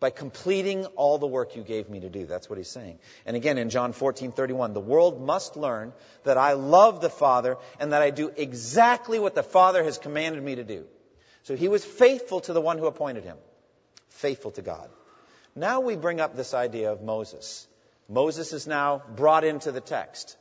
by 0.00 0.08
completing 0.08 0.86
all 0.96 1.18
the 1.18 1.26
work 1.26 1.54
you 1.54 1.62
gave 1.62 1.90
me 1.90 2.00
to 2.00 2.08
do. 2.08 2.24
That's 2.24 2.48
what 2.48 2.56
he's 2.58 2.70
saying. 2.70 2.98
And 3.26 3.36
again, 3.36 3.58
in 3.58 3.68
John 3.68 3.92
14, 3.92 4.32
31, 4.32 4.72
the 4.72 4.80
world 4.80 5.20
must 5.24 5.56
learn 5.56 5.92
that 6.24 6.38
I 6.38 6.54
love 6.54 7.02
the 7.02 7.10
Father 7.10 7.58
and 7.78 7.92
that 7.92 8.00
I 8.00 8.08
do 8.08 8.32
exactly 8.34 9.18
what 9.18 9.34
the 9.34 9.42
Father 9.42 9.84
has 9.84 9.98
commanded 9.98 10.42
me 10.42 10.54
to 10.54 10.64
do. 10.64 10.86
So 11.42 11.54
he 11.54 11.68
was 11.68 11.84
faithful 11.84 12.40
to 12.40 12.54
the 12.54 12.60
one 12.60 12.78
who 12.78 12.86
appointed 12.86 13.24
him, 13.24 13.36
faithful 14.08 14.50
to 14.52 14.62
God. 14.62 14.88
Now 15.54 15.80
we 15.80 15.96
bring 15.96 16.20
up 16.20 16.34
this 16.34 16.54
idea 16.54 16.92
of 16.92 17.02
Moses. 17.02 17.66
Moses 18.08 18.52
is 18.54 18.66
now 18.66 19.02
brought 19.16 19.44
into 19.44 19.70
the 19.70 19.80
text, 19.80 20.36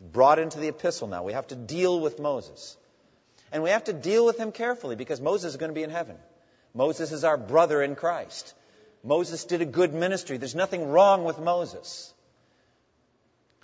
brought 0.00 0.38
into 0.38 0.58
the 0.58 0.68
epistle 0.68 1.08
now. 1.08 1.22
We 1.22 1.34
have 1.34 1.48
to 1.48 1.56
deal 1.56 2.00
with 2.00 2.18
Moses. 2.18 2.76
And 3.52 3.62
we 3.62 3.70
have 3.70 3.84
to 3.84 3.92
deal 3.92 4.24
with 4.24 4.38
him 4.38 4.52
carefully 4.52 4.96
because 4.96 5.20
Moses 5.20 5.52
is 5.52 5.56
going 5.58 5.70
to 5.70 5.74
be 5.74 5.82
in 5.82 5.90
heaven. 5.90 6.16
Moses 6.74 7.12
is 7.12 7.22
our 7.22 7.36
brother 7.36 7.82
in 7.82 7.94
Christ. 7.94 8.54
Moses 9.04 9.44
did 9.44 9.62
a 9.62 9.66
good 9.66 9.92
ministry. 9.92 10.36
There's 10.36 10.54
nothing 10.54 10.88
wrong 10.88 11.24
with 11.24 11.38
Moses. 11.38 12.12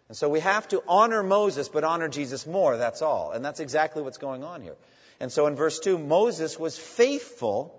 And 0.08 0.16
so 0.16 0.28
we 0.28 0.40
have 0.40 0.66
to 0.68 0.82
honor 0.88 1.22
Moses, 1.22 1.68
but 1.68 1.84
honor 1.84 2.08
Jesus 2.08 2.46
more, 2.46 2.76
that's 2.76 3.02
all. 3.02 3.32
And 3.32 3.44
that's 3.44 3.60
exactly 3.60 4.02
what's 4.02 4.18
going 4.18 4.42
on 4.42 4.62
here. 4.62 4.76
And 5.20 5.30
so 5.30 5.46
in 5.46 5.54
verse 5.54 5.78
2, 5.80 5.98
Moses 5.98 6.58
was 6.58 6.78
faithful 6.78 7.74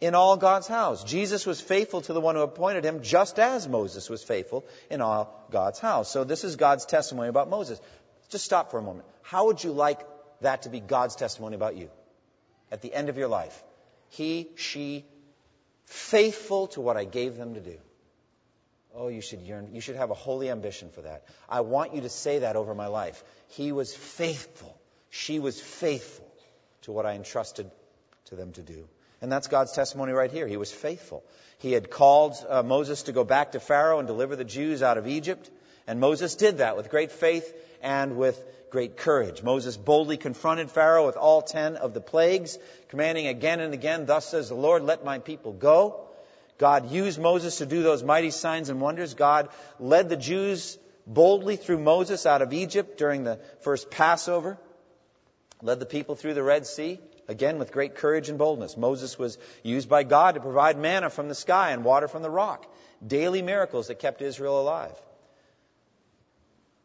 in 0.00 0.14
all 0.14 0.36
God's 0.36 0.68
house. 0.68 1.02
Jesus 1.04 1.46
was 1.46 1.60
faithful 1.60 2.02
to 2.02 2.12
the 2.12 2.20
one 2.20 2.34
who 2.34 2.42
appointed 2.42 2.84
him, 2.84 3.02
just 3.02 3.38
as 3.38 3.66
Moses 3.66 4.08
was 4.08 4.22
faithful 4.22 4.64
in 4.90 5.00
all 5.00 5.46
God's 5.50 5.78
house. 5.78 6.10
So 6.10 6.22
this 6.24 6.44
is 6.44 6.56
God's 6.56 6.86
testimony 6.86 7.28
about 7.28 7.48
Moses. 7.48 7.80
Just 8.28 8.44
stop 8.44 8.70
for 8.70 8.78
a 8.78 8.82
moment. 8.82 9.06
How 9.22 9.46
would 9.46 9.62
you 9.64 9.72
like 9.72 10.00
that 10.42 10.62
to 10.62 10.68
be 10.68 10.80
God's 10.80 11.16
testimony 11.16 11.56
about 11.56 11.76
you 11.76 11.90
at 12.70 12.82
the 12.82 12.92
end 12.92 13.08
of 13.08 13.16
your 13.16 13.28
life? 13.28 13.62
He, 14.10 14.48
she, 14.56 15.04
faithful 15.86 16.68
to 16.68 16.80
what 16.80 16.96
I 16.96 17.04
gave 17.04 17.36
them 17.36 17.54
to 17.54 17.60
do. 17.60 17.78
Oh, 18.94 19.08
you 19.08 19.20
should 19.20 19.42
yearn, 19.42 19.74
you 19.74 19.80
should 19.80 19.96
have 19.96 20.10
a 20.10 20.14
holy 20.14 20.50
ambition 20.50 20.90
for 20.90 21.02
that. 21.02 21.24
I 21.48 21.60
want 21.60 21.94
you 21.94 22.00
to 22.02 22.08
say 22.08 22.40
that 22.40 22.56
over 22.56 22.74
my 22.74 22.86
life. 22.86 23.22
He 23.48 23.72
was 23.72 23.94
faithful. 23.94 24.78
She 25.10 25.38
was 25.38 25.60
faithful 25.60 26.26
to 26.82 26.92
what 26.92 27.04
I 27.04 27.14
entrusted 27.14 27.70
to 28.26 28.36
them 28.36 28.52
to 28.52 28.62
do. 28.62 28.88
And 29.20 29.30
that's 29.30 29.48
God's 29.48 29.72
testimony 29.72 30.12
right 30.12 30.30
here. 30.30 30.46
He 30.46 30.56
was 30.56 30.72
faithful. 30.72 31.24
He 31.58 31.72
had 31.72 31.90
called 31.90 32.34
uh, 32.48 32.62
Moses 32.62 33.04
to 33.04 33.12
go 33.12 33.24
back 33.24 33.52
to 33.52 33.60
Pharaoh 33.60 33.98
and 33.98 34.06
deliver 34.06 34.36
the 34.36 34.44
Jews 34.44 34.82
out 34.82 34.98
of 34.98 35.06
Egypt. 35.06 35.50
And 35.86 36.00
Moses 36.00 36.34
did 36.34 36.58
that 36.58 36.76
with 36.76 36.90
great 36.90 37.12
faith 37.12 37.52
and 37.82 38.16
with 38.16 38.42
great 38.70 38.96
courage. 38.96 39.42
Moses 39.42 39.76
boldly 39.76 40.16
confronted 40.16 40.70
Pharaoh 40.70 41.06
with 41.06 41.16
all 41.16 41.42
ten 41.42 41.76
of 41.76 41.94
the 41.94 42.00
plagues, 42.00 42.58
commanding 42.88 43.26
again 43.26 43.60
and 43.60 43.72
again, 43.72 44.06
Thus 44.06 44.26
says 44.28 44.48
the 44.48 44.54
Lord, 44.54 44.82
let 44.82 45.04
my 45.04 45.18
people 45.18 45.52
go. 45.52 46.08
God 46.58 46.90
used 46.90 47.20
Moses 47.20 47.58
to 47.58 47.66
do 47.66 47.82
those 47.82 48.02
mighty 48.02 48.30
signs 48.30 48.70
and 48.70 48.80
wonders. 48.80 49.14
God 49.14 49.48
led 49.78 50.08
the 50.08 50.16
Jews 50.16 50.78
boldly 51.06 51.56
through 51.56 51.78
Moses 51.78 52.26
out 52.26 52.42
of 52.42 52.52
Egypt 52.52 52.98
during 52.98 53.24
the 53.24 53.38
first 53.60 53.90
Passover, 53.90 54.58
led 55.62 55.78
the 55.78 55.86
people 55.86 56.16
through 56.16 56.34
the 56.34 56.42
Red 56.42 56.66
Sea. 56.66 56.98
Again, 57.28 57.58
with 57.58 57.72
great 57.72 57.96
courage 57.96 58.28
and 58.28 58.38
boldness. 58.38 58.76
Moses 58.76 59.18
was 59.18 59.36
used 59.64 59.88
by 59.88 60.04
God 60.04 60.36
to 60.36 60.40
provide 60.40 60.78
manna 60.78 61.10
from 61.10 61.28
the 61.28 61.34
sky 61.34 61.72
and 61.72 61.84
water 61.84 62.06
from 62.06 62.22
the 62.22 62.30
rock. 62.30 62.72
Daily 63.04 63.42
miracles 63.42 63.88
that 63.88 63.98
kept 63.98 64.22
Israel 64.22 64.60
alive. 64.60 64.94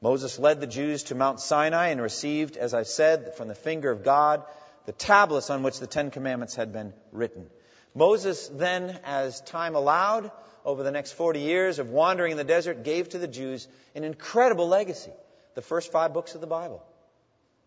Moses 0.01 0.39
led 0.39 0.59
the 0.59 0.67
Jews 0.67 1.03
to 1.03 1.15
Mount 1.15 1.39
Sinai 1.39 1.89
and 1.89 2.01
received, 2.01 2.57
as 2.57 2.73
I 2.73 2.83
said, 2.83 3.35
from 3.35 3.47
the 3.47 3.55
finger 3.55 3.91
of 3.91 4.03
God, 4.03 4.43
the 4.87 4.91
tablets 4.91 5.51
on 5.51 5.61
which 5.61 5.79
the 5.79 5.85
Ten 5.85 6.09
Commandments 6.09 6.55
had 6.55 6.73
been 6.73 6.93
written. 7.11 7.47
Moses 7.93 8.47
then, 8.47 8.99
as 9.03 9.41
time 9.41 9.75
allowed, 9.75 10.31
over 10.65 10.81
the 10.81 10.91
next 10.91 11.11
40 11.11 11.39
years 11.39 11.77
of 11.77 11.89
wandering 11.89 12.31
in 12.31 12.37
the 12.37 12.43
desert, 12.43 12.83
gave 12.83 13.09
to 13.09 13.19
the 13.19 13.27
Jews 13.27 13.67
an 13.93 14.03
incredible 14.03 14.67
legacy. 14.67 15.11
The 15.53 15.61
first 15.61 15.91
five 15.91 16.13
books 16.13 16.33
of 16.33 16.41
the 16.41 16.47
Bible. 16.47 16.83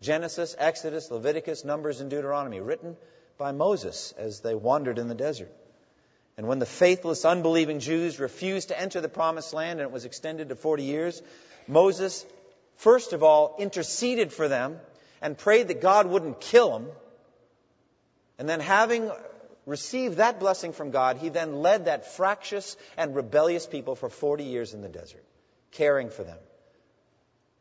Genesis, 0.01 0.55
Exodus, 0.57 1.09
Leviticus, 1.11 1.63
Numbers, 1.63 2.01
and 2.01 2.09
Deuteronomy, 2.09 2.59
written 2.59 2.97
by 3.37 3.51
Moses 3.53 4.13
as 4.17 4.41
they 4.41 4.55
wandered 4.55 4.97
in 4.97 5.07
the 5.07 5.15
desert. 5.15 5.51
And 6.37 6.47
when 6.47 6.59
the 6.59 6.65
faithless, 6.65 7.23
unbelieving 7.23 7.79
Jews 7.79 8.19
refused 8.19 8.69
to 8.69 8.79
enter 8.79 8.99
the 8.99 9.07
promised 9.07 9.53
land 9.53 9.79
and 9.79 9.87
it 9.87 9.93
was 9.93 10.03
extended 10.03 10.49
to 10.49 10.55
40 10.55 10.83
years, 10.83 11.21
Moses, 11.67 12.25
first 12.77 13.13
of 13.13 13.23
all, 13.23 13.55
interceded 13.59 14.31
for 14.31 14.47
them 14.47 14.79
and 15.21 15.37
prayed 15.37 15.67
that 15.69 15.81
God 15.81 16.07
wouldn't 16.07 16.41
kill 16.41 16.71
them. 16.71 16.87
And 18.37 18.49
then, 18.49 18.59
having 18.59 19.11
received 19.65 20.17
that 20.17 20.39
blessing 20.39 20.73
from 20.73 20.91
God, 20.91 21.17
he 21.17 21.29
then 21.29 21.61
led 21.61 21.85
that 21.85 22.13
fractious 22.15 22.75
and 22.97 23.15
rebellious 23.15 23.65
people 23.65 23.95
for 23.95 24.09
40 24.09 24.43
years 24.43 24.73
in 24.73 24.81
the 24.81 24.89
desert, 24.89 25.23
caring 25.71 26.09
for 26.09 26.23
them 26.23 26.37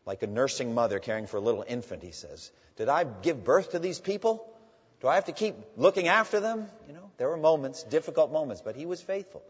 like 0.07 0.23
a 0.23 0.27
nursing 0.27 0.75
mother 0.75 0.99
caring 0.99 1.27
for 1.27 1.39
a 1.39 1.41
little 1.41 1.65
infant, 1.67 2.03
he 2.03 2.13
says. 2.13 2.51
Did 2.77 2.89
I 2.89 3.05
give 3.05 3.45
birth 3.45 3.71
to 3.73 3.79
these 3.79 4.01
people? 4.01 4.47
Do 5.01 5.09
I 5.09 5.15
have 5.15 5.27
to 5.27 5.33
keep 5.33 5.55
looking 5.77 6.09
after 6.09 6.41
them? 6.41 6.69
You 6.87 6.95
know, 6.95 7.11
there 7.19 7.29
were 7.29 7.37
moments, 7.37 7.83
difficult 7.83 8.33
moments, 8.33 8.63
but 8.63 8.77
he 8.77 8.87
was 8.87 9.01
faithful. 9.01 9.43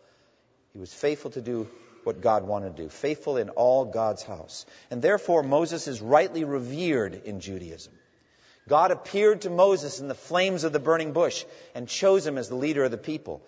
He 0.72 0.78
was 0.78 0.92
faithful 0.92 1.30
to 1.32 1.40
do 1.40 1.68
what 2.04 2.20
God 2.20 2.44
wanted 2.44 2.76
to 2.76 2.82
do, 2.84 2.88
faithful 2.88 3.36
in 3.36 3.50
all 3.50 3.84
God's 3.84 4.22
house. 4.22 4.66
And 4.90 5.00
therefore, 5.00 5.42
Moses 5.42 5.88
is 5.88 6.00
rightly 6.00 6.44
revered 6.44 7.22
in 7.24 7.40
Judaism. 7.40 7.92
God 8.68 8.90
appeared 8.90 9.42
to 9.42 9.50
Moses 9.50 10.00
in 10.00 10.08
the 10.08 10.14
flames 10.14 10.64
of 10.64 10.72
the 10.72 10.80
burning 10.80 11.12
bush 11.12 11.44
and 11.74 11.88
chose 11.88 12.26
him 12.26 12.38
as 12.38 12.48
the 12.48 12.54
leader 12.54 12.84
of 12.84 12.90
the 12.90 12.98
people. 12.98 13.42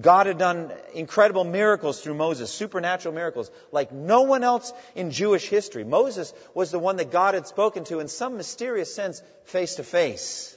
God 0.00 0.26
had 0.26 0.38
done 0.38 0.72
incredible 0.94 1.42
miracles 1.42 2.00
through 2.00 2.14
Moses, 2.14 2.50
supernatural 2.50 3.14
miracles, 3.14 3.50
like 3.72 3.90
no 3.90 4.22
one 4.22 4.44
else 4.44 4.72
in 4.94 5.10
Jewish 5.10 5.48
history. 5.48 5.82
Moses 5.82 6.32
was 6.54 6.70
the 6.70 6.78
one 6.78 6.96
that 6.96 7.10
God 7.10 7.34
had 7.34 7.48
spoken 7.48 7.84
to 7.84 7.98
in 7.98 8.06
some 8.06 8.36
mysterious 8.36 8.94
sense 8.94 9.20
face 9.44 9.76
to 9.76 9.84
face. 9.84 10.56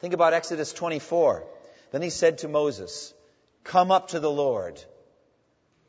Think 0.00 0.14
about 0.14 0.32
Exodus 0.32 0.72
24. 0.72 1.44
Then 1.92 2.02
he 2.02 2.10
said 2.10 2.38
to 2.38 2.48
Moses, 2.48 3.14
Come 3.64 3.90
up 3.90 4.08
to 4.08 4.20
the 4.20 4.30
Lord, 4.30 4.82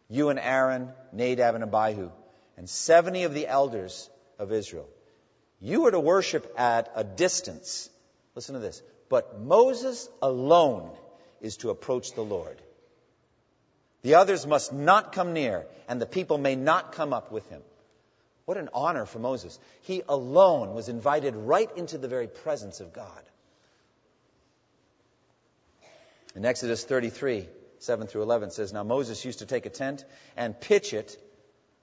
you 0.10 0.30
and 0.30 0.40
Aaron, 0.40 0.90
Nadab 1.14 1.56
and 1.56 1.64
Abihu, 1.64 2.12
and 2.58 2.70
70 2.70 3.24
of 3.24 3.34
the 3.34 3.48
elders 3.48 4.10
of 4.38 4.52
Israel. 4.52 4.88
You 5.62 5.86
are 5.88 5.92
to 5.92 6.00
worship 6.00 6.54
at 6.58 6.92
a 6.96 7.04
distance. 7.04 7.90
Listen 8.36 8.56
to 8.56 8.60
this. 8.60 8.82
But 9.10 9.40
Moses 9.40 10.10
alone 10.22 10.92
is 11.42 11.58
to 11.58 11.70
approach 11.70 12.14
the 12.14 12.22
Lord. 12.22 12.62
The 14.02 14.16
others 14.16 14.48
must 14.48 14.72
not 14.72 15.12
come 15.12 15.34
near, 15.34 15.66
and 15.88 16.02
the 16.02 16.06
people 16.06 16.38
may 16.38 16.56
not 16.56 16.94
come 16.94 17.14
up 17.14 17.32
with 17.32 17.50
him. 17.50 17.62
What 18.46 18.58
an 18.58 18.70
honor 18.74 19.06
for 19.06 19.20
Moses. 19.20 19.60
He 19.84 20.02
alone 20.08 20.74
was 20.74 20.90
invited 20.90 21.36
right 21.36 21.70
into 21.76 21.98
the 21.98 22.08
very 22.08 22.28
presence 22.28 22.80
of 22.80 22.94
God. 22.94 23.24
In 26.36 26.46
Exodus 26.46 26.84
33, 26.84 27.48
7 27.80 28.08
through 28.08 28.24
11 28.24 28.52
says, 28.52 28.74
Now 28.74 28.84
Moses 28.84 29.24
used 29.24 29.40
to 29.40 29.46
take 29.46 29.66
a 29.66 29.70
tent 29.70 30.06
and 30.36 30.60
pitch 30.60 30.94
it 30.94 31.18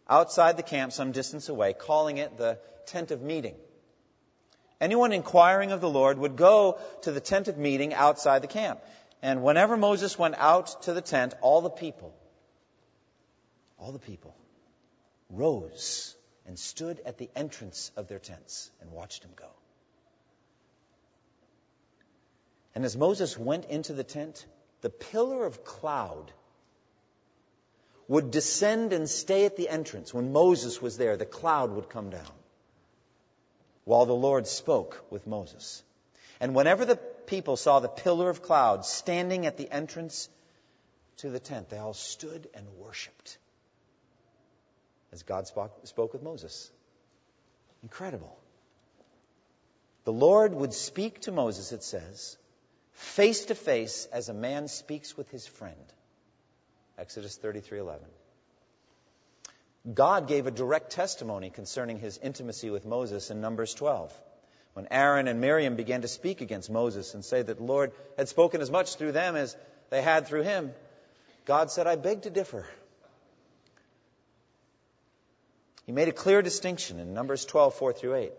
outside 0.09 0.57
the 0.57 0.63
camp 0.63 0.93
some 0.93 1.13
distance 1.13 1.49
away, 1.49 1.73
calling 1.73 2.19
it 2.19 2.37
the 2.37 2.59
tent 2.87 3.11
of 3.11 3.23
meeting. 3.23 3.55
Anyone 4.81 5.13
inquiring 5.13 5.73
of 5.73 5.81
the 5.81 5.89
Lord 5.89 6.19
would 6.19 6.37
go 6.37 6.79
to 7.03 7.13
the 7.13 7.21
tent 7.21 7.49
of 7.49 7.57
meeting 7.57 7.95
outside 7.95 8.43
the 8.43 8.49
camp. 8.49 8.81
And 9.23 9.43
whenever 9.43 9.77
Moses 9.77 10.19
went 10.19 10.35
out 10.37 10.83
to 10.83 10.93
the 10.93 11.01
tent, 11.01 11.35
all 11.41 11.63
the 11.63 11.71
people, 11.71 12.15
all 13.79 13.93
the 13.93 13.99
people 13.99 14.37
rose 15.31 16.15
and 16.47 16.59
stood 16.59 17.01
at 17.07 17.19
the 17.19 17.31
entrance 17.35 17.91
of 17.97 18.07
their 18.07 18.19
tents 18.19 18.71
and 18.81 18.93
watched 18.93 19.25
him 19.25 19.33
go. 19.35 19.49
And 22.75 22.85
as 22.85 22.97
Moses 22.97 23.39
went 23.39 23.65
into 23.65 23.95
the 23.95 24.05
tent, 24.05 24.45
the 24.87 24.91
pillar 24.91 25.45
of 25.45 25.65
cloud 25.65 26.31
would 28.07 28.31
descend 28.31 28.93
and 28.93 29.11
stay 29.11 29.45
at 29.45 29.57
the 29.57 29.69
entrance. 29.69 30.15
When 30.15 30.33
Moses 30.33 30.81
was 30.81 30.97
there, 30.97 31.17
the 31.17 31.27
cloud 31.27 31.73
would 31.73 31.89
come 31.89 32.11
down 32.11 32.37
while 33.83 34.07
the 34.07 34.15
Lord 34.15 34.47
spoke 34.47 35.05
with 35.11 35.27
Moses. 35.27 35.83
And 36.39 36.55
whenever 36.55 36.85
the 36.85 36.95
people 36.95 37.57
saw 37.57 37.81
the 37.81 37.89
pillar 37.89 38.31
of 38.31 38.43
cloud 38.43 38.85
standing 38.87 39.45
at 39.45 39.57
the 39.57 39.69
entrance 39.69 40.29
to 41.17 41.31
the 41.31 41.41
tent, 41.41 41.69
they 41.69 41.79
all 41.79 41.93
stood 41.93 42.49
and 42.55 42.65
worshiped 42.79 43.39
as 45.11 45.25
God 45.25 45.49
spoke, 45.49 46.13
with 46.13 46.23
Moses. 46.23 46.71
Incredible. 47.83 48.39
The 50.05 50.13
Lord 50.13 50.55
would 50.55 50.73
speak 50.73 51.23
to 51.23 51.33
Moses, 51.33 51.73
it 51.73 51.83
says, 51.83 52.39
face 52.97 53.47
to 53.47 53.55
face 53.55 54.09
as 54.13 54.29
a 54.29 54.35
man 54.35 54.69
speaks 54.69 55.17
with 55.17 55.31
his 55.31 55.47
friend. 55.47 55.93
Exodus 56.99 57.39
33:11. 57.39 58.01
God 59.93 60.27
gave 60.27 60.47
a 60.47 60.51
direct 60.51 60.91
testimony 60.91 61.51
concerning 61.51 61.99
his 61.99 62.19
intimacy 62.19 62.71
with 62.71 62.85
Moses 62.85 63.31
in 63.31 63.41
Numbers 63.41 63.75
12. 63.75 64.13
When 64.73 64.89
Aaron 64.91 65.29
and 65.29 65.41
Miriam 65.41 65.77
began 65.77 66.03
to 66.03 66.09
speak 66.09 66.41
against 66.41 66.69
Moses 66.69 67.15
and 67.15 67.25
say 67.25 67.41
that 67.41 67.59
the 67.59 67.63
Lord 67.63 67.93
had 68.19 68.29
spoken 68.29 68.61
as 68.61 68.71
much 68.71 68.97
through 68.97 69.13
them 69.13 69.37
as 69.37 69.57
they 69.91 70.03
had 70.03 70.27
through 70.27 70.43
him, 70.43 70.75
God 71.45 71.71
said, 71.71 71.87
I 71.87 71.97
beg 71.97 72.23
to 72.23 72.31
differ. 72.31 72.67
He 75.85 75.93
made 75.93 76.09
a 76.09 76.13
clear 76.13 76.43
distinction 76.43 76.99
in 76.99 77.15
Numbers 77.15 77.45
12, 77.45 77.75
4 77.75 77.93
through 77.93 78.15
8. 78.17 78.33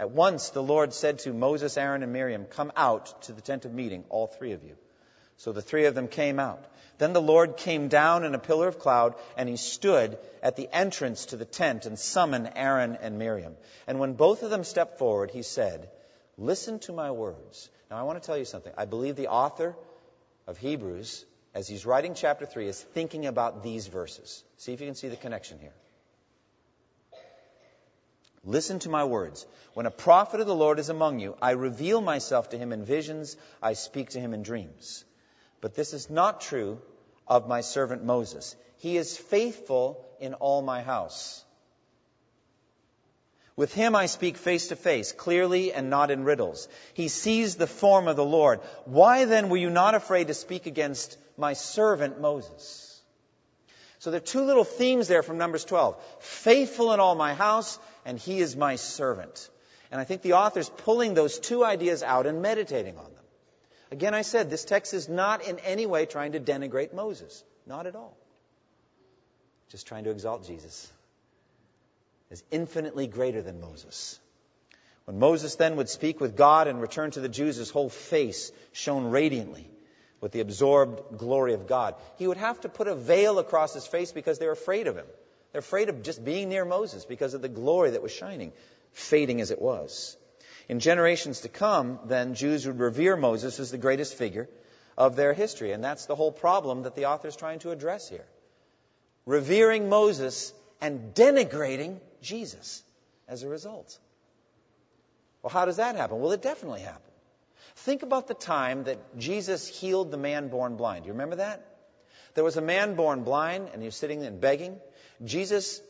At 0.00 0.12
once 0.12 0.48
the 0.48 0.62
Lord 0.62 0.94
said 0.94 1.18
to 1.20 1.32
Moses, 1.34 1.76
Aaron, 1.76 2.02
and 2.02 2.10
Miriam, 2.10 2.46
Come 2.46 2.72
out 2.74 3.20
to 3.24 3.34
the 3.34 3.42
tent 3.42 3.66
of 3.66 3.74
meeting, 3.74 4.04
all 4.08 4.26
three 4.26 4.52
of 4.52 4.64
you. 4.64 4.78
So 5.36 5.52
the 5.52 5.60
three 5.60 5.84
of 5.84 5.94
them 5.94 6.08
came 6.08 6.40
out. 6.40 6.64
Then 6.96 7.12
the 7.12 7.20
Lord 7.20 7.58
came 7.58 7.88
down 7.88 8.24
in 8.24 8.34
a 8.34 8.38
pillar 8.38 8.66
of 8.66 8.78
cloud, 8.78 9.14
and 9.36 9.46
he 9.46 9.58
stood 9.58 10.16
at 10.42 10.56
the 10.56 10.70
entrance 10.72 11.26
to 11.26 11.36
the 11.36 11.44
tent 11.44 11.84
and 11.84 11.98
summoned 11.98 12.50
Aaron 12.56 12.96
and 13.02 13.18
Miriam. 13.18 13.58
And 13.86 14.00
when 14.00 14.14
both 14.14 14.42
of 14.42 14.48
them 14.48 14.64
stepped 14.64 14.96
forward, 14.98 15.32
he 15.32 15.42
said, 15.42 15.90
Listen 16.38 16.78
to 16.80 16.94
my 16.94 17.10
words. 17.10 17.68
Now 17.90 17.98
I 17.98 18.04
want 18.04 18.22
to 18.22 18.26
tell 18.26 18.38
you 18.38 18.46
something. 18.46 18.72
I 18.78 18.86
believe 18.86 19.16
the 19.16 19.28
author 19.28 19.76
of 20.46 20.56
Hebrews, 20.56 21.26
as 21.52 21.68
he's 21.68 21.84
writing 21.84 22.14
chapter 22.14 22.46
3, 22.46 22.68
is 22.68 22.80
thinking 22.80 23.26
about 23.26 23.62
these 23.62 23.86
verses. 23.86 24.42
See 24.56 24.72
if 24.72 24.80
you 24.80 24.86
can 24.86 24.94
see 24.94 25.08
the 25.08 25.16
connection 25.16 25.58
here. 25.58 25.74
Listen 28.44 28.78
to 28.80 28.88
my 28.88 29.04
words. 29.04 29.46
When 29.74 29.86
a 29.86 29.90
prophet 29.90 30.40
of 30.40 30.46
the 30.46 30.54
Lord 30.54 30.78
is 30.78 30.88
among 30.88 31.20
you, 31.20 31.36
I 31.42 31.50
reveal 31.50 32.00
myself 32.00 32.50
to 32.50 32.58
him 32.58 32.72
in 32.72 32.84
visions, 32.84 33.36
I 33.62 33.74
speak 33.74 34.10
to 34.10 34.20
him 34.20 34.32
in 34.32 34.42
dreams. 34.42 35.04
But 35.60 35.74
this 35.74 35.92
is 35.92 36.08
not 36.08 36.40
true 36.40 36.80
of 37.26 37.48
my 37.48 37.60
servant 37.60 38.02
Moses. 38.02 38.56
He 38.78 38.96
is 38.96 39.16
faithful 39.16 40.04
in 40.20 40.34
all 40.34 40.62
my 40.62 40.82
house. 40.82 41.44
With 43.56 43.74
him 43.74 43.94
I 43.94 44.06
speak 44.06 44.38
face 44.38 44.68
to 44.68 44.76
face, 44.76 45.12
clearly 45.12 45.74
and 45.74 45.90
not 45.90 46.10
in 46.10 46.24
riddles. 46.24 46.66
He 46.94 47.08
sees 47.08 47.56
the 47.56 47.66
form 47.66 48.08
of 48.08 48.16
the 48.16 48.24
Lord. 48.24 48.60
Why 48.86 49.26
then 49.26 49.50
were 49.50 49.58
you 49.58 49.68
not 49.68 49.94
afraid 49.94 50.28
to 50.28 50.34
speak 50.34 50.64
against 50.64 51.18
my 51.36 51.52
servant 51.52 52.18
Moses? 52.18 53.02
So 53.98 54.10
there 54.10 54.16
are 54.16 54.24
two 54.24 54.44
little 54.44 54.64
themes 54.64 55.08
there 55.08 55.22
from 55.22 55.36
Numbers 55.36 55.66
12. 55.66 56.02
Faithful 56.20 56.94
in 56.94 57.00
all 57.00 57.14
my 57.14 57.34
house, 57.34 57.78
and 58.04 58.18
he 58.18 58.40
is 58.40 58.56
my 58.56 58.76
servant. 58.76 59.48
And 59.90 60.00
I 60.00 60.04
think 60.04 60.22
the 60.22 60.34
author's 60.34 60.68
pulling 60.68 61.14
those 61.14 61.38
two 61.38 61.64
ideas 61.64 62.02
out 62.02 62.26
and 62.26 62.42
meditating 62.42 62.96
on 62.96 63.04
them. 63.04 63.24
Again, 63.90 64.14
I 64.14 64.22
said 64.22 64.50
this 64.50 64.64
text 64.64 64.94
is 64.94 65.08
not 65.08 65.44
in 65.44 65.58
any 65.60 65.86
way 65.86 66.06
trying 66.06 66.32
to 66.32 66.40
denigrate 66.40 66.94
Moses. 66.94 67.42
Not 67.66 67.86
at 67.86 67.96
all. 67.96 68.16
Just 69.70 69.86
trying 69.86 70.04
to 70.04 70.10
exalt 70.10 70.46
Jesus 70.46 70.90
as 72.30 72.42
infinitely 72.50 73.06
greater 73.06 73.42
than 73.42 73.60
Moses. 73.60 74.18
When 75.04 75.18
Moses 75.18 75.56
then 75.56 75.76
would 75.76 75.88
speak 75.88 76.20
with 76.20 76.36
God 76.36 76.68
and 76.68 76.80
return 76.80 77.10
to 77.12 77.20
the 77.20 77.28
Jews, 77.28 77.56
his 77.56 77.70
whole 77.70 77.88
face 77.88 78.52
shone 78.72 79.10
radiantly 79.10 79.68
with 80.20 80.32
the 80.32 80.40
absorbed 80.40 81.18
glory 81.18 81.54
of 81.54 81.66
God. 81.66 81.94
He 82.16 82.26
would 82.26 82.36
have 82.36 82.60
to 82.60 82.68
put 82.68 82.86
a 82.86 82.94
veil 82.94 83.38
across 83.38 83.74
his 83.74 83.86
face 83.86 84.12
because 84.12 84.38
they 84.38 84.46
were 84.46 84.52
afraid 84.52 84.86
of 84.86 84.96
him. 84.96 85.06
They're 85.52 85.60
afraid 85.60 85.88
of 85.88 86.02
just 86.02 86.24
being 86.24 86.48
near 86.48 86.64
Moses 86.64 87.04
because 87.04 87.34
of 87.34 87.42
the 87.42 87.48
glory 87.48 87.90
that 87.90 88.02
was 88.02 88.12
shining, 88.12 88.52
fading 88.92 89.40
as 89.40 89.50
it 89.50 89.60
was. 89.60 90.16
In 90.68 90.78
generations 90.78 91.40
to 91.40 91.48
come, 91.48 91.98
then, 92.04 92.34
Jews 92.34 92.66
would 92.66 92.78
revere 92.78 93.16
Moses 93.16 93.58
as 93.58 93.70
the 93.70 93.78
greatest 93.78 94.14
figure 94.14 94.48
of 94.96 95.16
their 95.16 95.32
history. 95.32 95.72
And 95.72 95.82
that's 95.82 96.06
the 96.06 96.14
whole 96.14 96.30
problem 96.30 96.84
that 96.84 96.94
the 96.94 97.06
author 97.06 97.26
is 97.26 97.36
trying 97.36 97.58
to 97.60 97.70
address 97.70 98.08
here. 98.08 98.26
Revering 99.26 99.88
Moses 99.88 100.52
and 100.80 101.14
denigrating 101.14 101.98
Jesus 102.22 102.82
as 103.28 103.42
a 103.42 103.48
result. 103.48 103.98
Well, 105.42 105.50
how 105.50 105.64
does 105.64 105.76
that 105.76 105.96
happen? 105.96 106.20
Well, 106.20 106.32
it 106.32 106.42
definitely 106.42 106.80
happened. 106.80 107.04
Think 107.76 108.02
about 108.02 108.28
the 108.28 108.34
time 108.34 108.84
that 108.84 109.18
Jesus 109.18 109.66
healed 109.66 110.10
the 110.10 110.18
man 110.18 110.48
born 110.48 110.76
blind. 110.76 111.04
Do 111.04 111.08
you 111.08 111.14
remember 111.14 111.36
that? 111.36 111.66
There 112.34 112.44
was 112.44 112.56
a 112.56 112.62
man 112.62 112.94
born 112.94 113.24
blind, 113.24 113.70
and 113.72 113.82
he 113.82 113.86
was 113.86 113.96
sitting 113.96 114.24
and 114.24 114.40
begging. 114.40 114.78
Jesus 115.24 115.82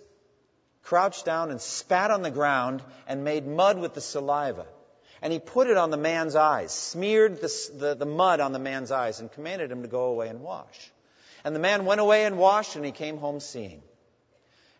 crouched 0.83 1.25
down 1.25 1.51
and 1.51 1.61
spat 1.61 2.11
on 2.11 2.23
the 2.23 2.31
ground 2.31 2.83
and 3.07 3.25
made 3.25 3.47
mud 3.47 3.79
with 3.79 3.95
the 3.95 4.01
saliva. 4.01 4.67
And 5.23 5.33
he 5.33 5.39
put 5.39 5.69
it 5.69 5.77
on 5.77 5.91
the 5.91 5.97
man's 5.97 6.35
eyes, 6.35 6.73
smeared 6.73 7.41
the, 7.41 7.71
the, 7.75 7.95
the, 7.95 8.07
mud 8.07 8.41
on 8.41 8.53
the 8.53 8.59
man's 8.59 8.91
eyes, 8.91 9.21
and 9.21 9.31
commanded 9.31 9.71
him 9.71 9.83
to 9.83 9.89
go 9.89 10.05
away 10.05 10.29
and 10.29 10.41
wash. 10.41 10.91
And 11.45 11.55
the 11.55 11.61
man 11.61 11.85
went 11.85 12.01
away 12.01 12.25
and 12.25 12.39
washed, 12.39 12.77
and 12.77 12.85
he 12.85 12.93
came 12.93 13.19
home 13.19 13.41
seeing. 13.41 13.83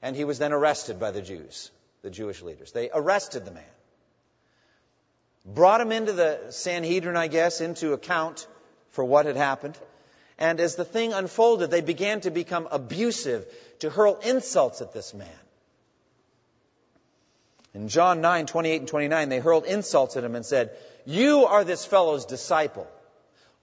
And 0.01 0.17
he 0.17 0.25
was 0.25 0.39
then 0.39 0.53
arrested 0.53 0.99
by 0.99 1.11
the 1.11 1.21
Jews, 1.21 1.71
the 2.01 2.11
Jewish 2.11 2.41
leaders. 2.41 2.73
They 2.73 2.89
arrested 2.93 3.45
the 3.45 3.51
man, 3.51 3.65
brought 5.45 5.83
him 5.83 5.93
into 5.93 6.15
the 6.15 6.51
Sanhedrin, 6.51 7.17
I 7.17 7.27
guess, 7.29 7.61
into 7.61 7.93
account 7.93 8.47
for 8.93 9.05
what 9.05 9.27
had 9.27 9.37
happened. 9.37 9.77
And 10.41 10.59
as 10.59 10.75
the 10.75 10.87
thing 10.87 11.13
unfolded, 11.13 11.71
they 11.71 11.83
began 11.83 12.23
to 12.23 12.31
become 12.31 12.67
abusive, 12.71 13.47
to 13.81 13.91
hurl 13.91 14.17
insults 14.25 14.81
at 14.81 14.95
this 14.95 15.13
man. 15.13 15.29
In 17.75 17.89
John 17.89 18.23
9, 18.23 18.47
28 18.47 18.77
and 18.79 18.89
29, 18.89 19.29
they 19.29 19.39
hurled 19.39 19.67
insults 19.67 20.17
at 20.17 20.25
him 20.25 20.35
and 20.35 20.45
said, 20.45 20.71
You 21.05 21.45
are 21.45 21.63
this 21.63 21.85
fellow's 21.85 22.25
disciple. 22.25 22.89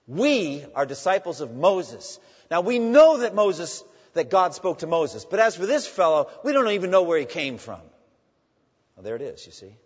We 0.06 0.64
are 0.74 0.86
disciples 0.86 1.40
of 1.40 1.54
Moses. 1.54 2.18
Now 2.50 2.60
we 2.62 2.78
know 2.78 3.18
that 3.18 3.34
Moses, 3.34 3.82
that 4.14 4.30
God 4.30 4.54
spoke 4.54 4.78
to 4.78 4.86
Moses. 4.86 5.24
But 5.24 5.40
as 5.40 5.56
for 5.56 5.66
this 5.66 5.86
fellow, 5.86 6.30
we 6.44 6.52
don't 6.52 6.70
even 6.70 6.90
know 6.90 7.02
where 7.02 7.18
he 7.18 7.26
came 7.26 7.58
from. 7.58 7.80
Well, 8.96 9.02
there 9.02 9.16
it 9.16 9.22
is, 9.22 9.44
you 9.44 9.52
see. 9.52 9.76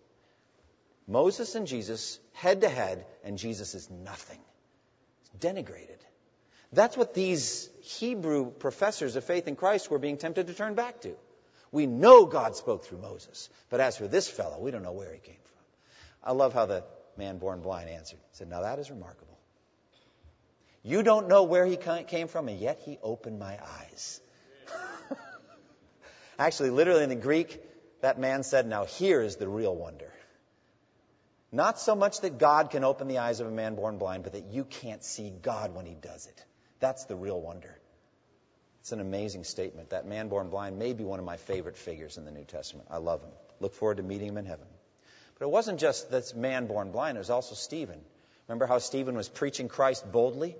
Moses 1.09 1.55
and 1.55 1.67
Jesus, 1.67 2.21
head 2.35 2.61
to 2.61 2.69
head, 2.69 3.05
and 3.25 3.39
Jesus 3.39 3.75
is 3.75 3.91
nothing. 3.91 4.39
It's 5.23 5.45
denigrated. 5.45 5.99
That's 6.73 6.97
what 6.97 7.13
these 7.13 7.69
Hebrew 7.83 8.51
professors 8.51 9.17
of 9.17 9.25
faith 9.25 9.47
in 9.47 9.57
Christ 9.57 9.91
were 9.91 9.99
being 9.99 10.17
tempted 10.17 10.47
to 10.47 10.55
turn 10.55 10.75
back 10.75 11.01
to. 11.03 11.15
We 11.71 11.87
know 11.87 12.27
God 12.27 12.57
spoke 12.57 12.85
through 12.85 12.99
Moses, 12.99 13.49
but 13.71 13.81
as 13.81 13.97
for 13.97 14.09
this 14.09 14.29
fellow, 14.29 14.59
we 14.61 14.71
don't 14.71 14.83
know 14.83 14.93
where 14.93 15.13
he 15.13 15.19
came 15.19 15.37
from. 15.37 15.65
I 16.23 16.33
love 16.33 16.55
how 16.55 16.67
the 16.67 16.85
man 17.17 17.39
born 17.39 17.61
blind 17.61 17.91
answered. 17.91 18.19
He 18.31 18.37
said, 18.37 18.49
Now 18.49 18.63
that 18.63 18.79
is 18.79 18.91
remarkable. 18.91 19.39
You 20.83 21.03
don't 21.03 21.29
know 21.29 21.45
where 21.45 21.65
he 21.65 21.77
came 21.77 22.29
from, 22.29 22.49
and 22.49 22.59
yet 22.59 22.81
he 22.85 22.99
opened 23.03 23.39
my 23.39 23.59
eyes. 23.81 24.21
Actually, 26.39 26.71
literally 26.71 27.05
in 27.05 27.09
the 27.09 27.15
Greek, 27.17 27.61
that 28.01 28.19
man 28.19 28.43
said, 28.43 28.67
Now 28.67 28.85
here 28.85 29.21
is 29.21 29.37
the 29.37 29.49
real 29.49 29.75
wonder. 29.75 30.13
Not 31.53 31.79
so 31.79 31.95
much 31.95 32.23
that 32.23 32.39
God 32.39 32.71
can 32.71 32.83
open 32.83 33.09
the 33.09 33.19
eyes 33.19 33.41
of 33.41 33.47
a 33.47 33.51
man 33.51 33.75
born 33.75 33.99
blind, 33.99 34.25
but 34.25 34.33
that 34.33 34.47
you 34.47 34.65
can't 34.65 35.05
see 35.05 35.31
God 35.31 35.75
when 35.75 35.85
he 35.85 35.95
does 35.95 36.27
it. 36.27 36.45
That's 36.83 37.05
the 37.05 37.15
real 37.15 37.41
wonder. 37.41 37.79
It's 38.81 38.91
an 38.91 38.99
amazing 38.99 39.45
statement. 39.45 39.91
That 39.91 40.05
man 40.05 40.29
born 40.29 40.51
blind 40.51 40.81
may 40.81 40.95
be 40.95 41.05
one 41.05 41.21
of 41.21 41.25
my 41.25 41.37
favorite 41.37 41.77
figures 41.77 42.19
in 42.19 42.25
the 42.25 42.33
New 42.33 42.43
Testament. 42.43 42.89
I 42.91 42.97
love 42.97 43.23
him. 43.23 43.31
Look 43.61 43.75
forward 43.75 43.99
to 43.99 44.03
meeting 44.03 44.27
him 44.27 44.37
in 44.37 44.47
heaven. 44.47 44.67
But 45.39 45.45
it 45.45 45.51
wasn't 45.51 45.79
just 45.79 46.11
this 46.11 46.35
man 46.35 46.67
born 46.67 46.91
blind, 46.91 47.17
it 47.17 47.21
was 47.21 47.31
also 47.31 47.55
Stephen. 47.55 48.01
Remember 48.49 48.67
how 48.67 48.79
Stephen 48.79 49.15
was 49.15 49.29
preaching 49.29 49.69
Christ 49.69 50.11
boldly? 50.11 50.57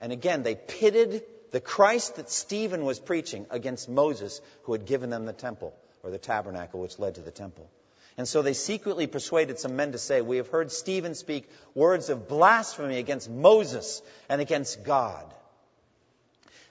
And 0.00 0.12
again, 0.12 0.42
they 0.42 0.54
pitted 0.54 1.22
the 1.52 1.60
Christ 1.60 2.16
that 2.16 2.30
Stephen 2.30 2.82
was 2.82 2.98
preaching 2.98 3.44
against 3.50 3.90
Moses, 3.90 4.40
who 4.62 4.72
had 4.72 4.86
given 4.86 5.10
them 5.10 5.26
the 5.26 5.34
temple, 5.34 5.74
or 6.02 6.10
the 6.10 6.16
tabernacle 6.16 6.80
which 6.80 6.98
led 6.98 7.16
to 7.16 7.20
the 7.20 7.30
temple. 7.30 7.70
And 8.18 8.26
so 8.26 8.40
they 8.40 8.54
secretly 8.54 9.06
persuaded 9.06 9.58
some 9.58 9.76
men 9.76 9.92
to 9.92 9.98
say, 9.98 10.22
We 10.22 10.38
have 10.38 10.48
heard 10.48 10.72
Stephen 10.72 11.14
speak 11.14 11.48
words 11.74 12.08
of 12.08 12.28
blasphemy 12.28 12.98
against 12.98 13.28
Moses 13.28 14.00
and 14.28 14.40
against 14.40 14.84
God. 14.84 15.24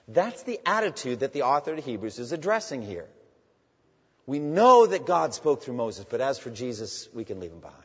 That's 0.08 0.42
the 0.42 0.60
attitude 0.66 1.20
that 1.20 1.32
the 1.32 1.42
author 1.42 1.74
of 1.74 1.84
Hebrews 1.84 2.18
is 2.18 2.32
addressing 2.32 2.82
here. 2.82 3.06
We 4.26 4.40
know 4.40 4.86
that 4.86 5.06
God 5.06 5.34
spoke 5.34 5.62
through 5.62 5.74
Moses, 5.74 6.04
but 6.08 6.20
as 6.20 6.38
for 6.38 6.50
Jesus, 6.50 7.08
we 7.14 7.24
can 7.24 7.38
leave 7.38 7.52
him 7.52 7.60
behind. 7.60 7.82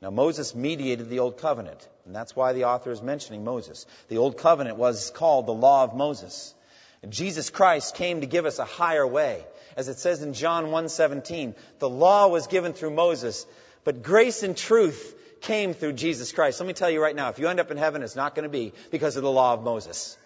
Now, 0.00 0.10
Moses 0.10 0.54
mediated 0.54 1.08
the 1.08 1.20
Old 1.20 1.38
Covenant, 1.38 1.86
and 2.04 2.14
that's 2.14 2.36
why 2.36 2.52
the 2.52 2.64
author 2.64 2.90
is 2.90 3.02
mentioning 3.02 3.44
Moses. 3.44 3.86
The 4.08 4.18
Old 4.18 4.38
Covenant 4.38 4.76
was 4.76 5.10
called 5.10 5.46
the 5.46 5.54
Law 5.54 5.84
of 5.84 5.94
Moses. 5.94 6.54
And 7.02 7.12
Jesus 7.12 7.50
Christ 7.50 7.94
came 7.94 8.20
to 8.20 8.26
give 8.26 8.46
us 8.46 8.58
a 8.58 8.64
higher 8.64 9.06
way. 9.06 9.44
As 9.76 9.88
it 9.88 9.98
says 9.98 10.22
in 10.22 10.32
John 10.32 10.66
1:17, 10.70 11.54
the 11.78 11.88
law 11.88 12.28
was 12.28 12.46
given 12.46 12.72
through 12.72 12.90
Moses, 12.90 13.46
but 13.84 14.02
grace 14.02 14.42
and 14.42 14.56
truth 14.56 15.14
came 15.42 15.74
through 15.74 15.92
Jesus 15.92 16.32
Christ. 16.32 16.60
Let 16.60 16.66
me 16.66 16.72
tell 16.72 16.90
you 16.90 17.02
right 17.02 17.14
now, 17.14 17.28
if 17.28 17.38
you 17.38 17.48
end 17.48 17.60
up 17.60 17.70
in 17.70 17.76
heaven, 17.76 18.02
it's 18.02 18.16
not 18.16 18.34
going 18.34 18.44
to 18.44 18.48
be 18.48 18.72
because 18.90 19.16
of 19.16 19.22
the 19.22 19.30
law 19.30 19.52
of 19.52 19.62
Moses. 19.62 20.16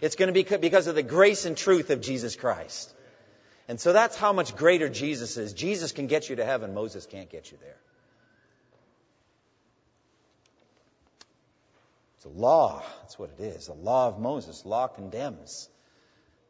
It's 0.00 0.14
going 0.14 0.32
to 0.32 0.32
be 0.32 0.44
because 0.58 0.86
of 0.86 0.94
the 0.94 1.02
grace 1.02 1.44
and 1.44 1.56
truth 1.56 1.90
of 1.90 2.00
Jesus 2.00 2.36
Christ. 2.36 2.94
And 3.68 3.80
so 3.80 3.92
that's 3.92 4.16
how 4.16 4.32
much 4.32 4.56
greater 4.56 4.88
Jesus 4.88 5.36
is. 5.36 5.52
Jesus 5.52 5.92
can 5.92 6.06
get 6.06 6.28
you 6.28 6.36
to 6.36 6.44
heaven, 6.44 6.72
Moses 6.72 7.06
can't 7.06 7.28
get 7.28 7.50
you 7.50 7.58
there. 7.60 7.76
It's 12.16 12.26
a 12.26 12.28
law. 12.28 12.82
That's 13.00 13.18
what 13.18 13.30
it 13.38 13.42
is. 13.42 13.66
The 13.66 13.72
law 13.72 14.08
of 14.08 14.18
Moses. 14.18 14.66
Law 14.66 14.88
condemns. 14.88 15.68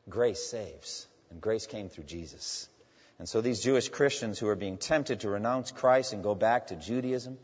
Grace 0.09 0.43
saves. 0.43 1.07
And 1.31 1.41
grace 1.41 1.67
came 1.67 1.89
through 1.89 2.05
Jesus. 2.05 2.69
And 3.19 3.29
so 3.29 3.41
these 3.41 3.61
Jewish 3.61 3.89
Christians 3.89 4.39
who 4.39 4.49
are 4.49 4.57
being 4.57 4.79
tempted 4.79 5.21
to 5.21 5.31
renounce 5.31 5.71
Christ 5.71 6.13
and 6.13 6.23
go 6.23 6.35
back 6.35 6.69
to 6.69 6.77
Judaism 6.77 7.39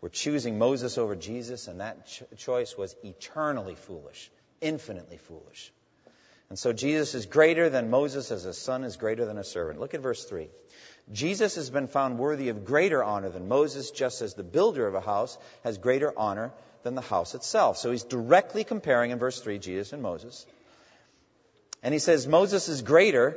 were 0.00 0.08
choosing 0.08 0.58
Moses 0.58 0.96
over 0.96 1.16
Jesus, 1.16 1.68
and 1.68 1.80
that 1.80 2.06
ch- 2.06 2.22
choice 2.36 2.76
was 2.76 2.96
eternally 3.04 3.74
foolish 3.74 4.30
infinitely 4.60 5.18
foolish. 5.18 5.72
And 6.50 6.58
so 6.58 6.72
Jesus 6.72 7.14
is 7.14 7.26
greater 7.26 7.68
than 7.68 7.90
Moses 7.90 8.30
as 8.30 8.46
a 8.46 8.54
son 8.54 8.84
is 8.84 8.96
greater 8.96 9.26
than 9.26 9.38
a 9.38 9.44
servant. 9.44 9.80
Look 9.80 9.94
at 9.94 10.00
verse 10.00 10.24
3. 10.24 10.48
Jesus 11.12 11.56
has 11.56 11.70
been 11.70 11.88
found 11.88 12.18
worthy 12.18 12.48
of 12.48 12.64
greater 12.64 13.02
honor 13.04 13.28
than 13.28 13.48
Moses, 13.48 13.90
just 13.90 14.22
as 14.22 14.34
the 14.34 14.42
builder 14.42 14.86
of 14.86 14.94
a 14.94 15.00
house 15.00 15.36
has 15.64 15.78
greater 15.78 16.12
honor 16.18 16.52
than 16.82 16.94
the 16.94 17.02
house 17.02 17.34
itself. 17.34 17.76
So 17.76 17.90
he's 17.90 18.04
directly 18.04 18.64
comparing 18.64 19.10
in 19.10 19.18
verse 19.18 19.40
3 19.40 19.58
Jesus 19.58 19.92
and 19.92 20.02
Moses. 20.02 20.46
And 21.82 21.92
he 21.92 22.00
says 22.00 22.26
Moses 22.26 22.68
is 22.68 22.82
greater. 22.82 23.36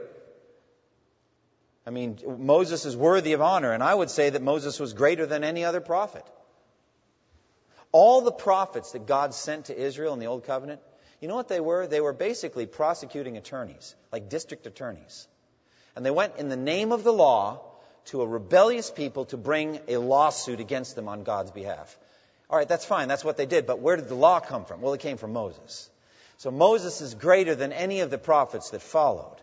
I 1.86 1.90
mean, 1.90 2.20
Moses 2.40 2.86
is 2.86 2.96
worthy 2.96 3.34
of 3.34 3.42
honor, 3.42 3.72
and 3.72 3.84
I 3.84 3.94
would 3.94 4.10
say 4.10 4.30
that 4.30 4.42
Moses 4.42 4.80
was 4.80 4.94
greater 4.94 5.26
than 5.26 5.44
any 5.44 5.66
other 5.66 5.82
prophet. 5.82 6.26
All 7.92 8.22
the 8.22 8.32
prophets 8.32 8.92
that 8.92 9.06
God 9.06 9.34
sent 9.34 9.66
to 9.66 9.78
Israel 9.78 10.14
in 10.14 10.20
the 10.20 10.28
Old 10.28 10.46
Covenant, 10.46 10.80
you 11.20 11.28
know 11.28 11.36
what 11.36 11.50
they 11.50 11.60
were? 11.60 11.88
They 11.88 12.02
were 12.02 12.14
basically 12.14 12.66
prosecuting 12.66 13.38
attorneys, 13.38 13.96
like 14.12 14.30
district 14.30 14.66
attorneys. 14.66 15.28
And 15.96 16.06
they 16.06 16.12
went 16.12 16.38
in 16.38 16.50
the 16.50 16.58
name 16.58 16.92
of 16.92 17.04
the 17.04 17.14
law 17.14 17.62
to 18.06 18.22
a 18.22 18.28
rebellious 18.28 18.90
people 18.90 19.26
to 19.26 19.38
bring 19.38 19.80
a 19.88 19.98
lawsuit 19.98 20.60
against 20.60 20.96
them 20.96 21.08
on 21.08 21.24
God's 21.24 21.52
behalf. 21.52 21.98
All 22.50 22.58
right, 22.58 22.68
that's 22.68 22.86
fine. 22.86 23.08
That's 23.08 23.24
what 23.24 23.38
they 23.38 23.46
did. 23.46 23.66
But 23.66 23.80
where 23.80 23.96
did 23.96 24.08
the 24.08 24.16
law 24.16 24.40
come 24.40 24.66
from? 24.66 24.82
Well, 24.82 24.94
it 24.94 25.00
came 25.00 25.18
from 25.18 25.34
Moses. 25.34 25.90
So 26.42 26.50
Moses 26.50 27.02
is 27.02 27.14
greater 27.14 27.54
than 27.54 27.72
any 27.72 28.00
of 28.00 28.10
the 28.10 28.18
prophets 28.18 28.72
that 28.72 28.82
followed. 28.82 29.38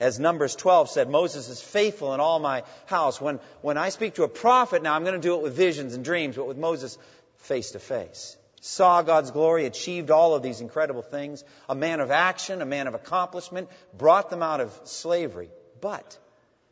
As 0.00 0.18
Numbers 0.18 0.56
12 0.56 0.88
said, 0.88 1.10
Moses 1.10 1.50
is 1.50 1.60
faithful 1.60 2.14
in 2.14 2.20
all 2.20 2.38
my 2.38 2.62
house. 2.86 3.20
When, 3.20 3.38
when 3.60 3.76
I 3.76 3.90
speak 3.90 4.14
to 4.14 4.22
a 4.22 4.28
prophet 4.28 4.82
now, 4.82 4.94
I'm 4.94 5.04
going 5.04 5.20
to 5.20 5.28
do 5.28 5.34
it 5.34 5.42
with 5.42 5.54
visions 5.54 5.92
and 5.92 6.02
dreams, 6.02 6.36
but 6.36 6.46
with 6.46 6.56
Moses, 6.56 6.96
face 7.36 7.72
to 7.72 7.78
face 7.78 8.38
saw 8.62 9.02
God's 9.02 9.32
glory, 9.32 9.66
achieved 9.66 10.10
all 10.10 10.34
of 10.34 10.42
these 10.42 10.62
incredible 10.62 11.02
things, 11.02 11.44
a 11.68 11.74
man 11.74 11.98
of 12.00 12.10
action, 12.10 12.62
a 12.62 12.64
man 12.64 12.86
of 12.86 12.94
accomplishment, 12.94 13.68
brought 13.92 14.30
them 14.30 14.40
out 14.42 14.60
of 14.60 14.72
slavery, 14.84 15.50
but 15.82 16.16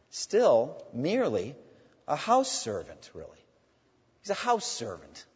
still 0.09 0.83
merely 0.95 1.55
a 2.07 2.17
house 2.17 2.51
servant, 2.51 3.11
really. 3.13 3.45
He's 4.23 4.31
a 4.31 4.35
house 4.35 4.65
servant. 4.65 5.27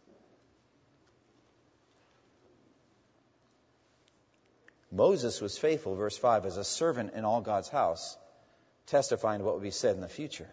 Moses 4.94 5.40
was 5.40 5.58
faithful, 5.58 5.96
verse 5.96 6.16
5, 6.16 6.46
as 6.46 6.56
a 6.56 6.62
servant 6.62 7.14
in 7.14 7.24
all 7.24 7.40
God's 7.40 7.68
house, 7.68 8.16
testifying 8.86 9.40
to 9.40 9.44
what 9.44 9.54
would 9.54 9.62
be 9.62 9.72
said 9.72 9.96
in 9.96 10.00
the 10.00 10.08
future. 10.08 10.48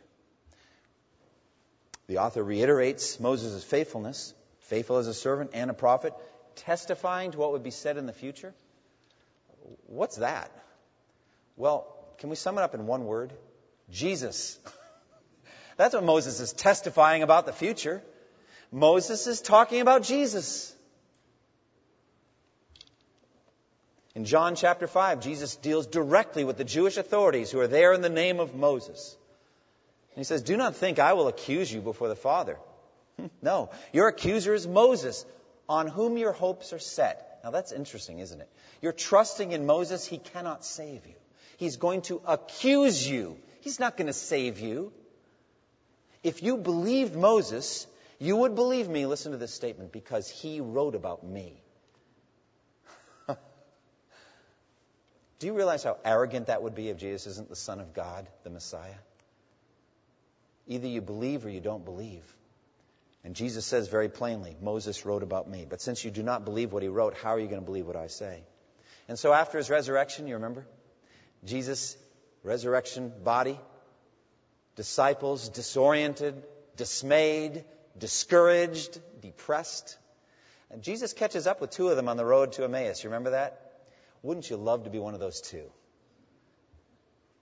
The 2.07 2.17
author 2.17 2.43
reiterates 2.43 3.19
Moses' 3.19 3.63
faithfulness 3.63 4.33
faithful 4.61 4.97
as 4.97 5.07
a 5.07 5.13
servant 5.13 5.51
and 5.53 5.69
a 5.69 5.73
prophet, 5.73 6.13
testifying 6.55 7.31
to 7.31 7.37
what 7.37 7.51
would 7.51 7.61
be 7.61 7.71
said 7.71 7.97
in 7.97 8.05
the 8.05 8.13
future. 8.13 8.53
What's 9.85 10.15
that? 10.17 10.49
Well, 11.57 11.93
can 12.19 12.29
we 12.29 12.35
sum 12.35 12.57
it 12.57 12.61
up 12.61 12.73
in 12.73 12.87
one 12.87 13.05
word? 13.05 13.33
Jesus. 13.89 14.57
That's 15.77 15.93
what 15.93 16.03
Moses 16.03 16.39
is 16.39 16.53
testifying 16.53 17.21
about 17.21 17.45
the 17.45 17.53
future. 17.53 18.01
Moses 18.71 19.27
is 19.27 19.41
talking 19.41 19.81
about 19.81 20.03
Jesus. 20.03 20.73
In 24.13 24.25
John 24.25 24.55
chapter 24.55 24.87
5, 24.87 25.21
Jesus 25.21 25.55
deals 25.55 25.87
directly 25.87 26.43
with 26.43 26.57
the 26.57 26.65
Jewish 26.65 26.97
authorities 26.97 27.49
who 27.49 27.59
are 27.59 27.67
there 27.67 27.93
in 27.93 28.01
the 28.01 28.09
name 28.09 28.39
of 28.39 28.53
Moses. 28.53 29.15
And 30.13 30.17
he 30.17 30.23
says, 30.25 30.41
Do 30.41 30.57
not 30.57 30.75
think 30.75 30.99
I 30.99 31.13
will 31.13 31.29
accuse 31.29 31.71
you 31.71 31.79
before 31.79 32.09
the 32.09 32.15
Father. 32.15 32.57
Hmm, 33.17 33.27
no. 33.41 33.69
Your 33.93 34.09
accuser 34.09 34.53
is 34.53 34.67
Moses, 34.67 35.25
on 35.69 35.87
whom 35.87 36.17
your 36.17 36.33
hopes 36.33 36.73
are 36.73 36.79
set. 36.79 37.39
Now 37.43 37.51
that's 37.51 37.71
interesting, 37.71 38.19
isn't 38.19 38.41
it? 38.41 38.49
You're 38.81 38.91
trusting 38.91 39.53
in 39.53 39.65
Moses, 39.65 40.05
he 40.05 40.17
cannot 40.17 40.65
save 40.65 41.05
you. 41.07 41.15
He's 41.57 41.77
going 41.77 42.01
to 42.03 42.21
accuse 42.27 43.07
you. 43.07 43.37
He's 43.61 43.79
not 43.79 43.95
going 43.95 44.07
to 44.07 44.13
save 44.13 44.59
you. 44.59 44.91
If 46.23 46.43
you 46.43 46.57
believed 46.57 47.15
Moses, 47.15 47.87
you 48.19 48.35
would 48.35 48.55
believe 48.55 48.89
me, 48.89 49.05
listen 49.05 49.31
to 49.31 49.37
this 49.37 49.53
statement, 49.53 49.91
because 49.91 50.29
he 50.29 50.59
wrote 50.59 50.95
about 50.95 51.23
me. 51.23 51.60
Do 55.41 55.47
you 55.47 55.53
realize 55.53 55.83
how 55.83 55.97
arrogant 56.05 56.47
that 56.47 56.61
would 56.61 56.75
be 56.75 56.89
if 56.89 56.97
Jesus 56.97 57.25
isn't 57.25 57.49
the 57.49 57.55
Son 57.55 57.79
of 57.79 57.95
God, 57.95 58.29
the 58.43 58.51
Messiah? 58.51 58.93
Either 60.67 60.87
you 60.87 61.01
believe 61.01 61.43
or 61.47 61.49
you 61.49 61.59
don't 61.59 61.83
believe. 61.83 62.21
And 63.23 63.35
Jesus 63.35 63.65
says 63.65 63.87
very 63.87 64.07
plainly, 64.07 64.55
Moses 64.61 65.03
wrote 65.03 65.23
about 65.23 65.49
me. 65.49 65.65
But 65.67 65.81
since 65.81 66.05
you 66.05 66.11
do 66.11 66.21
not 66.21 66.45
believe 66.45 66.71
what 66.71 66.83
he 66.83 66.89
wrote, 66.89 67.17
how 67.17 67.29
are 67.31 67.39
you 67.39 67.47
going 67.47 67.59
to 67.59 67.65
believe 67.65 67.87
what 67.87 67.95
I 67.95 68.05
say? 68.05 68.43
And 69.07 69.17
so 69.17 69.33
after 69.33 69.57
his 69.57 69.67
resurrection, 69.71 70.27
you 70.27 70.35
remember? 70.35 70.67
Jesus, 71.43 71.97
resurrection 72.43 73.11
body, 73.23 73.59
disciples 74.75 75.49
disoriented, 75.49 76.35
dismayed, 76.77 77.65
discouraged, 77.97 79.01
depressed. 79.21 79.97
And 80.69 80.83
Jesus 80.83 81.13
catches 81.13 81.47
up 81.47 81.61
with 81.61 81.71
two 81.71 81.89
of 81.89 81.95
them 81.95 82.09
on 82.09 82.17
the 82.17 82.25
road 82.25 82.51
to 82.53 82.63
Emmaus. 82.63 83.03
You 83.03 83.09
remember 83.09 83.31
that? 83.31 83.70
Wouldn't 84.23 84.49
you 84.49 84.57
love 84.57 84.83
to 84.83 84.89
be 84.89 84.99
one 84.99 85.13
of 85.13 85.19
those 85.19 85.41
two? 85.41 85.63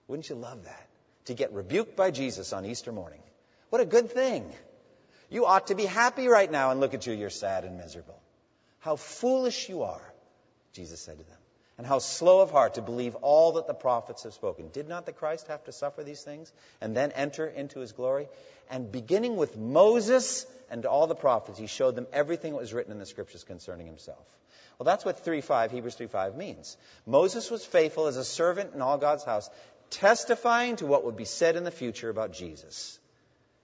Wouldn't 0.08 0.28
you 0.28 0.34
love 0.34 0.64
that? 0.64 0.88
To 1.26 1.34
get 1.34 1.52
rebuked 1.52 1.96
by 1.96 2.10
Jesus 2.10 2.52
on 2.52 2.64
Easter 2.64 2.90
morning. 2.90 3.20
What 3.68 3.80
a 3.80 3.86
good 3.86 4.10
thing. 4.10 4.50
You 5.28 5.46
ought 5.46 5.68
to 5.68 5.74
be 5.74 5.84
happy 5.84 6.26
right 6.26 6.50
now 6.50 6.70
and 6.70 6.80
look 6.80 6.94
at 6.94 7.06
you, 7.06 7.12
you're 7.12 7.30
sad 7.30 7.64
and 7.64 7.78
miserable. 7.78 8.20
How 8.80 8.96
foolish 8.96 9.68
you 9.68 9.82
are, 9.82 10.12
Jesus 10.72 11.00
said 11.00 11.18
to 11.18 11.24
them, 11.24 11.38
and 11.78 11.86
how 11.86 11.98
slow 11.98 12.40
of 12.40 12.50
heart 12.50 12.74
to 12.74 12.82
believe 12.82 13.14
all 13.16 13.52
that 13.52 13.66
the 13.66 13.74
prophets 13.74 14.24
have 14.24 14.34
spoken. 14.34 14.70
Did 14.72 14.88
not 14.88 15.06
the 15.06 15.12
Christ 15.12 15.46
have 15.46 15.62
to 15.64 15.72
suffer 15.72 16.02
these 16.02 16.22
things 16.22 16.52
and 16.80 16.96
then 16.96 17.12
enter 17.12 17.46
into 17.46 17.80
his 17.80 17.92
glory? 17.92 18.28
And 18.70 18.90
beginning 18.90 19.36
with 19.36 19.56
Moses 19.56 20.46
and 20.70 20.84
all 20.86 21.06
the 21.06 21.14
prophets, 21.14 21.58
he 21.58 21.66
showed 21.66 21.94
them 21.94 22.06
everything 22.12 22.52
that 22.52 22.58
was 22.58 22.72
written 22.72 22.92
in 22.92 22.98
the 22.98 23.06
scriptures 23.06 23.44
concerning 23.44 23.86
himself. 23.86 24.24
Well, 24.80 24.86
that's 24.86 25.04
what 25.04 25.22
3.5, 25.22 25.72
Hebrews 25.72 25.96
3.5 25.96 26.36
means. 26.36 26.78
Moses 27.04 27.50
was 27.50 27.62
faithful 27.66 28.06
as 28.06 28.16
a 28.16 28.24
servant 28.24 28.72
in 28.74 28.80
all 28.80 28.96
God's 28.96 29.24
house, 29.24 29.50
testifying 29.90 30.76
to 30.76 30.86
what 30.86 31.04
would 31.04 31.18
be 31.18 31.26
said 31.26 31.56
in 31.56 31.64
the 31.64 31.70
future 31.70 32.08
about 32.08 32.32
Jesus. 32.32 32.98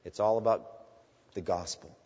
It's 0.04 0.20
all 0.20 0.36
about 0.36 0.70
the 1.32 1.40
gospel. 1.40 1.96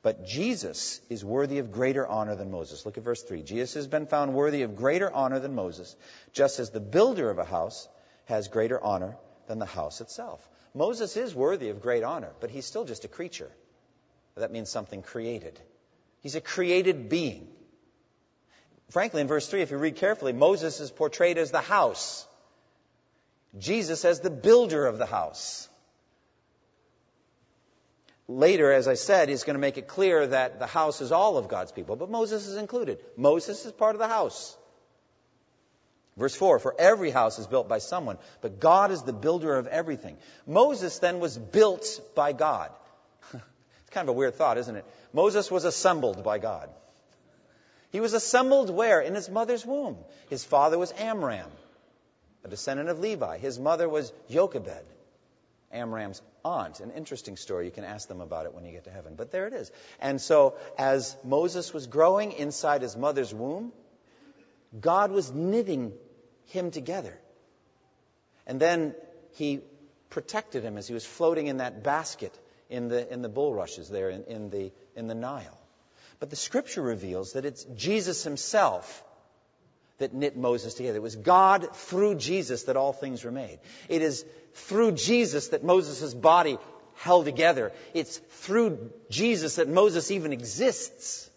But 0.00 0.26
Jesus 0.26 1.02
is 1.10 1.22
worthy 1.22 1.58
of 1.58 1.70
greater 1.70 2.06
honor 2.06 2.34
than 2.34 2.50
Moses. 2.50 2.86
Look 2.86 2.96
at 2.96 3.04
verse 3.04 3.22
3. 3.22 3.42
Jesus 3.42 3.74
has 3.74 3.88
been 3.88 4.06
found 4.06 4.32
worthy 4.32 4.62
of 4.62 4.74
greater 4.74 5.12
honor 5.12 5.38
than 5.38 5.54
Moses, 5.54 5.94
just 6.32 6.58
as 6.58 6.70
the 6.70 6.80
builder 6.80 7.28
of 7.28 7.38
a 7.38 7.44
house 7.44 7.86
has 8.24 8.48
greater 8.48 8.82
honor 8.82 9.18
than 9.48 9.58
the 9.58 9.66
house 9.66 10.00
itself. 10.00 10.48
Moses 10.74 11.14
is 11.18 11.34
worthy 11.34 11.68
of 11.68 11.82
great 11.82 12.04
honor, 12.04 12.30
but 12.40 12.48
he's 12.48 12.64
still 12.64 12.86
just 12.86 13.04
a 13.04 13.08
creature. 13.08 13.50
That 14.34 14.50
means 14.50 14.70
something 14.70 15.02
created. 15.02 15.60
He's 16.22 16.36
a 16.36 16.40
created 16.40 17.10
being. 17.10 17.48
Frankly, 18.90 19.20
in 19.20 19.26
verse 19.26 19.48
3, 19.48 19.62
if 19.62 19.70
you 19.70 19.78
read 19.78 19.96
carefully, 19.96 20.32
Moses 20.32 20.80
is 20.80 20.90
portrayed 20.90 21.38
as 21.38 21.50
the 21.50 21.60
house, 21.60 22.26
Jesus 23.58 24.04
as 24.04 24.20
the 24.20 24.30
builder 24.30 24.86
of 24.86 24.98
the 24.98 25.06
house 25.06 25.68
later, 28.28 28.72
as 28.72 28.88
I 28.88 28.94
said, 28.94 29.28
he's 29.28 29.44
going 29.44 29.54
to 29.54 29.60
make 29.60 29.78
it 29.78 29.88
clear 29.88 30.26
that 30.26 30.58
the 30.58 30.66
house 30.66 31.00
is 31.00 31.12
all 31.12 31.36
of 31.38 31.48
God's 31.48 31.72
people, 31.72 31.96
but 31.96 32.10
Moses 32.10 32.46
is 32.46 32.56
included. 32.56 32.98
Moses 33.16 33.64
is 33.64 33.72
part 33.72 33.94
of 33.94 33.98
the 33.98 34.08
house. 34.08 34.56
Verse 36.16 36.34
4 36.34 36.58
For 36.58 36.74
every 36.78 37.10
house 37.10 37.38
is 37.38 37.46
built 37.46 37.68
by 37.68 37.78
someone, 37.78 38.18
but 38.40 38.60
God 38.60 38.90
is 38.90 39.02
the 39.02 39.12
builder 39.12 39.56
of 39.56 39.66
everything. 39.66 40.16
Moses 40.46 40.98
then 40.98 41.20
was 41.20 41.36
built 41.38 42.00
by 42.14 42.32
God. 42.32 42.70
it's 43.32 43.90
kind 43.90 44.08
of 44.08 44.14
a 44.14 44.18
weird 44.18 44.34
thought, 44.34 44.58
isn't 44.58 44.76
it? 44.76 44.84
Moses 45.12 45.50
was 45.50 45.64
assembled 45.64 46.24
by 46.24 46.38
God. 46.38 46.70
He 47.96 48.00
was 48.00 48.12
assembled 48.12 48.68
where? 48.68 49.00
In 49.00 49.14
his 49.14 49.30
mother's 49.30 49.64
womb. 49.64 49.96
His 50.28 50.44
father 50.44 50.76
was 50.76 50.92
Amram, 50.98 51.50
a 52.44 52.48
descendant 52.48 52.90
of 52.90 52.98
Levi. 52.98 53.38
His 53.38 53.58
mother 53.58 53.88
was 53.88 54.12
Jochebed. 54.28 54.84
Amram's 55.72 56.20
aunt. 56.44 56.80
An 56.80 56.90
interesting 56.90 57.38
story. 57.38 57.64
You 57.64 57.70
can 57.70 57.84
ask 57.84 58.06
them 58.06 58.20
about 58.20 58.44
it 58.44 58.52
when 58.52 58.66
you 58.66 58.72
get 58.72 58.84
to 58.84 58.90
heaven. 58.90 59.14
But 59.16 59.30
there 59.30 59.46
it 59.46 59.54
is. 59.54 59.72
And 59.98 60.20
so, 60.20 60.56
as 60.76 61.16
Moses 61.24 61.72
was 61.72 61.86
growing 61.86 62.32
inside 62.32 62.82
his 62.82 62.98
mother's 62.98 63.32
womb, 63.32 63.72
God 64.78 65.10
was 65.10 65.32
knitting 65.32 65.94
him 66.48 66.72
together. 66.72 67.18
And 68.46 68.60
then 68.60 68.94
he 69.36 69.62
protected 70.10 70.62
him 70.62 70.76
as 70.76 70.86
he 70.86 70.92
was 70.92 71.06
floating 71.06 71.46
in 71.46 71.56
that 71.56 71.82
basket 71.82 72.38
in 72.68 72.88
the, 72.88 73.10
in 73.10 73.22
the 73.22 73.30
bulrushes 73.30 73.88
there 73.88 74.10
in, 74.10 74.24
in, 74.24 74.50
the, 74.50 74.70
in 74.96 75.06
the 75.06 75.14
Nile. 75.14 75.58
But 76.18 76.30
the 76.30 76.36
scripture 76.36 76.82
reveals 76.82 77.32
that 77.32 77.44
it's 77.44 77.64
Jesus 77.76 78.24
himself 78.24 79.04
that 79.98 80.14
knit 80.14 80.36
Moses 80.36 80.74
together. 80.74 80.98
It 80.98 81.02
was 81.02 81.16
God 81.16 81.74
through 81.74 82.16
Jesus 82.16 82.64
that 82.64 82.76
all 82.76 82.92
things 82.92 83.24
were 83.24 83.30
made. 83.30 83.58
It 83.88 84.02
is 84.02 84.24
through 84.54 84.92
Jesus 84.92 85.48
that 85.48 85.64
Moses' 85.64 86.14
body 86.14 86.58
held 86.96 87.24
together. 87.24 87.72
It's 87.94 88.18
through 88.18 88.90
Jesus 89.10 89.56
that 89.56 89.68
Moses 89.68 90.10
even 90.10 90.32
exists. 90.32 91.30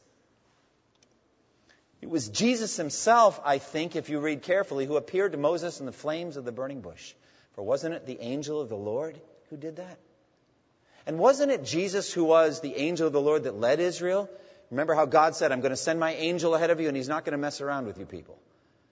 It 2.01 2.09
was 2.09 2.29
Jesus 2.29 2.77
himself, 2.77 3.41
I 3.43 3.57
think, 3.57 3.95
if 3.95 4.09
you 4.09 4.19
read 4.19 4.43
carefully, 4.43 4.85
who 4.85 4.95
appeared 4.95 5.33
to 5.33 5.37
Moses 5.37 5.81
in 5.81 5.85
the 5.85 5.91
flames 5.91 6.37
of 6.37 6.45
the 6.45 6.51
burning 6.51 6.79
bush. 6.79 7.13
For 7.53 7.63
wasn't 7.63 7.95
it 7.95 8.05
the 8.05 8.21
angel 8.21 8.61
of 8.61 8.69
the 8.69 8.77
Lord 8.77 9.19
who 9.49 9.57
did 9.57 9.77
that? 9.77 9.99
And 11.05 11.19
wasn't 11.19 11.51
it 11.51 11.65
Jesus 11.65 12.13
who 12.13 12.23
was 12.23 12.61
the 12.61 12.75
angel 12.75 13.07
of 13.07 13.13
the 13.13 13.21
Lord 13.21 13.43
that 13.43 13.55
led 13.55 13.79
Israel? 13.79 14.29
Remember 14.71 14.93
how 14.93 15.05
God 15.05 15.35
said, 15.35 15.51
I'm 15.51 15.61
going 15.61 15.71
to 15.71 15.77
send 15.77 15.99
my 15.99 16.13
angel 16.13 16.53
ahead 16.53 16.69
of 16.69 16.79
you 16.79 16.87
and 16.87 16.95
he's 16.95 17.09
not 17.09 17.25
going 17.25 17.31
to 17.31 17.37
mess 17.37 17.61
around 17.61 17.87
with 17.87 17.97
you 17.97 18.05
people. 18.05 18.37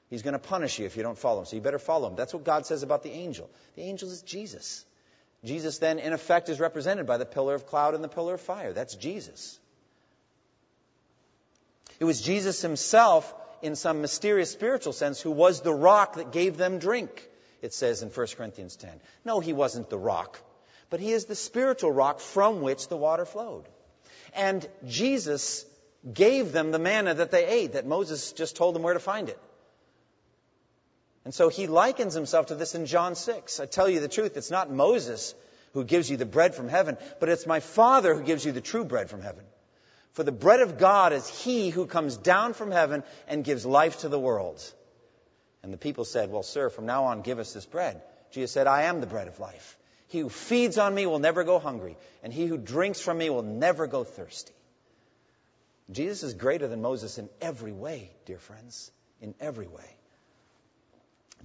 He's 0.09 0.21
going 0.21 0.33
to 0.33 0.39
punish 0.39 0.79
you 0.79 0.85
if 0.85 0.97
you 0.97 1.03
don't 1.03 1.17
follow 1.17 1.41
him. 1.41 1.45
So 1.45 1.55
you 1.55 1.61
better 1.61 1.79
follow 1.79 2.09
him. 2.09 2.15
That's 2.15 2.33
what 2.33 2.43
God 2.43 2.65
says 2.65 2.81
about 2.81 3.03
the 3.03 3.11
angel. 3.11 3.49
The 3.75 3.83
angel 3.83 4.09
is 4.09 4.21
Jesus. 4.21 4.85
Jesus 5.43 5.77
then, 5.77 5.99
in 5.99 6.13
effect, 6.13 6.49
is 6.49 6.59
represented 6.59 7.05
by 7.05 7.17
the 7.17 7.25
pillar 7.25 7.53
of 7.53 7.67
cloud 7.67 7.93
and 7.93 8.03
the 8.03 8.07
pillar 8.07 8.35
of 8.35 8.41
fire. 8.41 8.73
That's 8.73 8.95
Jesus. 8.95 9.59
It 11.99 12.05
was 12.05 12.21
Jesus 12.21 12.61
himself, 12.61 13.33
in 13.61 13.75
some 13.75 14.01
mysterious 14.01 14.51
spiritual 14.51 14.93
sense, 14.93 15.21
who 15.21 15.31
was 15.31 15.61
the 15.61 15.73
rock 15.73 16.15
that 16.15 16.31
gave 16.31 16.57
them 16.57 16.79
drink, 16.79 17.27
it 17.61 17.73
says 17.73 18.01
in 18.01 18.09
1 18.09 18.27
Corinthians 18.37 18.75
10. 18.75 18.91
No, 19.25 19.39
he 19.39 19.53
wasn't 19.53 19.89
the 19.89 19.97
rock, 19.97 20.39
but 20.89 20.99
he 20.99 21.11
is 21.11 21.25
the 21.25 21.35
spiritual 21.35 21.91
rock 21.91 22.19
from 22.19 22.61
which 22.61 22.87
the 22.87 22.97
water 22.97 23.25
flowed. 23.25 23.67
And 24.33 24.67
Jesus 24.85 25.65
gave 26.13 26.51
them 26.51 26.71
the 26.71 26.79
manna 26.79 27.13
that 27.15 27.31
they 27.31 27.45
ate, 27.45 27.73
that 27.73 27.85
Moses 27.85 28.31
just 28.31 28.55
told 28.55 28.75
them 28.75 28.83
where 28.83 28.93
to 28.93 28.99
find 28.99 29.29
it. 29.29 29.39
And 31.25 31.33
so 31.33 31.49
he 31.49 31.67
likens 31.67 32.13
himself 32.13 32.47
to 32.47 32.55
this 32.55 32.73
in 32.75 32.85
John 32.85 33.15
6. 33.15 33.59
I 33.59 33.65
tell 33.65 33.89
you 33.89 33.99
the 33.99 34.07
truth, 34.07 34.37
it's 34.37 34.51
not 34.51 34.71
Moses 34.71 35.35
who 35.73 35.83
gives 35.83 36.09
you 36.09 36.17
the 36.17 36.25
bread 36.25 36.55
from 36.55 36.69
heaven, 36.69 36.97
but 37.19 37.29
it's 37.29 37.45
my 37.45 37.59
Father 37.59 38.15
who 38.15 38.23
gives 38.23 38.45
you 38.45 38.51
the 38.51 38.61
true 38.61 38.85
bread 38.85 39.09
from 39.09 39.21
heaven. 39.21 39.43
For 40.13 40.23
the 40.23 40.31
bread 40.31 40.61
of 40.61 40.79
God 40.79 41.13
is 41.13 41.27
he 41.27 41.69
who 41.69 41.85
comes 41.85 42.17
down 42.17 42.53
from 42.53 42.71
heaven 42.71 43.03
and 43.27 43.43
gives 43.43 43.65
life 43.65 43.99
to 43.99 44.09
the 44.09 44.19
world. 44.19 44.63
And 45.61 45.73
the 45.73 45.77
people 45.77 46.05
said, 46.05 46.31
Well, 46.31 46.43
sir, 46.43 46.69
from 46.69 46.85
now 46.85 47.05
on, 47.05 47.21
give 47.21 47.39
us 47.39 47.53
this 47.53 47.65
bread. 47.65 48.01
Jesus 48.31 48.51
said, 48.51 48.67
I 48.67 48.83
am 48.83 49.01
the 49.01 49.07
bread 49.07 49.27
of 49.27 49.39
life. 49.39 49.76
He 50.07 50.19
who 50.19 50.29
feeds 50.29 50.77
on 50.77 50.93
me 50.95 51.05
will 51.05 51.19
never 51.19 51.43
go 51.43 51.59
hungry, 51.59 51.97
and 52.23 52.31
he 52.31 52.45
who 52.45 52.57
drinks 52.57 53.01
from 53.01 53.17
me 53.17 53.29
will 53.29 53.43
never 53.43 53.87
go 53.87 54.03
thirsty. 54.03 54.53
Jesus 55.91 56.23
is 56.23 56.33
greater 56.33 56.67
than 56.67 56.81
Moses 56.81 57.17
in 57.17 57.29
every 57.41 57.71
way, 57.71 58.11
dear 58.25 58.39
friends, 58.39 58.91
in 59.21 59.33
every 59.39 59.67
way. 59.67 59.97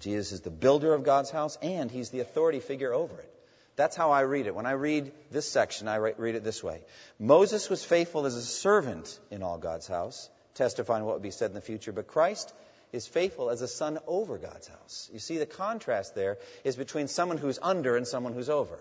Jesus 0.01 0.33
is 0.33 0.41
the 0.41 0.51
builder 0.51 0.95
of 0.95 1.05
God's 1.05 1.31
house, 1.31 1.57
and 1.63 1.91
he's 1.91 2.11
the 2.11 2.21
authority 2.21 2.61
figure 2.61 2.93
over 2.93 3.19
it. 3.19 3.29
That's 3.77 3.97
how 3.97 4.11
I 4.11 4.21
read 4.21 4.47
it. 4.47 4.55
When 4.55 4.67
I 4.67 4.73
read 4.73 5.13
this 5.31 5.49
section, 5.49 5.89
I 5.89 5.97
read 5.97 6.35
it 6.35 6.45
this 6.45 6.63
way 6.63 6.83
Moses 7.19 7.71
was 7.71 7.85
faithful 7.85 8.27
as 8.27 8.35
a 8.35 8.43
servant 8.43 9.19
in 9.31 9.43
all 9.43 9.59
God's 9.59 9.87
house, 9.87 10.29
testifying 10.55 11.05
what 11.05 11.15
would 11.15 11.23
be 11.23 11.31
said 11.31 11.51
in 11.51 11.55
the 11.55 11.61
future, 11.61 11.93
but 11.93 12.07
Christ 12.07 12.53
is 12.93 13.07
faithful 13.07 13.51
as 13.51 13.63
a 13.63 13.69
son 13.69 13.99
over 14.07 14.39
God's 14.39 14.69
house. 14.69 15.11
You 15.13 15.19
see, 15.19 15.39
the 15.39 15.47
contrast 15.47 16.15
there 16.15 16.39
is 16.63 16.77
between 16.77 17.09
someone 17.09 17.39
who's 17.39 17.59
under 17.61 17.97
and 17.97 18.07
someone 18.07 18.35
who's 18.35 18.51
over. 18.51 18.79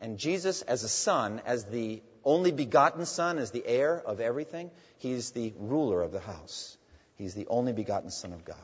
And 0.00 0.18
Jesus, 0.18 0.62
as 0.62 0.84
a 0.84 0.88
son, 0.88 1.42
as 1.44 1.64
the 1.64 2.00
only 2.24 2.52
begotten 2.52 3.04
son, 3.04 3.38
as 3.38 3.50
the 3.50 3.66
heir 3.66 4.00
of 4.00 4.20
everything, 4.20 4.70
he's 4.98 5.32
the 5.32 5.52
ruler 5.58 6.02
of 6.02 6.12
the 6.12 6.20
house. 6.20 6.76
He's 7.16 7.34
the 7.34 7.48
only 7.48 7.72
begotten 7.72 8.10
son 8.10 8.32
of 8.32 8.44
God. 8.44 8.56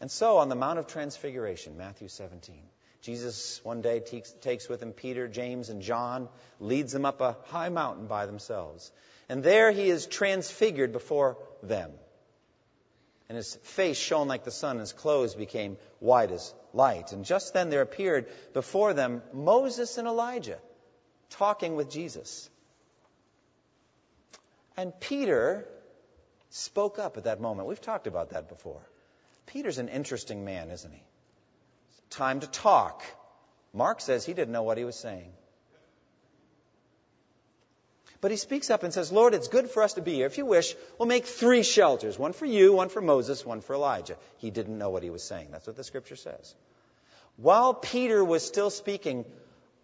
And 0.00 0.10
so 0.10 0.38
on 0.38 0.48
the 0.48 0.56
Mount 0.56 0.80
of 0.80 0.88
Transfiguration, 0.88 1.78
Matthew 1.78 2.08
17, 2.08 2.56
Jesus 3.02 3.60
one 3.62 3.82
day 3.82 4.00
takes, 4.00 4.68
with 4.68 4.82
him 4.82 4.92
Peter, 4.92 5.28
James, 5.28 5.68
and 5.68 5.80
John, 5.80 6.28
leads 6.58 6.92
them 6.92 7.04
up 7.04 7.20
a 7.20 7.36
high 7.44 7.68
mountain 7.68 8.08
by 8.08 8.26
themselves. 8.26 8.90
And 9.28 9.44
there 9.44 9.70
he 9.70 9.88
is 9.88 10.06
transfigured 10.06 10.92
before 10.92 11.38
them. 11.62 11.92
And 13.28 13.36
his 13.36 13.56
face 13.56 13.98
shone 13.98 14.28
like 14.28 14.44
the 14.44 14.50
sun, 14.50 14.72
and 14.72 14.80
his 14.80 14.92
clothes 14.92 15.34
became 15.34 15.78
white 15.98 16.30
as 16.30 16.54
light. 16.72 17.12
And 17.12 17.24
just 17.24 17.54
then 17.54 17.70
there 17.70 17.82
appeared 17.82 18.26
before 18.52 18.94
them 18.94 19.22
Moses 19.32 19.98
and 19.98 20.06
Elijah 20.06 20.58
talking 21.30 21.74
with 21.74 21.90
Jesus. 21.90 22.48
And 24.76 24.98
Peter 25.00 25.66
spoke 26.50 26.98
up 26.98 27.16
at 27.16 27.24
that 27.24 27.40
moment. 27.40 27.68
We've 27.68 27.80
talked 27.80 28.06
about 28.06 28.30
that 28.30 28.48
before. 28.48 28.82
Peter's 29.46 29.78
an 29.78 29.88
interesting 29.88 30.44
man, 30.44 30.70
isn't 30.70 30.92
he? 30.92 31.02
Time 32.10 32.40
to 32.40 32.46
talk. 32.46 33.02
Mark 33.72 34.00
says 34.00 34.24
he 34.24 34.34
didn't 34.34 34.52
know 34.52 34.62
what 34.62 34.78
he 34.78 34.84
was 34.84 34.96
saying. 34.96 35.32
But 38.20 38.30
he 38.30 38.36
speaks 38.36 38.70
up 38.70 38.82
and 38.82 38.92
says, 38.92 39.12
Lord, 39.12 39.34
it's 39.34 39.48
good 39.48 39.70
for 39.70 39.82
us 39.82 39.94
to 39.94 40.02
be 40.02 40.14
here. 40.14 40.26
If 40.26 40.38
you 40.38 40.46
wish, 40.46 40.74
we'll 40.98 41.08
make 41.08 41.26
three 41.26 41.62
shelters 41.62 42.18
one 42.18 42.32
for 42.32 42.46
you, 42.46 42.72
one 42.72 42.88
for 42.88 43.00
Moses, 43.00 43.44
one 43.44 43.60
for 43.60 43.74
Elijah. 43.74 44.16
He 44.38 44.50
didn't 44.50 44.78
know 44.78 44.90
what 44.90 45.02
he 45.02 45.10
was 45.10 45.22
saying. 45.22 45.48
That's 45.50 45.66
what 45.66 45.76
the 45.76 45.84
scripture 45.84 46.16
says. 46.16 46.54
While 47.36 47.74
Peter 47.74 48.24
was 48.24 48.44
still 48.44 48.70
speaking, 48.70 49.24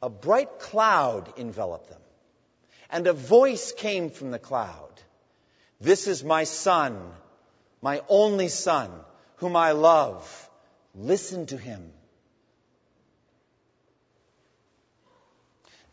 a 0.00 0.08
bright 0.08 0.58
cloud 0.58 1.32
enveloped 1.36 1.88
them. 1.90 2.00
And 2.90 3.06
a 3.06 3.12
voice 3.12 3.72
came 3.72 4.10
from 4.10 4.30
the 4.30 4.38
cloud 4.38 4.90
This 5.80 6.06
is 6.06 6.22
my 6.22 6.44
son, 6.44 6.98
my 7.80 8.02
only 8.08 8.48
son 8.48 8.90
whom 9.36 9.56
I 9.56 9.72
love. 9.72 10.50
Listen 10.94 11.46
to 11.46 11.56
him. 11.56 11.92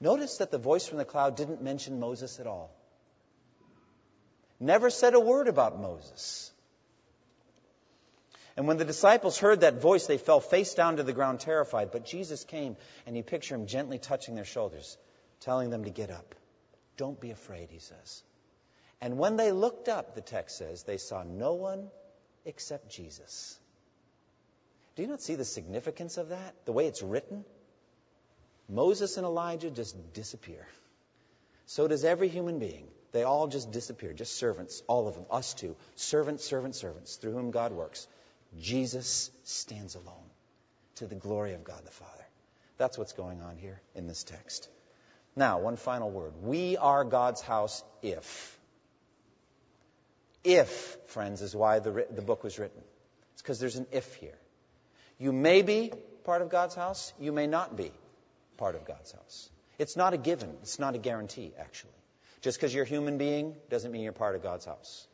Notice 0.01 0.37
that 0.37 0.51
the 0.51 0.57
voice 0.57 0.87
from 0.87 0.97
the 0.97 1.05
cloud 1.05 1.35
didn't 1.35 1.61
mention 1.61 1.99
Moses 1.99 2.39
at 2.39 2.47
all. 2.47 2.71
Never 4.59 4.89
said 4.89 5.13
a 5.13 5.19
word 5.19 5.47
about 5.47 5.79
Moses. 5.79 6.51
And 8.57 8.67
when 8.67 8.77
the 8.77 8.85
disciples 8.85 9.37
heard 9.37 9.61
that 9.61 9.81
voice, 9.81 10.05
they 10.05 10.17
fell 10.17 10.41
face 10.41 10.73
down 10.73 10.97
to 10.97 11.03
the 11.03 11.13
ground, 11.13 11.39
terrified. 11.39 11.91
But 11.91 12.05
Jesus 12.05 12.43
came, 12.43 12.75
and 13.05 13.15
you 13.15 13.23
picture 13.23 13.55
him 13.55 13.67
gently 13.67 13.99
touching 13.99 14.35
their 14.35 14.45
shoulders, 14.45 14.97
telling 15.39 15.69
them 15.69 15.85
to 15.85 15.89
get 15.89 16.11
up. 16.11 16.35
Don't 16.97 17.19
be 17.19 17.31
afraid, 17.31 17.69
he 17.69 17.79
says. 17.79 18.23
And 18.99 19.17
when 19.17 19.37
they 19.37 19.53
looked 19.53 19.87
up, 19.87 20.13
the 20.13 20.21
text 20.21 20.57
says, 20.57 20.83
they 20.83 20.97
saw 20.97 21.23
no 21.23 21.53
one 21.53 21.89
except 22.43 22.89
Jesus. 22.89 23.57
Do 24.95 25.03
you 25.03 25.07
not 25.07 25.21
see 25.21 25.35
the 25.35 25.45
significance 25.45 26.17
of 26.17 26.29
that? 26.29 26.53
The 26.65 26.73
way 26.73 26.87
it's 26.87 27.01
written? 27.01 27.45
Moses 28.69 29.17
and 29.17 29.25
Elijah 29.25 29.71
just 29.71 30.13
disappear. 30.13 30.65
So 31.65 31.87
does 31.87 32.05
every 32.05 32.29
human 32.29 32.59
being. 32.59 32.87
They 33.11 33.23
all 33.23 33.47
just 33.47 33.71
disappear, 33.71 34.13
just 34.13 34.37
servants, 34.37 34.83
all 34.87 35.07
of 35.07 35.15
them, 35.15 35.25
us 35.31 35.55
too. 35.55 35.75
Servants, 35.95 36.45
servants, 36.45 36.77
servants, 36.79 37.15
through 37.15 37.33
whom 37.33 37.49
God 37.49 37.71
works. 37.71 38.07
Jesus 38.59 39.31
stands 39.43 39.95
alone 39.95 40.29
to 40.95 41.07
the 41.07 41.15
glory 41.15 41.53
of 41.53 41.63
God 41.63 41.83
the 41.83 41.91
Father. 41.91 42.25
That's 42.77 42.97
what's 42.97 43.13
going 43.13 43.41
on 43.41 43.57
here 43.57 43.81
in 43.95 44.07
this 44.07 44.23
text. 44.23 44.69
Now, 45.35 45.59
one 45.59 45.75
final 45.75 46.11
word. 46.11 46.33
We 46.41 46.77
are 46.77 47.03
God's 47.03 47.41
house 47.41 47.83
if. 48.03 48.57
If, 50.43 50.97
friends, 51.07 51.41
is 51.41 51.55
why 51.55 51.79
the, 51.79 52.05
the 52.11 52.21
book 52.21 52.43
was 52.43 52.59
written. 52.59 52.81
It's 53.33 53.41
because 53.41 53.59
there's 53.59 53.75
an 53.75 53.87
if 53.91 54.15
here. 54.15 54.37
You 55.17 55.33
may 55.33 55.63
be 55.63 55.91
part 56.23 56.41
of 56.41 56.49
God's 56.49 56.75
house, 56.75 57.11
you 57.19 57.31
may 57.31 57.47
not 57.47 57.75
be 57.75 57.91
part 58.59 58.75
of 58.75 58.85
God's 58.85 59.11
house. 59.11 59.49
It's 59.79 59.95
not 59.95 60.13
a 60.13 60.17
given, 60.17 60.49
it's 60.61 60.77
not 60.77 60.93
a 60.93 60.97
guarantee, 60.97 61.53
actually. 61.57 61.93
Just 62.41 62.57
because 62.57 62.73
you're 62.73 62.83
a 62.83 62.87
human 62.87 63.17
being 63.17 63.55
doesn't 63.69 63.91
mean 63.91 64.03
you're 64.03 64.13
part 64.13 64.35
of 64.35 64.43
God's 64.43 64.65
house. 64.65 65.07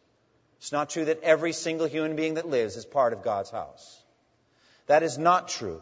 It's 0.57 0.71
not 0.71 0.89
true 0.89 1.05
that 1.05 1.21
every 1.23 1.53
single 1.53 1.87
human 1.87 2.15
being 2.15 2.35
that 2.35 2.47
lives 2.47 2.75
is 2.75 2.85
part 2.85 3.13
of 3.13 3.23
God's 3.23 3.51
house. 3.51 4.01
That 4.87 5.03
is 5.03 5.17
not 5.17 5.47
true. 5.47 5.81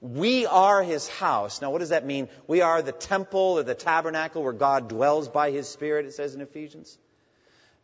We 0.00 0.46
are 0.46 0.82
his 0.82 1.08
house. 1.08 1.60
Now, 1.60 1.70
what 1.70 1.78
does 1.78 1.90
that 1.90 2.06
mean? 2.06 2.28
We 2.46 2.62
are 2.62 2.80
the 2.80 2.92
temple 2.92 3.58
or 3.58 3.62
the 3.62 3.74
tabernacle 3.74 4.42
where 4.42 4.54
God 4.54 4.88
dwells 4.88 5.28
by 5.28 5.50
his 5.50 5.68
Spirit, 5.68 6.06
it 6.06 6.14
says 6.14 6.34
in 6.34 6.40
Ephesians. 6.40 6.96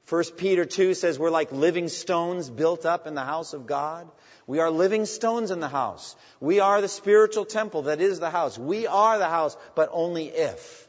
1 0.09 0.25
Peter 0.37 0.65
2 0.65 0.95
says 0.95 1.19
we're 1.19 1.31
like 1.31 1.51
living 1.51 1.89
stones 1.89 2.49
built 2.49 2.87
up 2.87 3.07
in 3.07 3.15
the 3.15 3.25
house 3.25 3.55
of 3.55 3.67
God. 3.67 4.09
We 4.47 4.61
are 4.61 4.71
living 4.71 5.05
stones 5.05 5.51
in 5.51 5.59
the 5.59 5.69
house. 5.69 6.15
We 6.39 6.61
are 6.61 6.81
the 6.81 6.89
spiritual 6.89 7.45
temple 7.45 7.83
that 7.83 8.01
is 8.01 8.21
the 8.21 8.31
house. 8.31 8.57
We 8.57 8.87
are 8.87 9.19
the 9.19 9.29
house, 9.29 9.57
but 9.75 9.89
only 9.93 10.27
if. 10.29 10.89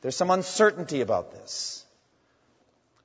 There's 0.00 0.16
some 0.16 0.30
uncertainty 0.30 1.02
about 1.02 1.32
this. 1.32 1.84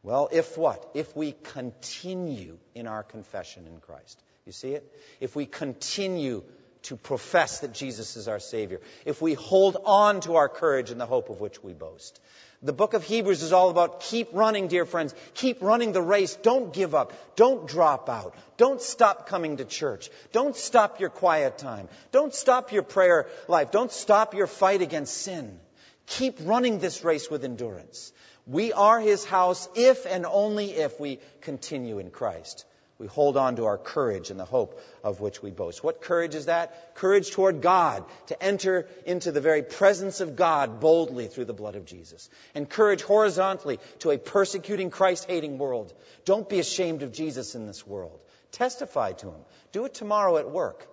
Well, 0.02 0.30
if 0.32 0.58
what? 0.58 0.92
If 0.94 1.14
we 1.16 1.34
continue 1.44 2.58
in 2.74 2.88
our 2.88 3.04
confession 3.04 3.68
in 3.68 3.80
Christ. 3.80 4.22
You 4.46 4.54
see 4.54 4.70
it? 4.70 4.90
If 5.20 5.36
we 5.36 5.46
continue 5.46 6.44
to 6.84 6.96
profess 6.96 7.62
that 7.62 7.74
Jesus 7.74 8.16
is 8.16 8.28
our 8.28 8.40
Savior, 8.40 8.80
if 9.04 9.22
we 9.22 9.34
hold 9.34 9.76
on 9.84 10.22
to 10.22 10.36
our 10.36 10.48
courage 10.48 10.92
and 10.92 11.02
the 11.02 11.06
hope 11.08 11.30
of 11.30 11.42
which 11.42 11.64
we 11.64 11.74
boast, 11.74 12.22
the 12.64 12.74
book 12.74 12.94
of 12.94 13.04
Hebrews 13.04 13.44
is 13.44 13.54
all 13.54 13.70
about 13.70 14.00
keep 14.00 14.30
running, 14.34 14.68
dear 14.68 14.86
friends. 14.86 15.14
Keep 15.34 15.62
running 15.62 15.92
the 15.92 16.02
race. 16.02 16.36
Don't 16.36 16.74
give 16.74 16.96
up. 16.96 17.14
Don't 17.36 17.68
drop 17.68 18.10
out. 18.10 18.36
Don't 18.58 18.82
stop 18.82 19.28
coming 19.28 19.58
to 19.58 19.66
church. 19.66 20.10
Don't 20.32 20.56
stop 20.56 21.00
your 21.00 21.10
quiet 21.10 21.58
time. 21.58 21.90
Don't 22.12 22.34
stop 22.34 22.72
your 22.72 22.84
prayer 22.84 23.28
life. 23.48 23.72
Don't 23.72 23.92
stop 23.92 24.34
your 24.34 24.48
fight 24.48 24.82
against 24.82 25.16
sin. 25.16 25.60
Keep 26.08 26.40
running 26.44 26.80
this 26.80 27.04
race 27.04 27.30
with 27.30 27.44
endurance. 27.44 28.14
We 28.48 28.74
are 28.74 29.00
His 29.00 29.26
house 29.26 29.68
if 29.76 30.06
and 30.06 30.26
only 30.26 30.72
if 30.72 31.00
we 31.00 31.20
continue 31.42 32.00
in 32.00 32.12
Christ. 32.12 32.66
We 32.98 33.08
hold 33.08 33.36
on 33.36 33.58
to 33.58 33.66
our 33.66 33.78
courage 33.78 34.30
and 34.30 34.40
the 34.40 34.46
hope 34.46 34.80
of 35.04 35.20
which 35.20 35.44
we 35.44 35.52
boast. 35.52 35.84
What 35.84 36.02
courage 36.02 36.34
is 36.34 36.46
that? 36.46 36.96
Courage 36.96 37.32
toward 37.32 37.62
God, 37.62 38.06
to 38.28 38.42
enter 38.42 38.88
into 39.06 39.34
the 39.34 39.42
very 39.42 39.64
presence 39.64 40.22
of 40.22 40.38
God 40.38 40.80
boldly 40.80 41.28
through 41.28 41.46
the 41.46 41.54
blood 41.54 41.76
of 41.76 41.86
Jesus. 41.86 42.30
And 42.54 42.70
courage 42.70 43.02
horizontally 43.02 43.80
to 44.00 44.12
a 44.12 44.18
persecuting, 44.18 44.92
Christ 44.92 45.26
hating 45.26 45.58
world. 45.58 45.94
Don't 46.24 46.48
be 46.48 46.60
ashamed 46.60 47.04
of 47.04 47.12
Jesus 47.12 47.54
in 47.54 47.68
this 47.68 47.86
world. 47.86 48.18
Testify 48.54 49.12
to 49.14 49.28
Him. 49.28 49.42
Do 49.74 49.84
it 49.84 49.94
tomorrow 49.94 50.38
at 50.38 50.50
work. 50.50 50.88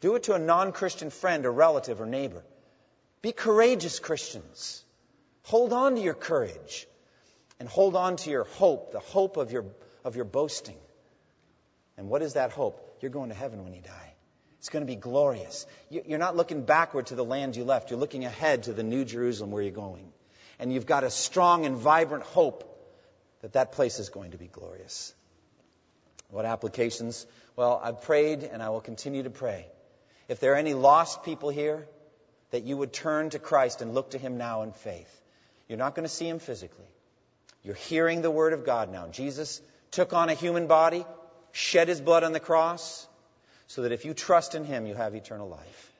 Do 0.00 0.14
it 0.14 0.24
to 0.24 0.34
a 0.34 0.38
non 0.38 0.70
Christian 0.70 1.10
friend 1.10 1.44
or 1.44 1.50
relative 1.50 2.00
or 2.00 2.06
neighbor. 2.06 2.44
Be 3.20 3.32
courageous 3.32 3.98
Christians. 3.98 4.84
Hold 5.42 5.72
on 5.72 5.96
to 5.96 6.00
your 6.00 6.14
courage 6.14 6.86
and 7.58 7.68
hold 7.68 7.96
on 7.96 8.16
to 8.16 8.30
your 8.30 8.44
hope, 8.44 8.92
the 8.92 9.00
hope 9.00 9.36
of 9.36 9.50
your 9.50 9.64
of 10.06 10.16
your 10.16 10.24
boasting. 10.24 10.78
And 11.98 12.08
what 12.08 12.22
is 12.22 12.34
that 12.34 12.52
hope? 12.52 12.98
You're 13.00 13.10
going 13.10 13.28
to 13.30 13.34
heaven 13.34 13.64
when 13.64 13.74
you 13.74 13.82
die. 13.82 14.12
It's 14.60 14.68
going 14.68 14.86
to 14.86 14.90
be 14.90 14.96
glorious. 14.96 15.66
You're 15.90 16.18
not 16.18 16.36
looking 16.36 16.64
backward 16.64 17.06
to 17.06 17.14
the 17.14 17.24
land 17.24 17.56
you 17.56 17.64
left. 17.64 17.90
You're 17.90 17.98
looking 17.98 18.24
ahead 18.24 18.64
to 18.64 18.72
the 18.72 18.82
new 18.82 19.04
Jerusalem 19.04 19.50
where 19.50 19.62
you're 19.62 19.72
going. 19.72 20.12
And 20.58 20.72
you've 20.72 20.86
got 20.86 21.04
a 21.04 21.10
strong 21.10 21.66
and 21.66 21.76
vibrant 21.76 22.24
hope 22.24 22.72
that 23.42 23.52
that 23.54 23.72
place 23.72 23.98
is 23.98 24.08
going 24.08 24.30
to 24.30 24.38
be 24.38 24.46
glorious. 24.46 25.14
What 26.30 26.44
applications? 26.44 27.26
Well, 27.56 27.80
I've 27.82 28.02
prayed 28.02 28.44
and 28.44 28.62
I 28.62 28.70
will 28.70 28.80
continue 28.80 29.24
to 29.24 29.30
pray. 29.30 29.66
If 30.28 30.40
there 30.40 30.52
are 30.52 30.56
any 30.56 30.74
lost 30.74 31.24
people 31.24 31.50
here, 31.50 31.86
that 32.50 32.62
you 32.62 32.76
would 32.76 32.92
turn 32.92 33.30
to 33.30 33.38
Christ 33.38 33.82
and 33.82 33.92
look 33.92 34.12
to 34.12 34.18
Him 34.18 34.38
now 34.38 34.62
in 34.62 34.72
faith. 34.72 35.20
You're 35.68 35.78
not 35.78 35.94
going 35.94 36.04
to 36.04 36.12
see 36.12 36.28
Him 36.28 36.38
physically. 36.38 36.86
You're 37.62 37.74
hearing 37.74 38.22
the 38.22 38.30
Word 38.30 38.52
of 38.52 38.64
God 38.64 38.90
now. 38.90 39.08
Jesus 39.08 39.60
took 39.90 40.12
on 40.12 40.28
a 40.28 40.34
human 40.34 40.66
body, 40.66 41.04
shed 41.52 41.88
his 41.88 42.00
blood 42.00 42.24
on 42.24 42.32
the 42.32 42.40
cross, 42.40 43.06
so 43.66 43.82
that 43.82 43.92
if 43.92 44.04
you 44.04 44.14
trust 44.14 44.54
in 44.54 44.64
him, 44.64 44.86
you 44.86 44.94
have 44.94 45.14
eternal 45.14 45.48
life. 45.48 45.92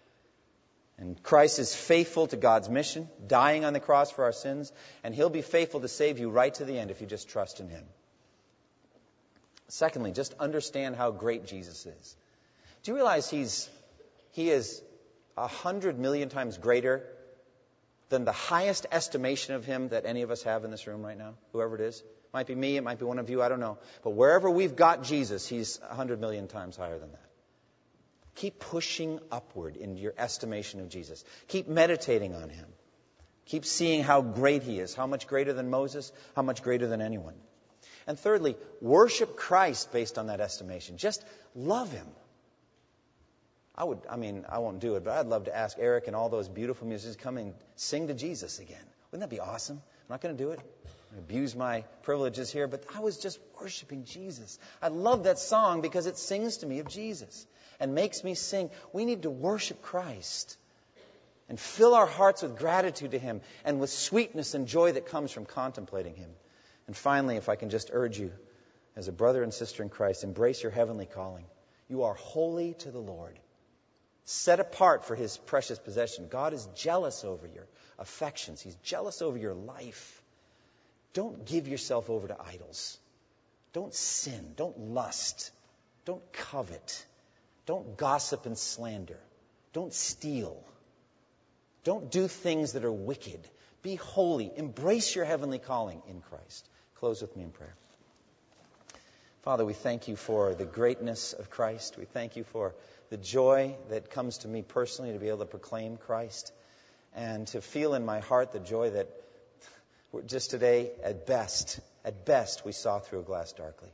And 0.99 1.23
Christ 1.23 1.59
is 1.59 1.75
faithful 1.75 2.27
to 2.29 2.37
God's 2.37 2.69
mission, 2.71 3.09
dying 3.27 3.65
on 3.65 3.75
the 3.75 3.81
cross 3.81 4.11
for 4.11 4.25
our 4.25 4.33
sins, 4.33 4.73
and 5.05 5.15
he'll 5.15 5.31
be 5.31 5.43
faithful 5.43 5.81
to 5.81 5.89
save 5.89 6.19
you 6.19 6.31
right 6.31 6.55
to 6.55 6.65
the 6.65 6.79
end 6.79 6.91
if 6.91 7.01
you 7.01 7.07
just 7.07 7.29
trust 7.29 7.61
in 7.61 7.69
him. 7.69 7.85
Secondly, 9.69 10.13
just 10.13 10.33
understand 10.39 10.97
how 10.97 11.11
great 11.11 11.47
Jesus 11.47 11.85
is. 11.85 12.17
Do 12.83 12.93
you 12.93 12.95
realize 12.95 13.29
he's, 13.29 13.69
he 14.33 14.49
is 14.49 14.81
a 15.37 15.49
hundred 15.49 15.99
million 15.99 16.29
times 16.29 16.57
greater 16.57 17.03
than 18.09 18.25
the 18.25 18.33
highest 18.33 18.87
estimation 18.93 19.55
of 19.55 19.65
him 19.65 19.89
that 19.89 20.07
any 20.07 20.23
of 20.23 20.31
us 20.31 20.45
have 20.45 20.65
in 20.65 20.71
this 20.71 20.87
room 20.87 21.05
right 21.05 21.19
now, 21.19 21.35
whoever 21.53 21.75
it 21.75 21.81
is? 21.81 22.03
Might 22.37 22.47
be 22.47 22.55
me, 22.55 22.77
it 22.77 22.83
might 22.83 22.99
be 22.99 23.07
one 23.07 23.19
of 23.19 23.31
you, 23.31 23.41
I 23.41 23.49
don't 23.49 23.61
know. 23.61 23.79
But 24.05 24.11
wherever 24.11 24.51
we've 24.51 24.77
got 24.77 25.03
Jesus, 25.03 25.49
he's 25.49 25.81
100 25.81 26.21
million 26.21 26.49
times 26.49 26.77
higher 26.77 26.99
than 26.99 27.11
that. 27.13 27.31
Keep 28.35 28.59
pushing 28.59 29.21
upward 29.33 29.75
in 29.75 29.97
your 29.97 30.13
estimation 30.19 30.81
of 30.81 30.91
Jesus. 30.91 31.25
Keep 31.49 31.67
meditating 31.67 32.35
on 32.35 32.51
him. 32.51 32.67
Keep 33.47 33.65
seeing 33.65 34.03
how 34.03 34.21
great 34.21 34.63
he 34.63 34.79
is, 34.79 34.95
how 34.95 35.07
much 35.07 35.27
greater 35.27 35.55
than 35.55 35.71
Moses, 35.71 36.13
how 36.35 36.43
much 36.43 36.63
greater 36.63 36.87
than 36.87 37.01
anyone. 37.01 37.33
And 38.07 38.19
thirdly, 38.19 38.57
worship 38.83 39.39
Christ 39.39 39.91
based 39.91 40.19
on 40.19 40.27
that 40.27 40.43
estimation. 40.43 40.99
Just 40.99 41.25
love 41.55 41.91
him. 41.91 42.07
I 43.75 43.85
would, 43.85 44.01
I 44.11 44.17
mean, 44.17 44.45
I 44.47 44.59
won't 44.59 44.81
do 44.81 44.97
it, 44.97 45.05
but 45.05 45.15
I'd 45.15 45.27
love 45.27 45.45
to 45.45 45.57
ask 45.57 45.79
Eric 45.81 46.07
and 46.07 46.15
all 46.15 46.29
those 46.29 46.51
beautiful 46.51 46.87
musicians 46.87 47.17
come 47.17 47.39
and 47.39 47.55
sing 47.77 48.09
to 48.09 48.15
Jesus 48.15 48.59
again. 48.59 48.87
Wouldn't 49.11 49.27
that 49.27 49.35
be 49.35 49.41
awesome? 49.41 49.77
I'm 49.79 50.11
not 50.11 50.21
going 50.21 50.37
to 50.37 50.45
do 50.45 50.51
it 50.51 50.61
abuse 51.19 51.55
my 51.55 51.83
privileges 52.03 52.51
here, 52.51 52.67
but 52.67 52.85
I 52.95 53.01
was 53.01 53.19
just 53.19 53.39
worshiping 53.61 54.05
Jesus. 54.05 54.59
I 54.83 54.89
love 54.89 55.25
that 55.25 55.39
song 55.39 55.81
because 55.81 56.07
it 56.07 56.19
sings 56.19 56.59
to 56.59 56.67
me 56.67 56.81
of 56.81 56.89
Jesus 56.89 57.47
and 57.81 57.95
makes 57.95 58.25
me 58.25 58.35
sing. 58.35 58.71
We 58.93 59.05
need 59.05 59.23
to 59.23 59.31
worship 59.31 59.83
Christ 59.83 60.57
and 61.49 61.59
fill 61.59 61.95
our 61.95 62.07
hearts 62.07 62.43
with 62.43 62.59
gratitude 62.59 63.13
to 63.13 63.19
Him 63.19 63.41
and 63.65 63.81
with 63.81 63.91
sweetness 63.91 64.55
and 64.55 64.67
joy 64.67 64.93
that 64.93 65.07
comes 65.07 65.31
from 65.33 65.45
contemplating 65.45 66.15
Him. 66.15 66.31
And 66.87 66.97
finally, 66.97 67.37
if 67.37 67.49
I 67.49 67.57
can 67.57 67.71
just 67.71 67.91
urge 67.93 68.19
you, 68.19 68.33
as 68.97 69.09
a 69.09 69.13
brother 69.13 69.43
and 69.43 69.53
sister 69.53 69.83
in 69.83 69.91
Christ, 69.91 70.25
embrace 70.25 70.63
your 70.63 70.73
heavenly 70.73 71.07
calling. 71.07 71.45
You 71.89 72.05
are 72.05 72.15
holy 72.15 72.75
to 72.81 72.91
the 72.91 72.99
Lord, 72.99 73.39
set 74.25 74.59
apart 74.59 75.05
for 75.05 75.15
His 75.15 75.37
precious 75.37 75.79
possession. 75.79 76.29
God 76.29 76.53
is 76.53 76.67
jealous 76.75 77.25
over 77.25 77.47
your 77.47 77.67
affections, 77.99 78.61
He's 78.61 78.77
jealous 78.77 79.23
over 79.23 79.37
your 79.37 79.55
life. 79.55 80.23
Don't 81.17 81.47
give 81.47 81.67
yourself 81.67 82.11
over 82.11 82.29
to 82.29 82.37
idols. 82.39 82.99
Don't 83.73 83.95
sin. 83.95 84.53
Don't 84.55 84.79
lust. 84.79 85.51
Don't 86.05 86.31
covet. 86.31 87.07
Don't 87.65 87.97
gossip 87.97 88.45
and 88.45 88.59
slander. 88.59 89.19
Don't 89.73 89.95
steal. 89.95 90.63
Don't 91.85 92.11
do 92.11 92.29
things 92.29 92.75
that 92.75 92.85
are 92.85 92.93
wicked. 92.93 93.41
Be 93.83 93.95
holy. 93.95 94.53
Embrace 94.57 95.17
your 95.17 95.25
heavenly 95.25 95.59
calling 95.59 96.03
in 96.07 96.21
Christ. 96.21 96.69
Close 96.97 97.23
with 97.23 97.35
me 97.35 97.45
in 97.45 97.51
prayer. 97.51 97.75
Father, 99.41 99.65
we 99.65 99.73
thank 99.73 100.09
you 100.09 100.17
for 100.17 100.55
the 100.55 100.67
greatness 100.67 101.33
of 101.33 101.49
Christ. 101.49 101.97
We 101.97 102.05
thank 102.05 102.37
you 102.37 102.45
for 102.45 102.75
the 103.09 103.17
joy 103.17 103.75
that 103.89 104.11
comes 104.11 104.39
to 104.39 104.49
me 104.49 104.61
personally 104.61 105.15
to 105.15 105.19
be 105.19 105.29
able 105.29 105.39
to 105.39 105.47
proclaim 105.47 105.97
Christ 105.97 106.53
and 107.15 107.47
to 107.49 107.63
feel 107.63 107.95
in 107.95 108.05
my 108.05 108.21
heart 108.21 108.53
the 108.53 108.61
joy 108.61 108.91
that 108.91 109.09
Just 110.27 110.51
today, 110.51 110.91
at 111.03 111.27
best, 111.27 111.81
at 112.05 112.25
best, 112.25 112.65
we 112.65 112.73
saw 112.73 112.99
through 112.99 113.21
a 113.21 113.25
glass 113.25 113.53
darkly. 113.53 113.91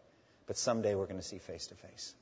But 0.46 0.56
someday 0.56 0.94
we're 0.94 1.06
going 1.06 1.20
to 1.20 1.26
see 1.26 1.38
face 1.38 1.66
to 1.68 1.74
face. 1.74 2.14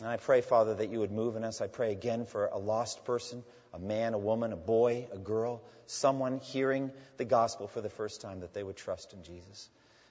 And 0.00 0.08
I 0.08 0.16
pray, 0.16 0.40
Father, 0.40 0.74
that 0.74 0.90
you 0.90 1.00
would 1.00 1.12
move 1.12 1.36
in 1.36 1.44
us. 1.44 1.60
I 1.60 1.66
pray 1.66 1.92
again 1.92 2.26
for 2.26 2.46
a 2.46 2.58
lost 2.58 3.04
person, 3.04 3.44
a 3.72 3.78
man, 3.78 4.14
a 4.14 4.18
woman, 4.18 4.52
a 4.52 4.56
boy, 4.56 5.06
a 5.12 5.18
girl, 5.18 5.62
someone 5.86 6.38
hearing 6.38 6.90
the 7.18 7.24
gospel 7.24 7.68
for 7.68 7.80
the 7.80 7.90
first 7.90 8.20
time, 8.20 8.40
that 8.40 8.54
they 8.54 8.62
would 8.62 8.76
trust 8.76 9.12
in 9.12 9.22
Jesus. 9.22 9.68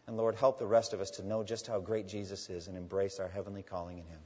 And 0.08 0.18
Lord, 0.18 0.36
help 0.36 0.60
the 0.60 0.66
rest 0.66 0.93
of 0.93 1.02
us 1.02 1.12
to 1.12 1.28
know 1.28 1.43
just 1.43 1.68
how 1.68 1.80
great 1.80 2.08
Jesus 2.08 2.49
is 2.49 2.68
and 2.68 2.78
embrace 2.78 3.20
our 3.20 3.28
heavenly 3.28 3.64
calling 3.64 3.97
in 3.97 4.06
him. 4.06 4.20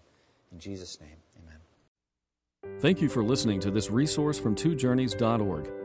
In 0.51 0.59
Jesus' 0.59 0.99
name, 1.01 1.17
amen. 1.43 2.79
Thank 2.79 3.01
you 3.01 3.09
for 3.09 3.23
listening 3.23 3.59
to 3.61 3.71
this 3.71 3.89
resource 3.89 4.39
from 4.39 4.55
twojourneys.org. 4.55 5.84